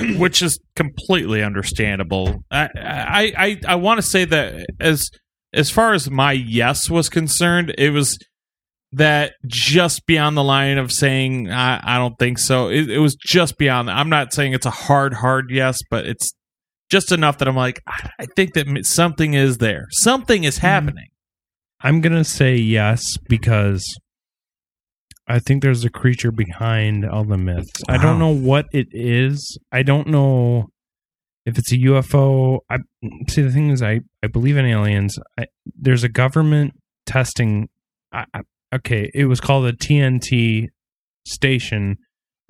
which 0.18 0.42
is 0.42 0.58
completely 0.76 1.42
understandable. 1.42 2.44
I 2.50 2.68
I 2.76 3.32
I, 3.36 3.60
I 3.68 3.74
want 3.76 3.98
to 3.98 4.02
say 4.02 4.24
that 4.24 4.66
as 4.78 5.10
as 5.52 5.70
far 5.70 5.94
as 5.94 6.10
my 6.10 6.32
yes 6.32 6.88
was 6.88 7.08
concerned, 7.08 7.74
it 7.76 7.90
was 7.90 8.18
that 8.92 9.34
just 9.46 10.06
beyond 10.06 10.36
the 10.36 10.44
line 10.44 10.78
of 10.78 10.90
saying 10.90 11.50
I, 11.50 11.80
I 11.82 11.98
don't 11.98 12.18
think 12.18 12.38
so. 12.38 12.68
It, 12.68 12.90
it 12.90 12.98
was 12.98 13.14
just 13.14 13.56
beyond. 13.58 13.88
that. 13.88 13.96
I'm 13.96 14.08
not 14.08 14.32
saying 14.32 14.52
it's 14.52 14.66
a 14.66 14.70
hard 14.70 15.14
hard 15.14 15.50
yes, 15.50 15.78
but 15.90 16.06
it's 16.06 16.32
just 16.90 17.12
enough 17.12 17.38
that 17.38 17.48
I'm 17.48 17.56
like 17.56 17.80
I, 17.86 18.10
I 18.20 18.26
think 18.36 18.54
that 18.54 18.66
something 18.84 19.34
is 19.34 19.58
there. 19.58 19.86
Something 19.90 20.44
is 20.44 20.56
mm-hmm. 20.56 20.66
happening. 20.66 21.08
I'm 21.82 22.00
gonna 22.00 22.24
say 22.24 22.56
yes 22.56 23.02
because 23.28 23.84
I 25.30 25.38
think 25.38 25.62
there's 25.62 25.84
a 25.84 25.90
creature 25.90 26.32
behind 26.32 27.06
all 27.06 27.24
the 27.24 27.38
myths. 27.38 27.70
I 27.88 27.96
don't 27.98 28.18
know 28.18 28.34
what 28.34 28.66
it 28.72 28.88
is. 28.90 29.58
I 29.70 29.82
don't 29.82 30.08
know 30.08 30.66
if 31.46 31.58
it's 31.58 31.72
a 31.72 31.76
UFO. 31.78 32.58
I 32.68 32.78
see. 33.28 33.42
The 33.42 33.52
thing 33.52 33.70
is, 33.70 33.82
I 33.82 34.00
I 34.22 34.26
believe 34.26 34.56
in 34.56 34.66
aliens. 34.66 35.18
I, 35.38 35.46
there's 35.78 36.04
a 36.04 36.08
government 36.08 36.74
testing. 37.06 37.68
I, 38.12 38.24
I, 38.34 38.40
okay, 38.74 39.10
it 39.14 39.26
was 39.26 39.40
called 39.40 39.66
a 39.66 39.72
TNT 39.72 40.68
station 41.26 41.96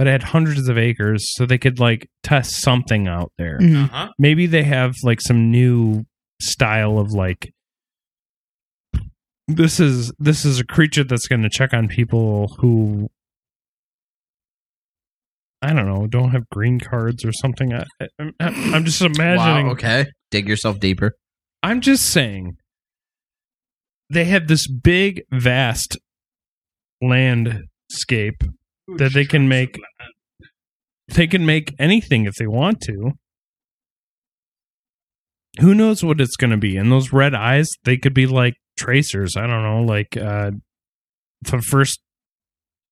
but 0.01 0.07
it 0.07 0.12
had 0.12 0.22
hundreds 0.22 0.66
of 0.70 0.78
acres, 0.78 1.31
so 1.35 1.45
they 1.45 1.59
could 1.59 1.78
like 1.78 2.09
test 2.22 2.62
something 2.62 3.07
out 3.07 3.31
there. 3.37 3.59
Mhm. 3.59 3.85
Uh-huh. 3.85 4.09
Maybe 4.18 4.47
they 4.47 4.62
have 4.62 4.95
like 5.03 5.20
some 5.20 5.51
new 5.51 6.07
style 6.41 6.99
of 6.99 7.12
like 7.12 7.53
this 9.57 9.80
is 9.80 10.12
this 10.18 10.44
is 10.44 10.61
a 10.61 10.64
creature 10.64 11.05
that's 11.05 11.26
going 11.26 11.42
to 11.42 11.51
check 11.51 11.72
on 11.72 11.88
people 11.88 12.57
who 12.59 13.09
I 15.62 15.72
don't 15.74 15.86
know, 15.86 16.07
don't 16.07 16.30
have 16.30 16.48
green 16.48 16.80
cards 16.80 17.24
or 17.24 17.32
something. 17.32 17.74
I, 17.74 17.84
I, 18.01 18.09
I'm 18.40 18.84
just 18.84 19.03
imagining. 19.03 19.66
Wow, 19.66 19.72
okay. 19.72 20.07
Dig 20.30 20.48
yourself 20.48 20.80
deeper. 20.80 21.12
I'm 21.62 21.80
just 21.82 22.07
saying 22.07 22.57
they 24.09 24.24
have 24.24 24.48
this 24.48 24.66
big, 24.66 25.22
vast 25.30 25.98
landscape 27.03 28.42
that 28.96 29.12
they 29.12 29.26
can 29.26 29.48
make. 29.48 29.78
They 31.09 31.26
can 31.26 31.44
make 31.44 31.74
anything 31.78 32.24
if 32.24 32.34
they 32.36 32.46
want 32.46 32.80
to. 32.82 33.12
Who 35.61 35.74
knows 35.74 36.05
what 36.05 36.20
it's 36.20 36.36
going 36.36 36.53
to 36.53 36.57
be? 36.57 36.76
And 36.76 36.90
those 36.90 37.12
red 37.12 37.34
eyes, 37.34 37.68
they 37.84 37.96
could 37.96 38.14
be 38.14 38.26
like 38.26 38.55
tracers. 38.81 39.37
I 39.37 39.47
don't 39.47 39.62
know, 39.62 39.83
like 39.83 40.16
uh, 40.16 40.53
the 41.43 41.62
first 41.62 42.01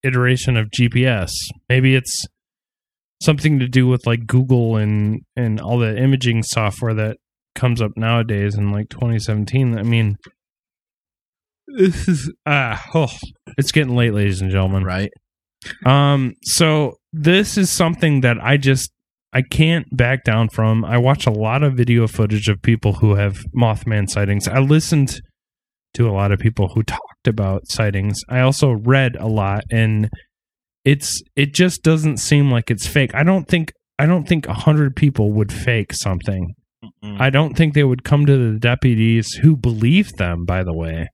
iteration 0.03 0.57
of 0.57 0.69
GPS. 0.71 1.31
Maybe 1.69 1.95
it's 1.95 2.27
something 3.23 3.59
to 3.59 3.67
do 3.67 3.87
with 3.87 4.07
like 4.07 4.27
Google 4.27 4.77
and 4.77 5.23
and 5.37 5.61
all 5.61 5.79
the 5.79 5.97
imaging 5.97 6.43
software 6.43 6.95
that 6.95 7.17
comes 7.55 7.81
up 7.81 7.93
nowadays 7.97 8.55
in 8.55 8.71
like 8.71 8.89
2017. 8.91 9.79
I 9.79 9.83
mean, 9.83 10.17
this 11.67 12.09
is 12.09 12.33
ah, 12.47 12.85
oh, 12.95 13.13
it's 13.57 13.73
getting 13.73 13.97
late, 13.97 14.15
ladies 14.15 14.41
and 14.41 14.51
gentlemen. 14.51 14.85
Right. 14.85 15.11
Um. 15.85 16.35
So 16.43 16.95
this 17.13 17.57
is 17.57 17.71
something 17.71 18.21
that 18.21 18.37
I 18.41 18.57
just 18.57 18.93
I 19.33 19.43
can't 19.43 19.85
back 19.97 20.25
down 20.25 20.49
from. 20.49 20.85
I 20.85 20.99
watch 20.99 21.27
a 21.27 21.33
lot 21.33 21.63
of 21.63 21.75
video 21.75 22.07
footage 22.07 22.49
of 22.49 22.63
people 22.63 22.95
who 22.95 23.17
have 23.17 23.39
Mothman 23.57 24.09
sightings. 24.09 24.49
I 24.49 24.61
listened 24.61 25.21
to 25.95 26.09
a 26.09 26.13
lot 26.13 26.33
of 26.33 26.39
people 26.39 26.69
who 26.75 26.83
talked 26.83 27.27
about 27.27 27.69
sightings. 27.69 28.21
I 28.29 28.41
also 28.41 28.73
read 28.73 29.17
a 29.17 29.27
lot, 29.27 29.65
and 29.71 30.09
it's 30.85 31.23
it 31.37 31.53
just 31.55 31.83
doesn't 31.83 32.19
seem 32.19 32.51
like 32.51 32.71
it's 32.71 32.87
fake. 32.87 33.15
I 33.15 33.23
don't 33.23 33.47
think 33.49 33.73
I 33.99 34.07
don't 34.07 34.29
think 34.29 34.47
a 34.47 34.55
hundred 34.55 34.95
people 34.97 35.33
would 35.33 35.53
fake 35.53 35.93
something. 35.93 36.55
I 37.03 37.31
don't 37.31 37.57
think 37.57 37.75
they 37.75 37.83
would 37.85 38.05
come 38.05 38.25
to 38.27 38.53
the 38.53 38.59
deputies 38.59 39.33
who 39.33 39.57
believe 39.57 40.13
them. 40.13 40.45
By 40.45 40.63
the 40.63 40.73
way, 40.75 41.09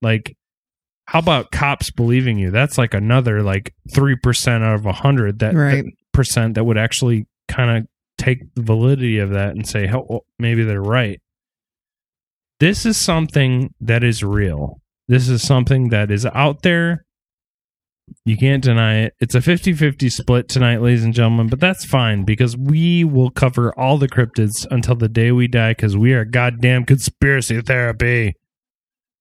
like 0.00 0.34
how 1.06 1.18
about 1.18 1.50
cops 1.50 1.90
believing 1.90 2.38
you? 2.38 2.50
That's 2.50 2.78
like 2.78 2.94
another 2.94 3.42
like 3.42 3.74
three 3.94 4.16
percent 4.16 4.64
out 4.64 4.74
of 4.76 4.86
a 4.86 4.92
hundred 4.92 5.40
that, 5.40 5.54
Right. 5.54 5.84
that 5.84 5.92
percent 6.12 6.54
that 6.54 6.64
would 6.64 6.78
actually 6.78 7.26
kind 7.48 7.76
of 7.78 7.86
take 8.16 8.38
the 8.54 8.62
validity 8.62 9.18
of 9.18 9.30
that 9.30 9.50
and 9.50 9.66
say, 9.68 9.86
"Oh, 9.92 10.06
well, 10.08 10.20
maybe 10.38 10.64
they're 10.64 10.80
right." 10.80 11.20
This 12.62 12.86
is 12.86 12.96
something 12.96 13.74
that 13.80 14.04
is 14.04 14.22
real. 14.22 14.80
This 15.08 15.28
is 15.28 15.42
something 15.42 15.88
that 15.88 16.12
is 16.12 16.24
out 16.26 16.62
there. 16.62 17.04
You 18.24 18.36
can't 18.36 18.62
deny 18.62 19.00
it. 19.00 19.14
It's 19.18 19.34
a 19.34 19.40
50 19.40 19.72
50 19.72 20.08
split 20.08 20.48
tonight, 20.48 20.80
ladies 20.80 21.02
and 21.02 21.12
gentlemen, 21.12 21.48
but 21.48 21.58
that's 21.58 21.84
fine 21.84 22.22
because 22.22 22.56
we 22.56 23.02
will 23.02 23.30
cover 23.30 23.76
all 23.76 23.98
the 23.98 24.06
cryptids 24.06 24.64
until 24.70 24.94
the 24.94 25.08
day 25.08 25.32
we 25.32 25.48
die 25.48 25.72
because 25.72 25.96
we 25.96 26.12
are 26.12 26.24
goddamn 26.24 26.84
conspiracy 26.84 27.60
therapy. 27.62 28.34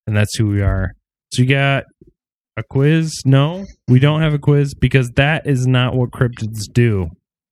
And 0.05 0.15
that's 0.15 0.35
who 0.37 0.45
we 0.45 0.61
are. 0.61 0.91
So 1.33 1.41
you 1.41 1.49
got 1.49 1.85
a 2.57 2.61
quiz? 2.61 3.23
No, 3.25 3.65
we 3.87 3.97
don't 3.97 4.21
have 4.21 4.35
a 4.35 4.39
quiz 4.39 4.75
because 4.75 5.09
that 5.15 5.47
is 5.47 5.65
not 5.65 5.95
what 5.95 6.11
cryptids 6.11 6.71
do. 6.71 7.09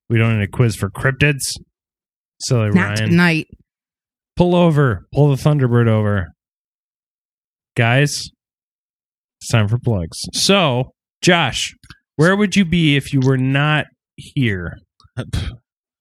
We 0.07 0.19
don't 0.19 0.37
need 0.37 0.43
a 0.43 0.51
quiz 0.51 0.75
for 0.75 0.91
cryptids. 0.91 1.51
Silly 2.41 2.69
Not 2.69 2.99
Ryan. 2.99 3.09
tonight. 3.09 3.47
Pull 4.39 4.55
over. 4.55 5.05
Pull 5.13 5.35
the 5.35 5.35
Thunderbird 5.35 5.89
over. 5.89 6.29
Guys, 7.75 8.29
it's 9.41 9.51
time 9.51 9.67
for 9.67 9.77
plugs. 9.77 10.17
So, 10.31 10.93
Josh, 11.21 11.75
where 12.15 12.37
would 12.37 12.55
you 12.55 12.63
be 12.63 12.95
if 12.95 13.11
you 13.11 13.19
were 13.19 13.35
not 13.35 13.87
here? 14.15 14.77
I'm 15.17 15.27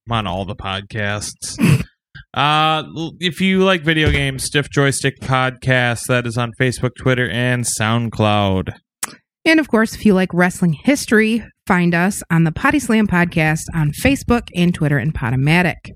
on 0.08 0.28
all 0.28 0.44
the 0.44 0.54
podcasts. 0.54 1.58
uh, 2.34 2.84
if 3.18 3.40
you 3.40 3.64
like 3.64 3.82
video 3.82 4.12
games, 4.12 4.44
Stiff 4.44 4.70
Joystick 4.70 5.18
Podcast, 5.18 6.06
that 6.06 6.24
is 6.24 6.38
on 6.38 6.52
Facebook, 6.60 6.92
Twitter, 6.96 7.28
and 7.28 7.64
SoundCloud. 7.64 8.72
And 9.44 9.58
of 9.58 9.66
course, 9.66 9.96
if 9.96 10.06
you 10.06 10.14
like 10.14 10.32
wrestling 10.32 10.74
history, 10.84 11.44
find 11.66 11.92
us 11.92 12.22
on 12.30 12.44
the 12.44 12.52
Potty 12.52 12.78
Slam 12.78 13.08
podcast 13.08 13.64
on 13.74 13.90
Facebook 13.90 14.46
and 14.54 14.72
Twitter 14.72 14.98
and 14.98 15.12
Podomatic. 15.12 15.90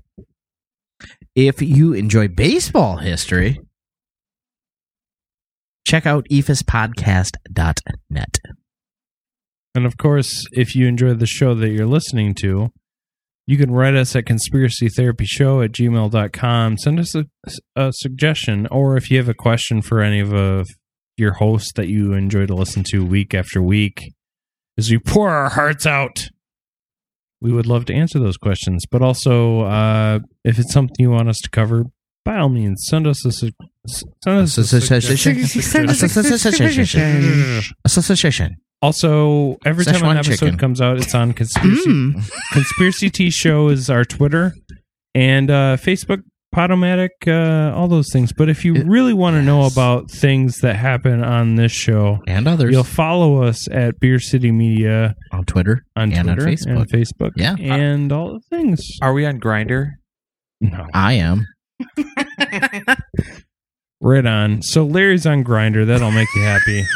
If 1.35 1.61
you 1.61 1.93
enjoy 1.93 2.27
baseball 2.27 2.97
history, 2.97 3.59
check 5.87 6.05
out 6.05 6.27
E 6.29 6.41
ephispodcast.net. 6.41 8.39
And 9.75 9.85
of 9.87 9.97
course, 9.97 10.45
if 10.51 10.75
you 10.75 10.87
enjoy 10.87 11.15
the 11.15 11.25
show 11.25 11.55
that 11.55 11.69
you're 11.69 11.87
listening 11.87 12.35
to, 12.35 12.71
you 13.47 13.57
can 13.57 13.71
write 13.71 13.95
us 13.95 14.15
at 14.15 14.25
conspiracytherapyshow 14.25 15.65
at 15.65 15.71
gmail.com. 15.71 16.77
Send 16.77 16.99
us 16.99 17.15
a, 17.15 17.25
a 17.75 17.91
suggestion, 17.91 18.67
or 18.67 18.95
if 18.95 19.09
you 19.09 19.17
have 19.17 19.27
a 19.27 19.33
question 19.33 19.81
for 19.81 20.01
any 20.01 20.19
of 20.19 20.33
uh, 20.33 20.63
your 21.17 21.33
hosts 21.33 21.73
that 21.75 21.87
you 21.87 22.13
enjoy 22.13 22.45
to 22.45 22.53
listen 22.53 22.83
to 22.91 23.03
week 23.03 23.33
after 23.33 23.61
week, 23.61 24.13
as 24.77 24.89
we 24.89 24.99
pour 24.99 25.29
our 25.29 25.49
hearts 25.49 25.85
out, 25.85 26.29
we 27.43 27.51
would 27.51 27.67
love 27.67 27.85
to 27.85 27.93
answer 27.93 28.19
those 28.19 28.37
questions. 28.37 28.85
But 28.89 29.01
also, 29.01 29.61
uh, 29.61 30.19
if 30.43 30.57
it's 30.57 30.71
something 30.71 30.95
you 30.97 31.11
want 31.11 31.29
us 31.29 31.41
to 31.41 31.49
cover, 31.49 31.85
by 32.23 32.37
all 32.37 32.49
means, 32.49 32.85
send 32.87 33.05
us 33.05 33.25
a 33.25 33.31
su- 33.33 33.51
send 34.21 34.39
us 34.39 34.57
a 34.57 34.63
suggestion. 34.63 35.03
Association. 37.85 38.57
Also, 38.83 39.57
every 39.65 39.85
time 39.85 40.03
an 40.03 40.17
episode 40.17 40.59
comes 40.59 40.81
out, 40.81 40.97
it's 40.97 41.15
on 41.15 41.31
conspiracy. 41.41 41.89
Mm. 41.89 42.29
conspiracy 42.51 43.09
T 43.09 43.29
show 43.29 43.69
is 43.69 43.89
our 43.89 44.03
Twitter 44.03 44.53
and 45.15 45.49
uh, 45.49 45.77
Facebook, 45.79 46.21
Podomatic, 46.53 47.09
uh, 47.27 47.75
all 47.75 47.87
those 47.87 48.11
things. 48.11 48.31
But 48.31 48.47
if 48.49 48.63
you 48.63 48.75
really 48.83 49.13
want 49.13 49.35
to 49.35 49.41
know 49.41 49.65
about 49.65 50.09
things 50.11 50.59
that 50.59 50.75
happen 50.75 51.23
on 51.23 51.55
this 51.55 51.71
show 51.71 52.19
and 52.27 52.47
others, 52.47 52.71
you'll 52.71 52.83
follow 52.83 53.41
us 53.43 53.67
at 53.69 53.99
Beer 53.99 54.19
City 54.19 54.51
Media 54.51 55.15
on 55.31 55.45
Twitter 55.45 55.83
on 55.95 56.11
and 56.13 56.29
on 56.29 56.35
Twitter 56.37 56.51
Facebook. 56.51 56.77
and 56.77 56.89
Facebook, 56.89 57.31
Yeah. 57.35 57.55
and 57.59 58.11
all 58.11 58.33
the 58.33 58.39
things. 58.55 58.81
Are 59.01 59.13
we 59.13 59.25
on 59.25 59.39
Grindr? 59.39 59.91
No, 60.61 60.87
I 60.93 61.13
am. 61.13 61.47
right 64.01 64.25
on. 64.25 64.61
So 64.61 64.85
Larry's 64.85 65.25
on 65.25 65.43
Grindr. 65.43 65.85
That'll 65.85 66.11
make 66.11 66.27
you 66.35 66.41
happy. 66.43 66.83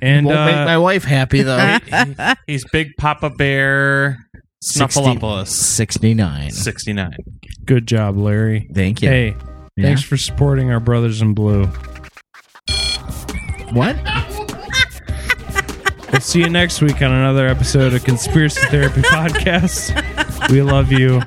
And 0.00 0.24
Won't 0.24 0.46
make 0.46 0.54
uh, 0.56 0.64
my 0.64 0.78
wife 0.78 1.04
happy 1.04 1.42
though. 1.42 1.78
He's 2.46 2.64
Big 2.72 2.92
Papa 2.96 3.28
Bear 3.28 4.16
Snuffleupagus. 4.64 5.48
69. 5.48 6.50
69. 6.50 7.16
good 7.64 7.86
job, 7.86 8.16
Larry. 8.16 8.68
Thank 8.72 9.02
you. 9.02 9.08
Hey, 9.08 9.36
Yeah. 9.76 9.84
thanks 9.86 10.02
for 10.02 10.16
supporting 10.16 10.70
our 10.70 10.80
brothers 10.80 11.20
in 11.22 11.34
blue. 11.34 11.66
What? 13.72 13.96
We'll 16.12 16.20
see 16.20 16.40
you 16.40 16.48
next 16.48 16.80
week 16.80 16.96
on 17.02 17.10
another 17.10 17.48
episode 17.48 17.92
of 17.92 18.04
Conspiracy 18.04 18.60
Therapy 18.68 19.00
Podcast. 19.02 19.90
We 20.50 20.62
love 20.62 20.92
you. 20.92 21.20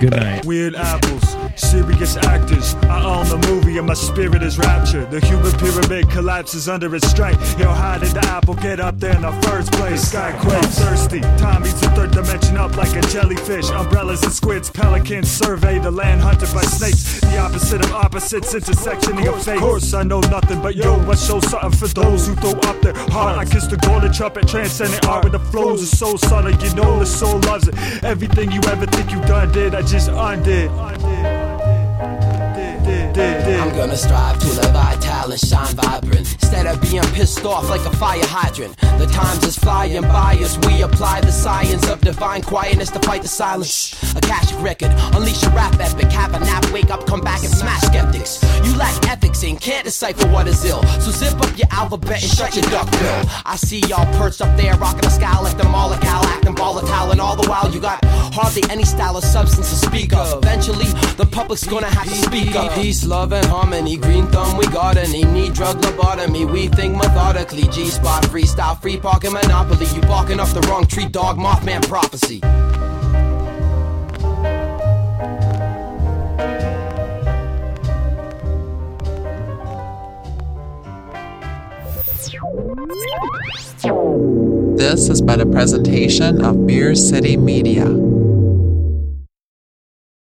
Good 0.00 0.10
night. 0.10 0.44
Weird 0.44 0.74
apples, 0.74 1.34
serious 1.70 2.16
actors. 2.16 2.74
I 2.88 3.04
own 3.04 3.28
the 3.28 3.46
movie 3.48 3.76
and 3.76 3.86
my 3.86 3.94
spirit 3.94 4.42
is 4.42 4.58
raptured. 4.58 5.10
The 5.10 5.20
human 5.20 5.52
pyramid 5.52 6.10
collapses 6.10 6.68
under 6.68 6.94
its 6.94 7.06
strength. 7.08 7.58
Yo, 7.58 7.68
how 7.68 7.98
did 7.98 8.12
the 8.12 8.24
apple 8.24 8.54
get 8.54 8.80
up 8.80 8.98
there 8.98 9.14
in 9.14 9.22
the 9.22 9.32
first 9.46 9.70
place? 9.72 10.00
The 10.00 10.06
sky 10.06 10.32
quakes. 10.40 10.78
Thirsty. 10.78 11.20
Time 11.20 11.66
eats 11.66 11.80
the 11.80 11.90
third 11.90 12.12
dimension 12.12 12.56
up 12.56 12.76
like 12.76 12.96
a 12.96 13.02
jellyfish. 13.08 13.68
Umbrellas 13.70 14.22
and 14.22 14.32
squids, 14.32 14.70
pelicans 14.70 15.30
survey 15.30 15.78
the 15.78 15.90
land 15.90 16.22
hunted 16.22 16.52
by 16.54 16.62
snakes. 16.62 17.20
The 17.20 17.38
opposite 17.38 17.84
of 17.84 17.92
opposites, 17.92 18.54
intersectioning 18.54 19.26
of 19.28 19.42
fate. 19.44 19.56
Of 19.56 19.60
course, 19.60 19.92
I 19.92 20.04
know 20.04 20.20
nothing 20.20 20.62
but 20.62 20.74
yo, 20.74 20.94
I 21.10 21.16
show 21.16 21.40
something 21.40 21.72
for 21.72 21.88
those 21.88 22.26
who 22.26 22.34
throw 22.36 22.58
up 22.70 22.80
their 22.80 22.94
heart. 23.12 23.36
I 23.36 23.44
kiss 23.44 23.66
the 23.66 23.76
golden 23.76 24.12
trumpet, 24.12 24.48
transcending 24.48 25.04
art 25.06 25.24
with 25.24 25.32
the 25.32 25.44
flows 25.50 25.82
are 25.82 25.96
so 25.96 26.16
subtle. 26.16 26.50
You 26.50 26.74
know 26.74 26.98
the 26.98 27.06
soul 27.06 27.38
loves 27.40 27.68
it. 27.68 27.74
Everything 28.02 28.50
you 28.52 28.60
ever 28.68 28.86
think 28.86 29.10
you 29.10 29.20
done 29.22 29.52
did, 29.52 29.74
I 29.74 29.82
just 29.82 30.08
undid. 30.08 30.70
I'm 33.20 33.74
gonna 33.74 33.96
strive 33.96 34.38
to 34.38 34.46
live 34.46 34.72
vital 34.72 35.32
and 35.32 35.40
shine 35.40 35.74
vibrant. 35.74 36.32
Instead 36.34 36.66
of 36.66 36.80
being 36.80 37.02
pissed 37.14 37.44
off 37.44 37.68
like 37.68 37.84
a 37.84 37.96
fire 37.96 38.24
hydrant. 38.24 38.76
The 38.98 39.06
times 39.06 39.44
is 39.44 39.56
flying 39.56 40.02
by 40.02 40.36
as 40.40 40.58
we 40.60 40.82
apply 40.82 41.20
the 41.20 41.32
science 41.32 41.88
of 41.88 42.00
divine 42.00 42.42
quietness 42.42 42.90
to 42.90 43.00
fight 43.00 43.22
the 43.22 43.28
silence. 43.28 43.94
A 44.16 44.20
cash 44.20 44.52
record, 44.54 44.90
unleash 45.14 45.42
a 45.42 45.50
rap 45.50 45.74
epic, 45.80 46.10
have 46.12 46.34
a 46.34 46.40
nap, 46.40 46.70
wake 46.72 46.90
up, 46.90 47.06
come 47.06 47.20
back 47.20 47.40
and 47.40 47.50
smash 47.50 47.82
skeptics. 47.82 48.42
You 48.64 48.76
lack 48.76 49.08
ethics 49.08 49.42
and 49.42 49.60
can't 49.60 49.84
decipher 49.84 50.26
what 50.28 50.46
is 50.46 50.64
ill. 50.64 50.82
So 51.00 51.10
zip 51.10 51.40
up 51.40 51.56
your 51.58 51.68
alphabet 51.70 52.22
and 52.22 52.30
shut 52.30 52.54
your 52.54 52.64
duck 52.70 52.90
bill. 52.90 53.24
I 53.44 53.56
see 53.56 53.80
y'all 53.88 54.06
perched 54.18 54.40
up 54.40 54.56
there, 54.56 54.76
rocking 54.76 55.02
the 55.02 55.10
sky 55.10 55.38
like 55.40 55.56
the 55.56 55.64
Molotov, 55.64 56.24
acting 56.24 56.56
volatile, 56.56 57.10
and 57.10 57.20
all 57.20 57.36
the 57.36 57.48
while 57.48 57.70
you 57.70 57.80
got 57.80 58.04
hardly 58.04 58.62
any 58.70 58.84
style 58.84 59.16
or 59.16 59.22
substance 59.22 59.70
to 59.70 59.86
speak 59.86 60.12
of. 60.12 60.42
Eventually, 60.42 60.86
the 61.16 61.26
public's 61.26 61.66
gonna 61.66 61.90
have 61.90 62.08
to 62.08 62.14
speak 62.14 62.54
up. 62.54 62.72
Peace, 62.74 63.04
love, 63.08 63.32
and 63.32 63.46
harmony. 63.46 63.96
Green 63.96 64.26
thumb, 64.26 64.56
we 64.58 64.66
got 64.66 64.96
any. 64.96 65.24
Need 65.24 65.54
drug 65.54 65.76
lobotomy. 65.80 66.50
We 66.50 66.68
think 66.68 66.94
methodically. 66.94 67.62
G 67.68 67.88
spot, 67.88 68.24
freestyle, 68.24 68.80
free 68.80 68.98
parking 68.98 69.32
monopoly. 69.32 69.86
You 69.94 70.02
barking 70.02 70.38
up 70.38 70.48
the 70.48 70.60
wrong 70.68 70.86
tree, 70.86 71.06
dog, 71.06 71.38
Mothman 71.38 71.86
prophecy. 71.88 72.40
This 84.76 85.08
has 85.08 85.20
been 85.20 85.40
a 85.40 85.46
presentation 85.46 86.44
of 86.44 86.66
Beer 86.66 86.94
City 86.94 87.36
Media. 87.36 87.86